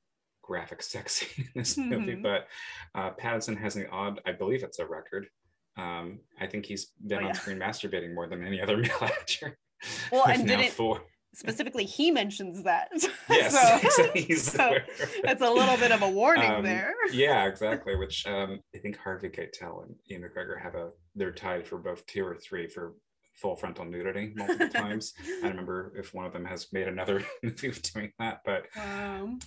graphic 0.43 0.83
sex 0.83 1.17
scene 1.17 1.47
in 1.55 1.61
this 1.61 1.77
mm-hmm. 1.77 1.91
movie 1.91 2.15
but 2.15 2.47
uh, 2.95 3.11
pattinson 3.21 3.57
has 3.57 3.77
an 3.77 3.87
odd 3.93 4.21
i 4.27 4.33
believe 4.33 4.63
it's 4.63 4.79
a 4.79 4.87
record 4.87 5.27
um, 5.77 6.19
i 6.41 6.47
think 6.47 6.65
he's 6.65 6.93
been 7.07 7.19
oh, 7.19 7.23
on 7.23 7.27
yeah. 7.29 7.33
screen 7.33 7.59
masturbating 7.59 8.15
more 8.15 8.29
than 8.29 8.45
any 8.45 8.61
other 8.61 8.77
male 8.79 8.91
actor 9.03 9.59
well 10.11 10.27
and 10.27 10.49
did 10.49 10.61
it 10.61 10.73
four 10.73 11.03
specifically 11.35 11.85
he 11.85 12.11
mentions 12.11 12.63
that. 12.65 12.91
Yes 13.31 13.53
so, 13.53 14.05
so 14.35 14.77
it's 15.25 15.41
a 15.43 15.51
little 15.51 15.77
bit 15.77 15.93
of 15.93 16.03
a 16.03 16.09
warning 16.09 16.51
um, 16.51 16.65
there. 16.65 16.95
yeah 17.13 17.47
exactly 17.49 17.95
which 17.95 18.27
um, 18.27 18.61
i 18.75 18.79
think 18.79 18.97
harvey 18.97 19.29
keitel 19.29 19.85
and 19.85 19.95
ewan 20.07 20.29
mcgregor 20.29 20.61
have 20.61 20.75
a 20.75 20.91
they're 21.15 21.31
tied 21.31 21.67
for 21.67 21.79
both 21.79 22.05
two 22.07 22.25
or 22.27 22.37
three 22.37 22.67
for 22.67 22.95
full 23.35 23.57
frontal 23.57 23.87
nudity 23.87 24.33
multiple 24.37 24.69
times. 24.69 25.15
I 25.43 25.49
remember 25.49 25.95
if 25.97 26.13
one 26.13 26.27
of 26.27 26.33
them 26.33 26.45
has 26.45 26.67
made 26.73 26.89
another 26.89 27.25
movie 27.43 27.71
doing 27.95 28.13
that 28.19 28.41
but 28.45 28.67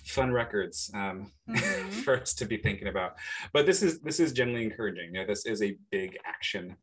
fun 0.04 0.32
records 0.32 0.90
um, 0.94 1.30
mm-hmm. 1.48 1.90
for 2.00 2.20
us 2.20 2.34
to 2.34 2.44
be 2.44 2.56
thinking 2.56 2.88
about. 2.88 3.12
But 3.52 3.66
this 3.66 3.82
is 3.82 4.00
this 4.00 4.18
is 4.18 4.32
generally 4.32 4.64
encouraging. 4.64 5.14
You 5.14 5.20
know 5.20 5.26
this 5.26 5.46
is 5.46 5.62
a 5.62 5.76
big 5.92 6.18
action 6.24 6.76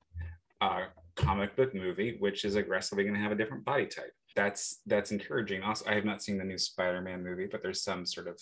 uh, 0.62 0.86
comic 1.16 1.56
book 1.56 1.76
movie 1.76 2.16
which 2.20 2.45
is 2.45 2.56
aggressively 2.56 3.04
going 3.04 3.16
to 3.16 3.22
have 3.22 3.32
a 3.32 3.36
different 3.36 3.66
body 3.66 3.88
type 3.88 4.14
that's 4.36 4.79
that's 4.86 5.11
encouraging. 5.11 5.63
Also, 5.63 5.89
I 5.89 5.95
have 5.95 6.05
not 6.05 6.21
seen 6.21 6.38
the 6.38 6.43
new 6.43 6.57
Spider-Man 6.57 7.23
movie, 7.23 7.47
but 7.51 7.61
there's 7.61 7.84
some 7.84 8.05
sort 8.05 8.27
of 8.27 8.39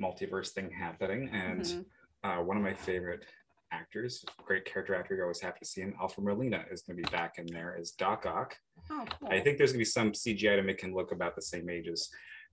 multiverse 0.00 0.50
thing 0.50 0.70
happening. 0.70 1.28
And 1.32 1.62
mm-hmm. 1.62 2.30
uh, 2.30 2.42
one 2.42 2.56
of 2.56 2.62
my 2.62 2.74
favorite 2.74 3.24
actors, 3.72 4.24
great 4.44 4.64
character 4.64 4.94
actor, 4.94 5.14
you're 5.14 5.24
always 5.24 5.40
happy 5.40 5.58
to 5.60 5.66
see 5.66 5.82
him. 5.82 5.94
Alfred 6.00 6.26
Molina 6.26 6.64
is 6.70 6.82
going 6.82 6.96
to 6.96 7.02
be 7.02 7.10
back 7.10 7.34
in 7.38 7.46
there 7.46 7.76
as 7.78 7.90
Doc 7.92 8.26
Ock. 8.26 8.56
Oh, 8.90 9.04
cool. 9.20 9.28
I 9.30 9.40
think 9.40 9.58
there's 9.58 9.72
going 9.72 9.84
to 9.84 9.90
be 9.90 10.12
some 10.12 10.12
CGI 10.12 10.56
to 10.56 10.62
make 10.62 10.80
him 10.80 10.94
look 10.94 11.12
about 11.12 11.34
the 11.34 11.42
same 11.42 11.68
age 11.68 11.88
as 11.88 12.08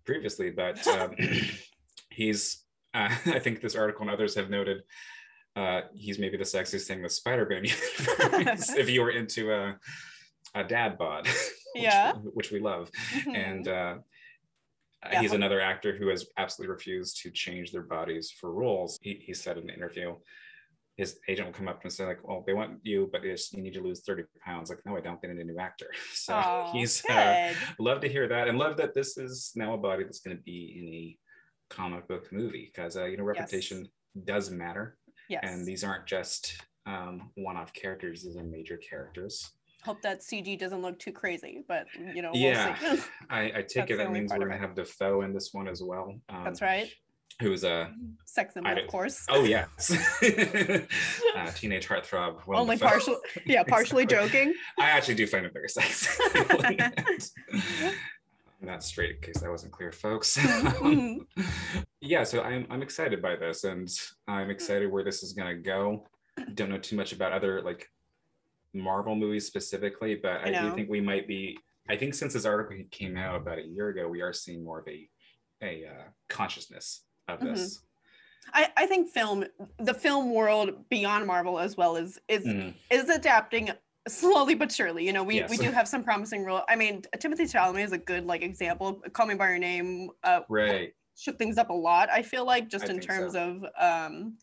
previously, 0.05 0.51
but 0.51 0.86
um, 0.99 1.15
he's. 2.09 2.63
Uh, 2.93 3.09
I 3.26 3.39
think 3.39 3.61
this 3.61 3.76
article 3.76 4.03
and 4.03 4.11
others 4.11 4.36
have 4.36 4.49
noted 4.49 4.84
uh, 5.55 5.82
he's 5.93 6.19
maybe 6.19 6.38
the 6.38 6.43
sexiest 6.43 6.86
thing 6.86 7.01
with 7.01 7.13
Spider-Man 7.13 7.63
if 7.65 8.89
you 8.89 9.01
were 9.01 9.11
into 9.11 9.53
a, 9.53 9.78
a 10.53 10.63
dad 10.65 10.97
bod 10.97 11.30
yeah, 11.76 12.13
which, 12.34 12.51
we 12.51 12.59
love, 12.59 12.89
mm-hmm. 12.91 13.36
and 13.36 13.67
uh, 13.67 13.95
yeah. 15.11 15.21
he's 15.21 15.34
another 15.34 15.61
actor 15.61 15.95
who 15.95 16.07
has 16.07 16.26
absolutely 16.38 16.73
refused 16.73 17.21
to 17.21 17.32
change 17.32 17.71
their 17.71 17.84
bodies 17.84 18.32
for 18.32 18.51
roles. 18.51 18.97
He, 19.01 19.21
he 19.26 19.34
said 19.34 19.57
in 19.57 19.69
an 19.69 19.76
interview, 19.76 20.15
his 20.97 21.19
agent 21.28 21.47
will 21.47 21.53
come 21.53 21.67
up 21.67 21.82
and 21.84 21.91
say 21.91 22.05
like, 22.05 22.26
"Well, 22.28 22.43
they 22.45 22.53
want 22.53 22.80
you, 22.84 23.09
but 23.11 23.23
you 23.23 23.36
need 23.61 23.73
to 23.73 23.82
lose 23.82 24.01
thirty 24.01 24.23
pounds." 24.43 24.69
Like, 24.69 24.80
no, 24.86 24.95
I 24.95 25.01
don't. 25.01 25.21
They 25.21 25.28
need 25.28 25.41
a 25.41 25.43
new 25.43 25.59
actor. 25.59 25.88
So 26.13 26.34
oh, 26.34 26.69
he's 26.71 27.03
uh, 27.05 27.53
love 27.80 27.99
to 28.01 28.09
hear 28.09 28.28
that, 28.28 28.47
and 28.47 28.57
love 28.57 28.78
that 28.78 28.93
this 28.93 29.17
is 29.17 29.51
now 29.55 29.73
a 29.73 29.78
body 29.78 30.03
that's 30.03 30.19
going 30.19 30.38
to 30.38 30.43
be 30.43 30.76
in 30.80 30.93
a 30.93 31.17
comic 31.73 32.07
book 32.07 32.32
movie 32.32 32.71
because 32.73 32.95
uh, 32.95 33.05
you 33.05 33.17
know 33.17 33.23
reputation 33.23 33.80
yes. 33.80 34.26
does 34.26 34.51
matter. 34.51 34.97
Yes. 35.30 35.43
And 35.43 35.65
these 35.65 35.84
aren't 35.84 36.05
just 36.05 36.61
um, 36.86 37.32
one-off 37.36 37.73
characters; 37.73 38.23
these 38.23 38.38
are 38.38 38.43
major 38.43 38.78
characters 38.78 39.51
hope 39.86 40.02
that 40.02 40.22
CG 40.22 40.60
doesn't 40.60 40.82
look 40.82 40.98
too 40.98 41.12
crazy, 41.12 41.64
but 41.68 41.86
you 42.14 42.22
know, 42.22 42.32
yeah, 42.34 42.76
we'll 42.82 43.00
I, 43.30 43.42
I, 43.58 43.62
take 43.62 43.92
it 43.92 43.98
that 43.98 44.12
means 44.12 44.32
we're 44.34 44.40
gonna 44.40 44.58
have 44.58 44.74
Dafoe 44.74 45.22
in 45.22 45.32
this 45.32 45.54
one 45.54 45.68
as 45.68 45.82
well. 45.82 46.16
Um, 46.28 46.44
That's 46.44 46.62
right. 46.62 46.92
Who's 47.42 47.64
a 47.66 47.94
sex 48.26 48.54
symbol, 48.54 48.72
of 48.72 48.88
course. 48.88 49.26
Oh 49.30 49.44
yeah, 49.44 49.66
uh, 51.36 51.52
teenage 51.54 51.88
heartthrob. 51.88 52.40
Only 52.48 52.78
partial, 52.78 53.20
yeah, 53.46 53.64
partially 53.64 54.06
joking. 54.06 54.54
I 54.80 54.90
actually 54.90 55.16
do 55.16 55.28
find 55.28 55.46
it 55.46 55.54
very 55.54 55.70
sexy. 55.70 56.24
Not 58.62 58.84
straight 58.84 59.18
in 59.18 59.22
case 59.22 59.42
that 59.42 59.52
wasn't 59.52 59.74
clear, 59.74 59.92
folks. 59.92 60.38
Mm-hmm. 60.38 61.42
yeah, 62.00 62.24
so 62.24 62.42
I'm 62.42 62.66
I'm 62.70 62.82
excited 62.82 63.22
by 63.22 63.36
this, 63.36 63.66
and 63.66 63.90
I'm 64.28 64.50
excited 64.50 64.90
where 64.90 65.04
this 65.04 65.22
is 65.22 65.34
gonna 65.34 65.58
go. 65.58 66.08
Don't 66.54 66.70
know 66.70 66.78
too 66.78 66.96
much 66.96 67.12
about 67.12 67.34
other 67.34 67.62
like 67.62 67.90
Marvel 68.76 69.15
movies 69.15 69.45
specifically, 69.45 70.15
but 70.15 70.41
I, 70.43 70.49
I 70.49 70.61
do 70.61 70.76
think 70.76 70.89
we 70.89 71.01
might 71.01 71.28
be. 71.28 71.57
I 71.88 71.95
think 71.95 72.13
since 72.13 72.34
this 72.34 72.45
article 72.45 72.78
came 72.91 73.15
out 73.15 73.36
about 73.36 73.59
a 73.59 73.65
year 73.65 73.89
ago, 73.89 74.07
we 74.07 74.21
are 74.21 74.34
seeing 74.34 74.63
more 74.63 74.80
of 74.80 74.88
a 74.88 75.09
a 75.61 75.86
uh, 75.86 76.03
consciousness 76.30 77.03
of 77.28 77.39
this. 77.39 77.78
Mm-hmm. 77.78 77.86
I, 78.53 78.67
I 78.78 78.86
think 78.86 79.09
film, 79.09 79.45
the 79.80 79.93
film 79.93 80.32
world 80.32 80.88
beyond 80.89 81.26
Marvel 81.26 81.59
as 81.59 81.76
well 81.78 81.95
is 81.95 82.19
is 82.28 82.45
mm. 82.45 82.73
is 82.91 83.09
adapting 83.09 83.71
slowly 84.07 84.53
but 84.55 84.71
surely. 84.71 85.05
You 85.05 85.13
know, 85.13 85.23
we, 85.23 85.36
yes. 85.36 85.49
we 85.49 85.57
do 85.57 85.71
have 85.71 85.88
some 85.88 86.03
promising 86.03 86.43
role. 86.43 86.61
I 86.69 86.76
mean, 86.76 87.01
Timothée 87.17 87.51
Chalamet 87.51 87.86
is 87.86 87.91
a 87.91 87.97
good 87.97 88.26
like 88.26 88.43
example. 88.43 89.01
Call 89.13 89.26
Me 89.26 89.36
by 89.36 89.49
Your 89.49 89.57
Name, 89.57 90.09
uh, 90.23 90.41
right, 90.49 90.93
shook 91.17 91.39
things 91.39 91.57
up 91.57 91.69
a 91.69 91.73
lot. 91.73 92.09
I 92.11 92.21
feel 92.21 92.45
like 92.45 92.69
just 92.69 92.86
I 92.86 92.93
in 92.93 92.99
terms 92.99 93.34
so. 93.34 93.61
of 93.80 94.05
um 94.11 94.38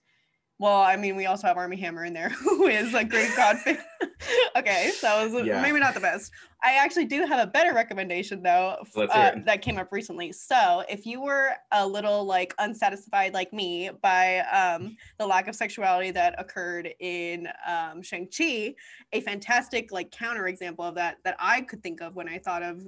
Well, 0.63 0.81
I 0.81 0.95
mean, 0.95 1.17
we 1.17 1.27
also 1.27 1.49
have 1.49 1.57
Armie 1.57 1.77
Hammer 1.79 2.05
in 2.05 2.13
there, 2.13 2.29
who 2.39 2.69
is 2.69 2.95
a 2.95 3.03
great 3.03 3.35
God 3.35 3.59
fan. 3.59 3.79
okay, 4.57 4.93
so 4.95 5.29
was 5.29 5.45
yeah. 5.45 5.61
maybe 5.61 5.81
not 5.81 5.93
the 5.93 5.99
best. 5.99 6.31
I 6.63 6.75
actually 6.75 7.07
do 7.07 7.27
have 7.27 7.41
a 7.41 7.51
better 7.51 7.75
recommendation 7.75 8.45
though 8.45 8.77
uh, 8.97 9.33
that 9.45 9.61
came 9.61 9.77
up 9.77 9.91
recently. 9.91 10.31
So, 10.31 10.85
if 10.89 11.05
you 11.05 11.21
were 11.21 11.51
a 11.73 11.85
little 11.85 12.25
like 12.25 12.55
unsatisfied 12.61 13.35
like 13.35 13.53
me 13.53 13.91
by 14.03 14.39
um, 14.53 14.97
the 15.19 15.27
lack 15.27 15.49
of 15.49 15.57
sexuality 15.57 16.13
that 16.13 16.37
occurred 16.39 16.91
in 17.01 17.49
um, 17.67 18.01
Shang 18.01 18.29
Chi, 18.29 18.77
a 19.13 19.21
fantastic 19.21 19.91
like 19.91 20.13
counter 20.13 20.47
example 20.47 20.85
of 20.85 20.95
that 20.95 21.17
that 21.25 21.35
I 21.41 21.63
could 21.63 21.83
think 21.83 22.01
of 22.01 22.15
when 22.15 22.29
I 22.29 22.39
thought 22.39 22.63
of 22.63 22.87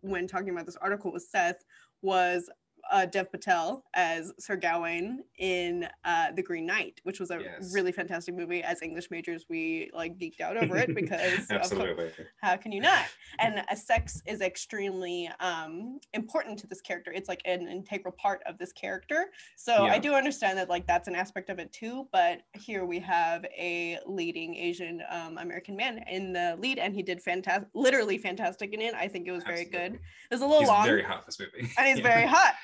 when 0.00 0.28
talking 0.28 0.50
about 0.50 0.66
this 0.66 0.76
article 0.76 1.10
with 1.10 1.24
Seth 1.24 1.64
was 2.02 2.48
uh, 2.90 3.06
Dev 3.06 3.30
Patel 3.30 3.84
as 3.94 4.32
Sir 4.38 4.56
Gawain 4.56 5.24
in 5.38 5.88
uh, 6.04 6.32
The 6.32 6.42
Green 6.42 6.66
Knight, 6.66 7.00
which 7.04 7.20
was 7.20 7.30
a 7.30 7.38
yes. 7.40 7.72
really 7.74 7.92
fantastic 7.92 8.34
movie. 8.34 8.62
As 8.62 8.82
English 8.82 9.10
majors, 9.10 9.46
we 9.48 9.90
like 9.94 10.18
geeked 10.18 10.40
out 10.40 10.56
over 10.56 10.76
it 10.76 10.94
because 10.94 11.50
absolutely, 11.50 12.10
how 12.42 12.56
can 12.56 12.72
you 12.72 12.80
not? 12.80 13.06
And 13.38 13.62
a 13.70 13.76
sex 13.76 14.22
is 14.26 14.40
extremely 14.40 15.30
um, 15.40 16.00
important 16.12 16.58
to 16.60 16.66
this 16.66 16.80
character. 16.80 17.12
It's 17.12 17.28
like 17.28 17.42
an 17.44 17.68
integral 17.68 18.14
part 18.18 18.42
of 18.46 18.58
this 18.58 18.72
character. 18.72 19.26
So 19.56 19.84
yeah. 19.84 19.92
I 19.92 19.98
do 19.98 20.14
understand 20.14 20.58
that 20.58 20.68
like 20.68 20.86
that's 20.86 21.08
an 21.08 21.14
aspect 21.14 21.50
of 21.50 21.58
it 21.58 21.72
too. 21.72 22.08
But 22.12 22.42
here 22.52 22.84
we 22.84 22.98
have 23.00 23.44
a 23.56 23.98
leading 24.06 24.54
Asian 24.56 25.02
um, 25.10 25.38
American 25.38 25.76
man 25.76 26.04
in 26.10 26.32
the 26.32 26.56
lead, 26.58 26.78
and 26.78 26.94
he 26.94 27.02
did 27.02 27.20
fantastic, 27.20 27.68
literally 27.74 28.18
fantastic 28.18 28.72
in 28.72 28.80
it. 28.80 28.94
I 28.94 29.08
think 29.08 29.26
it 29.26 29.32
was 29.32 29.44
very 29.44 29.62
absolutely. 29.62 29.88
good. 29.90 30.00
It 30.30 30.34
was 30.34 30.40
a 30.40 30.46
little 30.46 30.56
long. 30.56 30.62
he's 30.62 30.68
long. 30.68 30.86
Very 30.86 31.02
hot 31.02 31.26
this 31.26 31.38
movie, 31.38 31.72
and 31.78 31.86
he's 31.86 31.98
yeah. 31.98 32.02
very 32.02 32.26
hot 32.26 32.54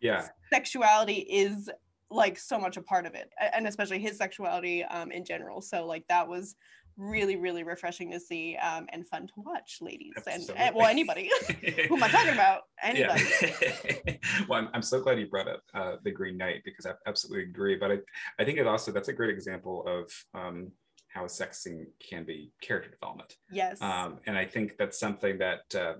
yeah. 0.00 0.28
sexuality 0.52 1.26
is 1.28 1.70
like 2.10 2.38
so 2.38 2.58
much 2.58 2.76
a 2.76 2.82
part 2.82 3.06
of 3.06 3.14
it 3.14 3.30
and 3.54 3.66
especially 3.66 3.98
his 3.98 4.16
sexuality 4.16 4.84
um, 4.84 5.10
in 5.10 5.24
general. 5.24 5.60
So 5.60 5.86
like 5.86 6.06
that 6.08 6.28
was 6.28 6.54
really 6.98 7.36
really 7.36 7.64
refreshing 7.64 8.10
to 8.10 8.20
see 8.20 8.56
um, 8.56 8.86
and 8.90 9.06
fun 9.08 9.26
to 9.26 9.32
watch 9.36 9.78
ladies 9.80 10.12
and, 10.30 10.42
and, 10.56 10.74
well 10.74 10.86
anybody. 10.86 11.30
Who 11.88 11.96
am 11.96 12.02
i 12.02 12.08
talking 12.08 12.32
about? 12.34 12.62
Anybody. 12.82 13.22
Yeah. 13.42 14.14
well 14.48 14.60
I'm, 14.60 14.68
I'm 14.74 14.82
so 14.82 15.00
glad 15.00 15.18
you 15.18 15.26
brought 15.26 15.48
up 15.48 15.62
uh, 15.74 15.96
the 16.04 16.10
green 16.10 16.36
knight 16.36 16.62
because 16.64 16.86
i 16.86 16.92
absolutely 17.06 17.44
agree 17.44 17.76
but 17.76 17.90
i, 17.90 17.98
I 18.38 18.44
think 18.44 18.58
it 18.58 18.66
also 18.66 18.92
that's 18.92 19.08
a 19.08 19.12
great 19.12 19.30
example 19.30 19.84
of 19.86 20.12
um, 20.38 20.72
how 21.08 21.26
sex 21.26 21.62
scene 21.62 21.86
can 22.08 22.24
be 22.24 22.52
character 22.62 22.90
development. 22.90 23.36
Yes. 23.50 23.80
Um, 23.80 24.18
and 24.26 24.36
i 24.36 24.44
think 24.44 24.76
that's 24.78 24.98
something 24.98 25.38
that 25.38 25.74
uh, 25.74 25.94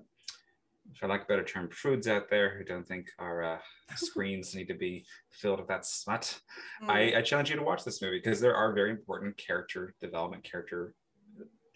for 0.99 1.09
lack 1.09 1.22
of 1.22 1.26
a 1.26 1.28
better 1.28 1.45
term, 1.45 1.68
prudes 1.68 2.09
out 2.09 2.28
there 2.30 2.57
who 2.57 2.64
don't 2.64 2.86
think 2.86 3.07
our 3.18 3.43
uh, 3.43 3.59
screens 3.95 4.55
need 4.55 4.68
to 4.68 4.74
be 4.74 5.05
filled 5.30 5.59
with 5.59 5.68
that 5.68 5.86
smut, 5.86 6.38
mm. 6.82 6.90
I, 6.90 7.18
I, 7.18 7.22
challenge 7.22 7.51
you 7.51 7.57
to 7.57 7.62
watch 7.62 7.84
this 7.84 8.03
movie 8.03 8.18
because 8.18 8.40
there 8.40 8.55
are 8.55 8.72
very 8.72 8.90
important 8.90 9.36
character 9.36 9.95
development, 10.01 10.45
character 10.45 10.95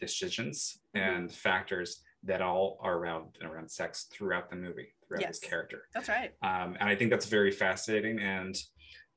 decisions, 0.01 0.79
mm. 0.97 1.01
and 1.01 1.33
factors 1.33 2.03
that 2.23 2.43
all 2.43 2.79
are 2.83 2.99
around 2.99 3.37
and 3.41 3.51
around 3.51 3.71
sex 3.71 4.07
throughout 4.13 4.51
the 4.51 4.57
movie, 4.57 4.89
throughout 5.07 5.23
yes. 5.23 5.39
this 5.39 5.49
character. 5.49 5.89
That's 5.95 6.09
right. 6.09 6.33
Um, 6.43 6.77
and 6.81 6.89
I 6.89 6.97
think 6.97 7.11
that's 7.11 7.27
very 7.27 7.53
fascinating. 7.53 8.19
And 8.19 8.57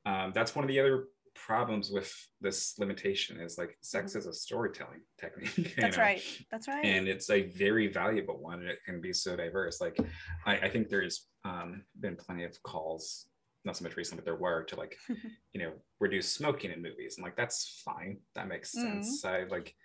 um, 0.06 0.32
that's 0.34 0.56
one 0.56 0.64
of 0.64 0.70
the 0.70 0.80
other 0.80 1.06
problems 1.46 1.92
with 1.92 2.14
this 2.42 2.78
limitation 2.80 3.40
is 3.40 3.58
like 3.58 3.78
sex 3.82 4.12
mm-hmm. 4.12 4.20
is 4.20 4.26
a 4.28 4.34
storytelling 4.34 5.02
technique. 5.20 5.76
That's 5.78 5.98
know? 5.98 6.04
right. 6.04 6.22
That's 6.52 6.68
right. 6.68 6.84
And 6.86 7.08
it's 7.08 7.30
a 7.30 7.44
very 7.44 7.88
valuable 7.88 8.40
one. 8.40 8.60
And 8.60 8.70
it 8.70 8.80
can 8.86 9.02
be 9.02 9.14
so 9.14 9.36
diverse. 9.36 9.82
Like 9.82 9.98
I, 10.46 10.58
I 10.58 10.70
think 10.70 10.90
there's 10.90 11.28
um, 11.46 11.84
been 12.00 12.16
plenty 12.16 12.44
of 12.44 12.62
calls, 12.64 13.28
not 13.66 13.78
so 13.78 13.84
much 13.84 13.98
recently, 13.98 14.22
but 14.22 14.26
there 14.26 14.36
were 14.36 14.64
to 14.64 14.76
like, 14.76 14.98
you 15.54 15.62
know, 15.62 15.72
reduce 16.00 16.30
smoking 16.30 16.72
in 16.72 16.82
movies. 16.82 17.16
And 17.18 17.24
like 17.24 17.36
that's 17.36 17.82
fine. 17.86 18.18
That 18.36 18.48
makes 18.48 18.76
mm-hmm. 18.76 19.02
sense. 19.02 19.26
I 19.26 19.44
like 19.50 19.76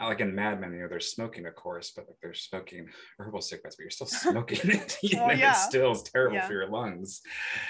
like 0.00 0.20
in 0.20 0.34
Mad 0.34 0.60
Men, 0.60 0.72
you 0.72 0.80
know, 0.80 0.88
they're 0.88 1.00
smoking, 1.00 1.46
of 1.46 1.54
course, 1.54 1.92
but 1.94 2.06
like 2.06 2.16
they're 2.20 2.34
smoking 2.34 2.88
herbal 3.18 3.40
cigarettes, 3.40 3.76
but 3.76 3.82
you're 3.82 3.90
still 3.90 4.06
smoking 4.08 4.58
it. 4.70 4.98
you 5.02 5.18
oh, 5.20 5.28
know, 5.28 5.32
yeah. 5.32 5.52
It 5.52 5.56
still 5.56 5.92
is 5.92 6.02
terrible 6.02 6.36
yeah. 6.36 6.46
for 6.46 6.52
your 6.52 6.68
lungs. 6.68 7.20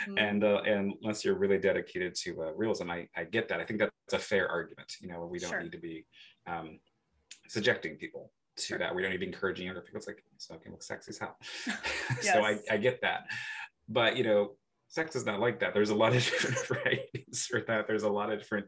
Mm-hmm. 0.08 0.18
And 0.18 0.44
uh, 0.44 0.62
and 0.66 0.94
unless 1.02 1.24
you're 1.24 1.36
really 1.36 1.58
dedicated 1.58 2.14
to 2.16 2.44
uh, 2.44 2.52
realism, 2.52 2.90
I, 2.90 3.08
I 3.16 3.24
get 3.24 3.48
that. 3.48 3.60
I 3.60 3.64
think 3.64 3.80
that's 3.80 3.92
a 4.12 4.18
fair 4.18 4.48
argument. 4.48 4.94
You 5.00 5.08
know, 5.08 5.26
we 5.26 5.38
don't 5.38 5.50
sure. 5.50 5.62
need 5.62 5.72
to 5.72 5.78
be 5.78 6.06
um, 6.46 6.78
subjecting 7.48 7.96
people 7.96 8.32
to 8.56 8.62
sure. 8.62 8.78
that. 8.78 8.94
We 8.94 9.02
don't 9.02 9.10
need 9.10 9.18
to 9.18 9.26
be 9.26 9.32
encouraging 9.32 9.68
other 9.68 9.80
people. 9.82 9.98
It's 9.98 10.06
like 10.06 10.24
smoking 10.38 10.72
looks 10.72 10.86
sexy 10.86 11.10
as 11.10 11.18
hell. 11.18 11.36
yes. 11.66 11.78
So 12.22 12.44
I, 12.44 12.58
I 12.70 12.76
get 12.78 13.02
that. 13.02 13.26
But 13.88 14.16
you 14.16 14.24
know, 14.24 14.52
sex 14.88 15.14
is 15.14 15.26
not 15.26 15.40
like 15.40 15.60
that. 15.60 15.74
There's 15.74 15.90
a 15.90 15.94
lot 15.94 16.14
of 16.14 16.24
different 16.24 16.66
varieties 16.66 17.46
for 17.46 17.60
that. 17.66 17.86
There's 17.86 18.04
a 18.04 18.08
lot 18.08 18.32
of 18.32 18.38
different 18.38 18.66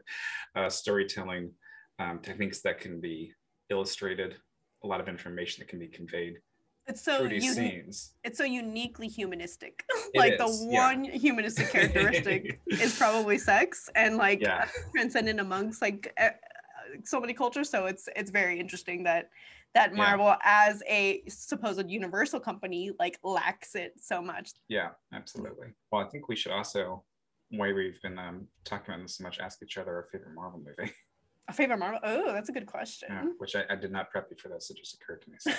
uh, 0.55 0.69
storytelling 0.69 1.53
um, 1.99 2.19
techniques 2.19 2.61
that 2.63 2.81
can 2.81 3.01
be 3.01 3.33
illustrated, 3.71 4.37
a 4.85 4.87
lot 4.87 5.01
of 5.01 5.09
information 5.09 5.61
that 5.61 5.69
can 5.69 5.79
be 5.79 5.89
conveyed 5.89 6.39
it's 6.87 7.03
so 7.03 7.19
through 7.19 7.31
these 7.31 7.49
un- 7.49 7.55
scenes. 7.55 8.15
It's 8.23 8.39
so 8.39 8.45
uniquely 8.45 9.09
humanistic. 9.09 9.85
like 10.15 10.35
is, 10.35 10.39
the 10.39 10.67
one 10.67 11.05
yeah. 11.05 11.13
humanistic 11.13 11.71
characteristic 11.71 12.61
is 12.67 12.97
probably 12.97 13.39
sex, 13.39 13.91
and 13.95 14.17
like 14.17 14.41
yeah. 14.41 14.67
transcendent 14.93 15.41
amongst 15.41 15.83
like 15.83 16.17
so 17.05 17.21
many 17.21 17.35
cultures. 17.35 17.69
So 17.69 17.87
it's 17.87 18.09
it's 18.15 18.31
very 18.31 18.61
interesting 18.61 19.03
that 19.05 19.31
that 19.75 19.95
Marvel, 19.95 20.27
yeah. 20.27 20.37
as 20.43 20.83
a 20.89 21.23
supposed 21.29 21.91
universal 21.91 22.41
company, 22.41 22.93
like 22.99 23.19
lacks 23.23 23.75
it 23.75 23.93
so 24.01 24.23
much. 24.23 24.53
Yeah, 24.69 24.91
absolutely. 25.13 25.69
Well, 25.91 26.03
I 26.03 26.09
think 26.09 26.29
we 26.29 26.37
should 26.37 26.53
also, 26.53 27.05
why 27.51 27.73
we've 27.73 28.01
been 28.01 28.19
um, 28.19 28.47
talking 28.65 28.95
about 28.95 29.03
this 29.03 29.19
so 29.19 29.25
much, 29.25 29.39
ask 29.39 29.63
each 29.63 29.77
other 29.77 29.91
our 29.91 30.09
favorite 30.11 30.35
Marvel 30.35 30.61
movie. 30.61 30.93
A 31.49 31.53
favorite 31.53 31.79
Marvel? 31.79 32.01
Oh, 32.03 32.33
that's 32.33 32.49
a 32.49 32.53
good 32.53 32.67
question. 32.67 33.09
Yeah, 33.11 33.25
which 33.39 33.55
I, 33.55 33.65
I, 33.71 33.77
did 33.77 33.93
not 33.93 34.11
prep 34.11 34.27
you 34.31 34.37
for 34.37 34.49
this. 34.49 34.69
It 34.69 34.79
just 34.79 34.95
occurred 34.95 35.23
to 35.23 35.31
me. 35.31 35.37
So. 35.39 35.53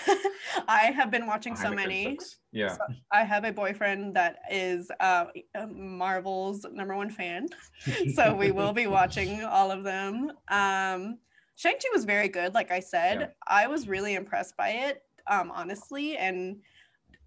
I 0.68 0.92
have 0.92 1.10
been 1.10 1.26
watching 1.26 1.56
so 1.56 1.72
many. 1.72 2.18
Yeah. 2.52 2.76
So 2.76 2.82
I 3.12 3.24
have 3.24 3.46
a 3.46 3.54
boyfriend 3.54 4.14
that 4.16 4.40
is 4.52 4.92
uh, 5.00 5.26
Marvel's 5.70 6.66
number 6.74 6.96
one 6.96 7.10
fan. 7.10 7.48
so 8.16 8.36
we 8.36 8.52
will 8.52 8.74
be 8.74 8.88
watching 8.88 9.44
all 9.46 9.72
of 9.72 9.84
them. 9.84 10.32
Um, 10.50 11.20
Shang-Chi 11.56 11.88
was 11.94 12.04
very 12.04 12.28
good. 12.28 12.54
Like 12.54 12.72
I 12.72 12.82
said, 12.82 13.20
yeah. 13.20 13.28
I 13.48 13.68
was 13.68 13.88
really 13.88 14.16
impressed 14.16 14.58
by 14.58 14.70
it, 14.70 15.04
um, 15.28 15.52
honestly. 15.52 16.18
And 16.18 16.58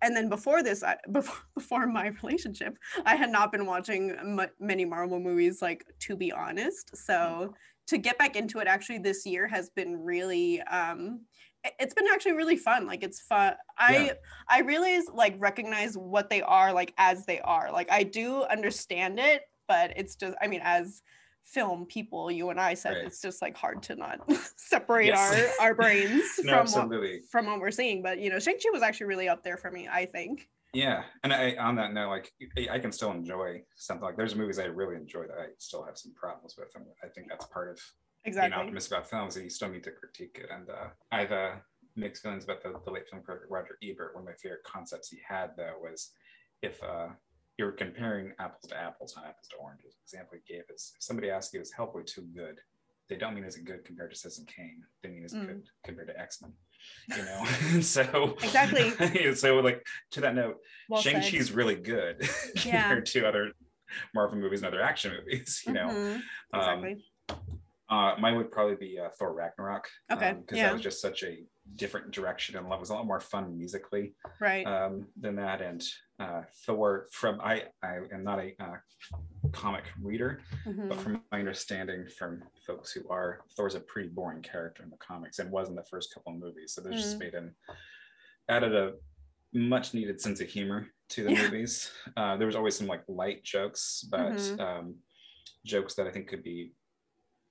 and 0.02 0.16
then 0.16 0.28
before 0.28 0.62
this 0.62 0.82
I, 0.82 0.96
before, 1.12 1.36
before 1.54 1.86
my 1.86 2.08
relationship 2.22 2.78
i 3.04 3.14
had 3.14 3.30
not 3.30 3.52
been 3.52 3.66
watching 3.66 4.12
m- 4.12 4.48
many 4.58 4.84
marvel 4.84 5.20
movies 5.20 5.60
like 5.60 5.84
to 6.00 6.16
be 6.16 6.32
honest 6.32 6.96
so 6.96 7.54
to 7.90 7.98
get 7.98 8.16
back 8.18 8.36
into 8.36 8.60
it 8.60 8.68
actually 8.68 8.98
this 8.98 9.26
year 9.26 9.48
has 9.48 9.68
been 9.70 9.96
really 9.96 10.62
um 10.62 11.20
it's 11.80 11.92
been 11.92 12.06
actually 12.10 12.32
really 12.32 12.56
fun 12.56 12.86
like 12.86 13.02
it's 13.02 13.20
fun 13.20 13.52
i 13.76 14.06
yeah. 14.06 14.12
i 14.48 14.60
really 14.60 15.04
like 15.12 15.34
recognize 15.38 15.94
what 15.94 16.30
they 16.30 16.40
are 16.40 16.72
like 16.72 16.94
as 16.98 17.26
they 17.26 17.40
are 17.40 17.70
like 17.72 17.90
i 17.90 18.04
do 18.04 18.44
understand 18.44 19.18
it 19.18 19.42
but 19.66 19.92
it's 19.96 20.14
just 20.14 20.36
i 20.40 20.46
mean 20.46 20.60
as 20.62 21.02
film 21.44 21.84
people 21.86 22.30
you 22.30 22.50
and 22.50 22.60
i 22.60 22.74
said 22.74 22.94
right. 22.94 23.04
it's 23.04 23.20
just 23.20 23.42
like 23.42 23.56
hard 23.56 23.82
to 23.82 23.96
not 23.96 24.20
separate 24.56 25.06
yes. 25.06 25.50
our 25.58 25.66
our 25.66 25.74
brains 25.74 26.22
no, 26.44 26.64
from 26.64 26.88
what, 26.88 27.24
from 27.28 27.46
what 27.46 27.58
we're 27.58 27.72
seeing 27.72 28.02
but 28.02 28.20
you 28.20 28.30
know 28.30 28.38
shang-chi 28.38 28.70
was 28.72 28.82
actually 28.82 29.06
really 29.06 29.28
up 29.28 29.42
there 29.42 29.56
for 29.56 29.70
me 29.70 29.88
i 29.90 30.04
think 30.06 30.48
yeah 30.72 31.02
and 31.24 31.32
i 31.32 31.56
on 31.58 31.74
that 31.74 31.92
note 31.92 32.08
like 32.08 32.32
i 32.70 32.78
can 32.78 32.92
still 32.92 33.10
enjoy 33.10 33.60
something 33.76 34.04
like 34.04 34.16
there's 34.16 34.36
movies 34.36 34.58
i 34.58 34.64
really 34.64 34.94
enjoy 34.94 35.22
that 35.26 35.38
i 35.38 35.46
still 35.58 35.82
have 35.82 35.98
some 35.98 36.12
problems 36.14 36.54
with 36.56 36.68
and 36.76 36.84
i 37.02 37.08
think 37.08 37.28
that's 37.28 37.46
part 37.46 37.70
of 37.70 37.80
exactly. 38.24 38.50
being 38.50 38.60
optimistic 38.60 38.92
about 38.92 39.10
films 39.10 39.34
that 39.34 39.42
you 39.42 39.50
still 39.50 39.68
need 39.68 39.82
to 39.82 39.90
critique 39.90 40.40
it 40.42 40.48
and 40.52 40.70
uh, 40.70 40.88
i've 41.10 41.32
uh, 41.32 41.52
mixed 41.96 42.22
feelings 42.22 42.44
about 42.44 42.62
the, 42.62 42.74
the 42.84 42.90
late 42.90 43.08
film 43.08 43.22
critic 43.22 43.44
roger 43.48 43.76
ebert. 43.82 44.14
One 44.14 44.22
of 44.22 44.28
my 44.28 44.34
favorite 44.34 44.64
concepts 44.64 45.08
he 45.08 45.18
had 45.26 45.50
though 45.56 45.74
was 45.80 46.10
if 46.62 46.82
uh, 46.82 47.08
you're 47.58 47.72
comparing 47.72 48.32
apples 48.38 48.66
to 48.68 48.76
apples 48.76 49.14
not 49.16 49.26
apples 49.26 49.48
to 49.50 49.56
oranges 49.56 49.94
the 49.94 50.02
example 50.02 50.38
he 50.44 50.54
gave 50.54 50.64
is 50.74 50.92
if 50.96 51.02
somebody 51.02 51.30
asks 51.30 51.54
you 51.54 51.60
is 51.60 51.72
hellboy 51.76 52.06
too 52.06 52.26
good? 52.34 52.60
They 53.08 53.16
don't 53.16 53.34
mean 53.34 53.44
is 53.44 53.56
it 53.56 53.64
good 53.64 53.84
compared 53.84 54.10
to 54.12 54.16
citizen 54.16 54.46
kane? 54.46 54.82
They 55.02 55.08
mean 55.08 55.24
is 55.24 55.34
it 55.34 55.38
mm. 55.38 55.46
good 55.46 55.62
compared 55.84 56.08
to 56.08 56.18
x-men 56.18 56.52
you 57.08 57.24
know 57.24 57.44
so 57.80 58.36
exactly 58.42 59.34
so 59.34 59.56
like 59.60 59.84
to 60.10 60.20
that 60.20 60.34
note 60.34 60.56
well 60.88 61.00
shang-chi's 61.00 61.52
really 61.52 61.74
good 61.74 62.20
yeah. 62.64 62.82
compared 62.82 63.06
to 63.06 63.26
other 63.26 63.52
marvel 64.14 64.38
movies 64.38 64.60
and 64.60 64.68
other 64.68 64.82
action 64.82 65.12
movies 65.12 65.62
you 65.66 65.72
know 65.72 65.88
mm-hmm. 65.88 66.20
exactly. 66.54 67.04
Uh, 67.90 68.14
mine 68.20 68.36
would 68.36 68.52
probably 68.52 68.76
be 68.76 68.98
uh, 68.98 69.08
thor 69.18 69.34
ragnarok 69.34 69.88
okay 70.12 70.34
because 70.40 70.56
um, 70.56 70.58
yeah. 70.58 70.66
that 70.66 70.72
was 70.74 70.82
just 70.82 71.02
such 71.02 71.24
a 71.24 71.38
different 71.74 72.12
direction 72.12 72.56
and 72.56 72.72
it 72.72 72.80
was 72.80 72.90
a 72.90 72.94
lot 72.94 73.04
more 73.04 73.20
fun 73.20 73.56
musically 73.56 74.14
right 74.40 74.64
um, 74.64 75.06
than 75.20 75.34
that 75.34 75.60
and 75.60 75.84
uh, 76.20 76.42
thor 76.66 77.08
from 77.10 77.40
i 77.40 77.64
i 77.82 77.96
am 78.12 78.22
not 78.22 78.38
a 78.38 78.52
uh, 78.60 78.76
comic 79.52 79.84
reader 80.00 80.40
mm-hmm. 80.66 80.88
but 80.88 81.00
from 81.00 81.20
my 81.32 81.38
understanding 81.40 82.06
from 82.16 82.42
folks 82.64 82.92
who 82.92 83.08
are 83.08 83.40
thor's 83.56 83.74
a 83.74 83.80
pretty 83.80 84.08
boring 84.08 84.42
character 84.42 84.82
in 84.84 84.90
the 84.90 84.96
comics 84.96 85.40
and 85.40 85.50
was 85.50 85.68
in 85.68 85.74
the 85.74 85.84
first 85.90 86.14
couple 86.14 86.32
of 86.32 86.38
movies 86.38 86.72
so 86.74 86.80
they 86.80 86.90
mm-hmm. 86.90 86.98
just 86.98 87.18
made 87.18 87.32
him 87.32 87.54
added 88.48 88.74
a 88.74 88.92
much 89.52 89.94
needed 89.94 90.20
sense 90.20 90.40
of 90.40 90.48
humor 90.48 90.86
to 91.08 91.24
the 91.24 91.32
yeah. 91.32 91.42
movies 91.42 91.90
uh, 92.16 92.36
there 92.36 92.46
was 92.46 92.56
always 92.56 92.76
some 92.76 92.86
like 92.86 93.02
light 93.08 93.42
jokes 93.42 94.06
but 94.10 94.32
mm-hmm. 94.32 94.60
um, 94.60 94.94
jokes 95.66 95.94
that 95.94 96.06
i 96.06 96.10
think 96.10 96.28
could 96.28 96.44
be 96.44 96.72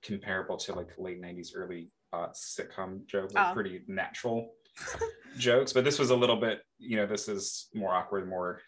comparable 0.02 0.56
to 0.56 0.74
like 0.74 0.90
late 0.98 1.20
90s, 1.20 1.50
early 1.54 1.90
uh, 2.12 2.28
sitcom 2.28 3.06
jokes, 3.06 3.34
like 3.34 3.50
oh. 3.50 3.54
pretty 3.54 3.82
natural 3.86 4.52
jokes. 5.38 5.72
But 5.72 5.84
this 5.84 5.98
was 5.98 6.10
a 6.10 6.16
little 6.16 6.36
bit, 6.36 6.60
you 6.78 6.96
know, 6.96 7.06
this 7.06 7.28
is 7.28 7.68
more 7.74 7.94
awkward, 7.94 8.28
more 8.28 8.60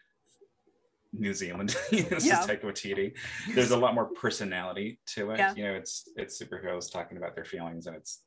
New 1.12 1.34
Zealand. 1.34 1.76
this 1.90 2.24
yeah. 2.24 2.40
is 2.40 2.46
Taika 2.46 2.64
Waititi. 2.64 3.12
There's 3.54 3.70
a 3.70 3.76
lot 3.76 3.94
more 3.94 4.06
personality 4.06 4.98
to 5.14 5.30
it. 5.32 5.38
Yeah. 5.38 5.54
You 5.54 5.64
know, 5.64 5.74
it's 5.74 6.08
it's 6.16 6.42
superheroes 6.42 6.90
talking 6.90 7.18
about 7.18 7.34
their 7.34 7.44
feelings, 7.44 7.86
and 7.86 7.96
it's 7.96 8.22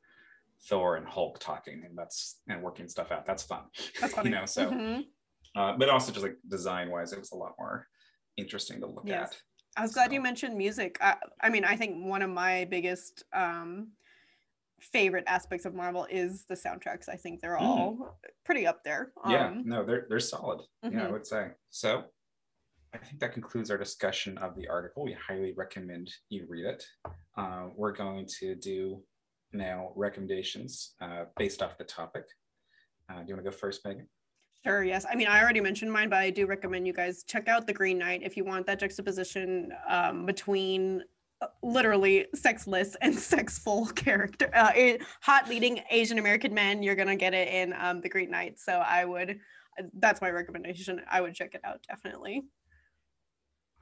Thor 0.68 0.96
and 0.96 1.06
Hulk 1.06 1.38
talking, 1.40 1.82
and 1.84 1.96
that's 1.98 2.38
and 2.48 2.62
working 2.62 2.88
stuff 2.88 3.10
out. 3.10 3.26
That's 3.26 3.42
fun. 3.42 3.64
That's 4.00 4.14
funny. 4.14 4.30
you 4.30 4.36
know, 4.36 4.46
so. 4.46 4.70
Mm-hmm. 4.70 5.00
Uh, 5.58 5.74
but 5.78 5.88
also 5.88 6.12
just 6.12 6.22
like 6.22 6.36
design 6.46 6.90
wise, 6.90 7.14
it 7.14 7.18
was 7.18 7.32
a 7.32 7.34
lot 7.34 7.54
more 7.58 7.86
interesting 8.36 8.78
to 8.80 8.86
look 8.86 9.04
yes. 9.06 9.30
at. 9.30 9.38
I 9.76 9.82
was 9.82 9.92
glad 9.92 10.12
you 10.12 10.20
mentioned 10.20 10.56
music. 10.56 10.98
I, 11.00 11.16
I, 11.40 11.50
mean, 11.50 11.64
I 11.64 11.76
think 11.76 12.04
one 12.04 12.22
of 12.22 12.30
my 12.30 12.64
biggest 12.70 13.24
um, 13.34 13.88
favorite 14.80 15.24
aspects 15.26 15.66
of 15.66 15.74
Marvel 15.74 16.06
is 16.10 16.44
the 16.48 16.54
soundtracks. 16.54 17.08
I 17.08 17.16
think 17.16 17.40
they're 17.40 17.58
all 17.58 17.96
mm. 17.96 18.30
pretty 18.44 18.66
up 18.66 18.82
there. 18.84 19.12
Um, 19.22 19.32
yeah, 19.32 19.52
no, 19.64 19.84
they're 19.84 20.06
they're 20.08 20.20
solid. 20.20 20.60
Mm-hmm. 20.84 20.94
Yeah, 20.94 21.00
I 21.00 21.04
mm-hmm. 21.04 21.12
would 21.12 21.26
say. 21.26 21.48
So, 21.70 22.04
I 22.94 22.98
think 22.98 23.20
that 23.20 23.32
concludes 23.32 23.70
our 23.70 23.76
discussion 23.78 24.38
of 24.38 24.56
the 24.56 24.68
article. 24.68 25.04
We 25.04 25.14
highly 25.14 25.52
recommend 25.56 26.10
you 26.30 26.46
read 26.48 26.66
it. 26.66 26.84
Uh, 27.36 27.68
we're 27.74 27.92
going 27.92 28.26
to 28.40 28.54
do 28.54 29.02
now 29.52 29.92
recommendations 29.94 30.94
uh, 31.00 31.24
based 31.36 31.62
off 31.62 31.78
the 31.78 31.84
topic. 31.84 32.24
Uh, 33.10 33.20
do 33.20 33.24
you 33.28 33.34
want 33.34 33.44
to 33.44 33.50
go 33.50 33.56
first, 33.56 33.84
Megan? 33.84 34.08
Sure, 34.66 34.82
yes. 34.82 35.06
I 35.08 35.14
mean, 35.14 35.28
I 35.28 35.40
already 35.40 35.60
mentioned 35.60 35.92
mine, 35.92 36.08
but 36.08 36.18
I 36.18 36.30
do 36.30 36.44
recommend 36.44 36.88
you 36.88 36.92
guys 36.92 37.22
check 37.22 37.46
out 37.46 37.68
The 37.68 37.72
Green 37.72 37.98
Knight 37.98 38.22
if 38.24 38.36
you 38.36 38.44
want 38.44 38.66
that 38.66 38.80
juxtaposition 38.80 39.72
um, 39.88 40.26
between 40.26 41.04
uh, 41.40 41.46
literally 41.62 42.26
sexless 42.34 42.96
and 43.00 43.14
sexful 43.32 43.86
character, 43.86 44.50
uh, 44.52 44.72
hot 45.22 45.48
leading 45.48 45.82
Asian 45.92 46.18
American 46.18 46.52
men. 46.52 46.82
You're 46.82 46.96
going 46.96 47.06
to 47.06 47.14
get 47.14 47.32
it 47.32 47.46
in 47.46 47.74
um, 47.78 48.00
The 48.00 48.08
Green 48.08 48.28
Knight. 48.28 48.58
So 48.58 48.72
I 48.72 49.04
would, 49.04 49.38
that's 50.00 50.20
my 50.20 50.30
recommendation. 50.30 51.00
I 51.08 51.20
would 51.20 51.36
check 51.36 51.54
it 51.54 51.60
out, 51.62 51.84
definitely. 51.88 52.42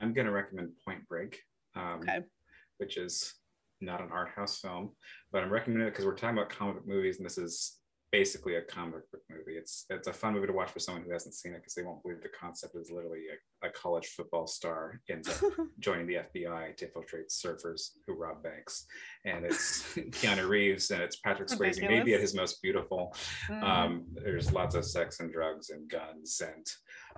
I'm 0.03 0.13
going 0.13 0.27
to 0.27 0.33
recommend 0.33 0.73
Point 0.85 1.09
Break, 1.09 1.41
um, 1.75 2.01
okay. 2.03 2.19
which 2.77 2.99
is 2.99 3.33
not 3.81 4.03
an 4.03 4.11
art 4.13 4.33
house 4.37 4.61
film, 4.61 4.91
but 5.33 5.43
I'm 5.43 5.51
recommending 5.51 5.89
it 5.89 5.93
because 5.93 6.05
we're 6.05 6.15
talking 6.15 6.37
about 6.37 6.51
comic 6.51 6.87
movies, 6.87 7.17
and 7.17 7.25
this 7.25 7.39
is 7.39 7.79
basically 8.15 8.55
a 8.55 8.63
comic 8.63 9.11
book 9.11 9.23
movie. 9.29 9.59
It's 9.59 9.87
it's 9.91 10.07
a 10.07 10.13
fun 10.13 10.35
movie 10.35 10.47
to 10.47 10.53
watch 10.53 10.71
for 10.71 10.79
someone 10.79 11.03
who 11.03 11.11
hasn't 11.11 11.35
seen 11.35 11.53
it 11.53 11.59
because 11.63 11.75
they 11.75 11.83
won't 11.83 12.01
believe 12.05 12.23
the 12.23 12.29
concept 12.29 12.77
is 12.77 12.89
literally 12.89 13.25
a, 13.35 13.37
a 13.65 13.71
college 13.71 14.07
football 14.09 14.47
star 14.47 15.01
ends 15.11 15.29
up 15.29 15.53
joining 15.79 16.07
the 16.07 16.21
FBI 16.35 16.77
to 16.77 16.87
infiltrate 16.87 17.29
surfers 17.29 17.91
who 18.07 18.15
rob 18.15 18.43
banks, 18.43 18.87
and 19.25 19.45
it's 19.45 19.83
Keanu 19.97 20.49
Reeves 20.49 20.91
and 20.91 21.03
it's 21.03 21.17
Patrick 21.17 21.49
Swayze 21.49 21.81
maybe 21.81 22.15
at 22.15 22.21
his 22.21 22.35
most 22.35 22.61
beautiful. 22.63 23.15
Mm. 23.49 23.63
Um, 23.63 24.05
there's 24.13 24.53
lots 24.53 24.75
of 24.75 24.85
sex 24.85 25.21
and 25.21 25.33
drugs 25.33 25.71
and 25.71 25.89
guns 25.89 26.43
and 26.45 26.67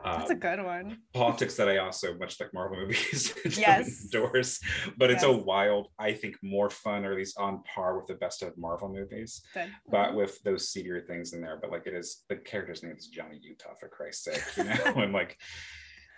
um, 0.04 0.18
That's 0.18 0.30
a 0.30 0.34
good 0.34 0.62
one. 0.62 0.98
Politics 1.14 1.56
that 1.56 1.68
I 1.68 1.78
also, 1.78 2.16
much 2.18 2.38
like 2.38 2.52
Marvel 2.52 2.78
movies, 2.78 3.34
yes. 3.58 4.04
endorse. 4.04 4.60
But 4.96 5.10
yes. 5.10 5.16
it's 5.16 5.24
a 5.24 5.32
wild, 5.32 5.88
I 5.98 6.12
think, 6.12 6.36
more 6.42 6.70
fun, 6.70 7.04
or 7.04 7.12
at 7.12 7.18
least 7.18 7.38
on 7.38 7.62
par 7.62 7.96
with 7.96 8.06
the 8.06 8.14
best 8.14 8.42
of 8.42 8.56
Marvel 8.58 8.88
movies. 8.88 9.42
Good. 9.54 9.70
But 9.90 10.08
mm-hmm. 10.08 10.16
with 10.16 10.42
those 10.42 10.70
seedier 10.70 11.00
things 11.00 11.32
in 11.32 11.40
there. 11.40 11.58
But 11.60 11.70
like 11.70 11.86
it 11.86 11.94
is, 11.94 12.24
the 12.28 12.36
character's 12.36 12.82
name 12.82 12.94
is 12.96 13.06
Johnny 13.06 13.40
Utah, 13.42 13.74
for 13.80 13.88
Christ's 13.88 14.24
sake, 14.24 14.42
you 14.56 14.64
know? 14.64 15.02
and 15.02 15.12
like 15.12 15.38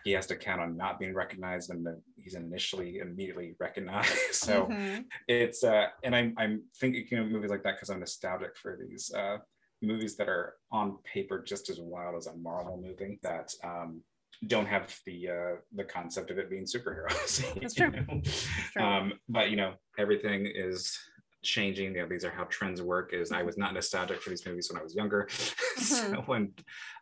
he 0.09 0.15
has 0.15 0.27
to 0.27 0.37
count 0.37 0.61
on 0.61 0.77
not 0.77 0.99
being 0.99 1.15
recognized 1.15 1.71
and 1.71 1.87
then 1.87 2.01
he's 2.17 2.35
initially 2.35 2.99
immediately 2.99 3.55
recognized 3.61 4.17
so 4.33 4.67
mm-hmm. 4.67 5.03
it's 5.29 5.63
uh 5.65 5.87
and 6.03 6.17
i'm 6.17 6.35
i'm 6.39 6.63
thinking 6.81 7.19
of 7.19 7.29
movies 7.29 7.51
like 7.51 7.63
that 7.63 7.77
because 7.77 7.91
i'm 7.91 8.01
nostalgic 8.01 8.57
for 8.57 8.79
these 8.81 9.13
uh 9.15 9.39
movies 9.83 10.17
that 10.17 10.29
are 10.29 10.55
on 10.73 10.99
paper 11.05 11.43
just 11.43 11.71
as 11.71 11.81
wild 11.81 12.17
as 12.17 12.27
a 12.27 12.37
Marvel 12.37 12.81
movie 12.83 13.19
that 13.23 13.53
um, 13.65 14.03
don't 14.47 14.67
have 14.67 14.97
the 15.07 15.29
uh, 15.29 15.57
the 15.75 15.85
concept 15.85 16.31
of 16.31 16.39
it 16.39 16.51
being 16.51 16.65
superheroes. 16.65 17.43
That's 17.61 17.75
true. 17.75 17.93
That's 17.93 18.47
true. 18.73 18.83
Um, 18.83 19.13
but 19.29 19.51
you 19.51 19.57
know, 19.57 19.75
everything 19.99 20.47
is 20.47 20.99
changing. 21.49 21.95
You 21.95 22.03
know, 22.03 22.09
these 22.09 22.25
are 22.25 22.31
how 22.31 22.45
trends 22.45 22.83
work. 22.83 23.13
Is 23.13 23.33
I 23.33 23.43
was 23.43 23.57
not 23.57 23.75
nostalgic 23.75 24.21
for 24.21 24.31
these 24.31 24.45
movies 24.47 24.71
when 24.71 24.79
I 24.79 24.83
was 24.83 24.95
younger, 24.95 25.27
mm-hmm. 25.31 25.83
so 25.83 26.23
when 26.27 26.53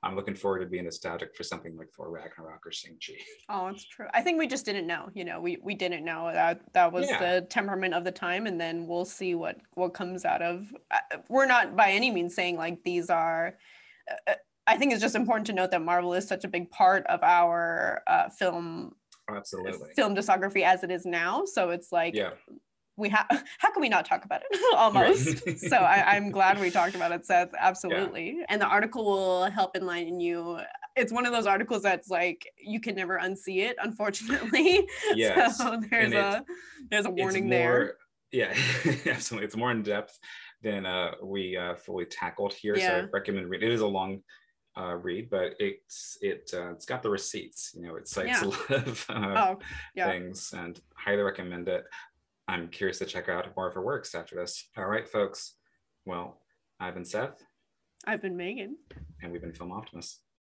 I'm 0.03 0.17
looking 0.17 0.35
forward 0.35 0.61
to 0.61 0.67
being 0.67 0.85
nostalgic 0.85 1.35
for 1.37 1.43
something 1.43 1.77
like 1.77 1.89
Thor 1.91 2.11
Ragnarok 2.11 2.67
or 2.67 2.73
Shang 2.73 2.97
Chi. 3.05 3.15
Oh, 3.49 3.67
it's 3.69 3.85
true. 3.85 4.07
I 4.15 4.23
think 4.23 4.39
we 4.39 4.47
just 4.47 4.65
didn't 4.65 4.87
know. 4.87 5.11
You 5.15 5.25
know, 5.25 5.41
we 5.41 5.59
we 5.63 5.75
didn't 5.75 6.05
know 6.05 6.31
that 6.33 6.61
that 6.73 6.93
was 6.93 7.09
yeah. 7.09 7.19
the 7.19 7.47
temperament 7.47 7.95
of 7.95 8.05
the 8.05 8.13
time, 8.13 8.47
and 8.47 8.61
then 8.61 8.87
we'll 8.87 9.05
see 9.05 9.35
what 9.35 9.59
what 9.75 9.95
comes 9.95 10.25
out 10.25 10.43
of. 10.43 10.73
Uh, 10.91 11.19
we're 11.29 11.47
not 11.47 11.77
by 11.77 11.91
any 11.91 12.11
means 12.11 12.35
saying 12.35 12.57
like 12.57 12.83
these 12.85 13.11
are. 13.11 13.59
Uh, 14.11 14.31
uh, 14.31 14.35
I 14.69 14.77
think 14.77 14.93
it's 14.93 15.01
just 15.01 15.15
important 15.15 15.47
to 15.47 15.53
note 15.53 15.71
that 15.71 15.83
Marvel 15.83 16.13
is 16.15 16.27
such 16.27 16.43
a 16.43 16.49
big 16.49 16.71
part 16.71 17.07
of 17.07 17.23
our 17.23 18.03
uh, 18.09 18.29
film 18.31 18.97
absolutely 19.29 19.93
film 19.95 20.15
discography 20.15 20.63
as 20.63 20.83
it 20.83 20.91
is 20.91 21.05
now. 21.05 21.45
So 21.45 21.71
it's 21.71 21.93
like 21.93 22.15
yeah 22.15 22.31
we 22.97 23.09
have 23.09 23.27
how 23.59 23.71
can 23.71 23.81
we 23.81 23.89
not 23.89 24.05
talk 24.05 24.25
about 24.25 24.43
it 24.49 24.61
almost 24.77 25.59
so 25.69 25.77
I, 25.77 26.17
am 26.17 26.31
glad 26.31 26.61
we 26.61 26.71
talked 26.71 26.95
about 26.95 27.13
it 27.13 27.27
seth 27.27 27.51
absolutely 27.59 28.39
yeah. 28.39 28.45
and 28.49 28.61
the 28.61 28.67
article 28.67 29.05
will 29.05 29.45
help 29.51 29.77
enlighten 29.77 30.21
you 30.21 30.61
it's 30.97 31.13
one 31.13 31.27
of 31.27 31.33
those 31.33 31.47
articles 31.47 31.83
that's 31.83 32.09
like 32.09 32.47
you 32.59 32.81
can 32.81 32.95
never 32.95 33.19
unsee 33.19 33.65
it 33.65 33.77
unfortunately 33.83 34.89
yes. 35.15 35.59
so 35.59 35.81
there's 35.91 36.13
a 36.13 36.45
there's 36.91 37.07
a 37.07 37.11
warning 37.11 37.45
more, 37.45 37.51
there 37.51 37.97
yeah 38.33 38.55
absolutely 39.07 39.47
it's 39.47 39.57
more 39.57 39.71
in 39.71 39.83
depth 39.83 40.19
than 40.63 40.87
uh, 40.87 41.13
we 41.23 41.57
uh, 41.57 41.75
fully 41.75 42.07
tackled 42.07 42.53
here 42.53 42.77
yeah. 42.77 42.89
so 42.89 43.07
i 43.07 43.11
recommend 43.13 43.49
read 43.49 43.63
it 43.63 43.73
is 43.73 43.81
a 43.81 43.87
long 43.87 44.23
uh, 44.79 44.95
read, 44.95 45.31
but 45.31 45.55
it's 45.59 46.19
it 46.21 46.51
uh, 46.53 46.71
it's 46.71 46.85
got 46.85 47.03
the 47.03 47.09
receipts. 47.09 47.73
You 47.75 47.87
know, 47.87 47.97
it 47.97 48.09
cites 48.09 48.43
yeah. 48.43 48.45
a 48.45 48.49
lot 48.49 48.87
of 48.87 49.07
uh, 49.09 49.35
oh, 49.37 49.59
yeah. 49.95 50.11
things, 50.11 50.53
and 50.57 50.79
highly 50.95 51.23
recommend 51.23 51.69
it. 51.69 51.85
I'm 52.49 52.69
curious 52.69 52.99
to 52.99 53.07
check 53.07 53.29
out 53.29 53.49
more 53.57 53.67
of 53.69 53.75
her 53.75 53.83
works 53.83 54.15
after 54.15 54.37
this. 54.37 54.69
All 54.77 54.87
right, 54.87 55.09
folks. 55.09 55.55
Well, 56.05 56.41
I've 56.79 56.95
been 56.95 57.05
Seth. 57.05 57.43
I've 58.07 58.23
been 58.23 58.37
Megan. 58.37 58.77
And 59.23 59.33
we've 59.33 59.41
been 59.41 59.53
Film 59.53 59.73
Optimists. 59.73 60.21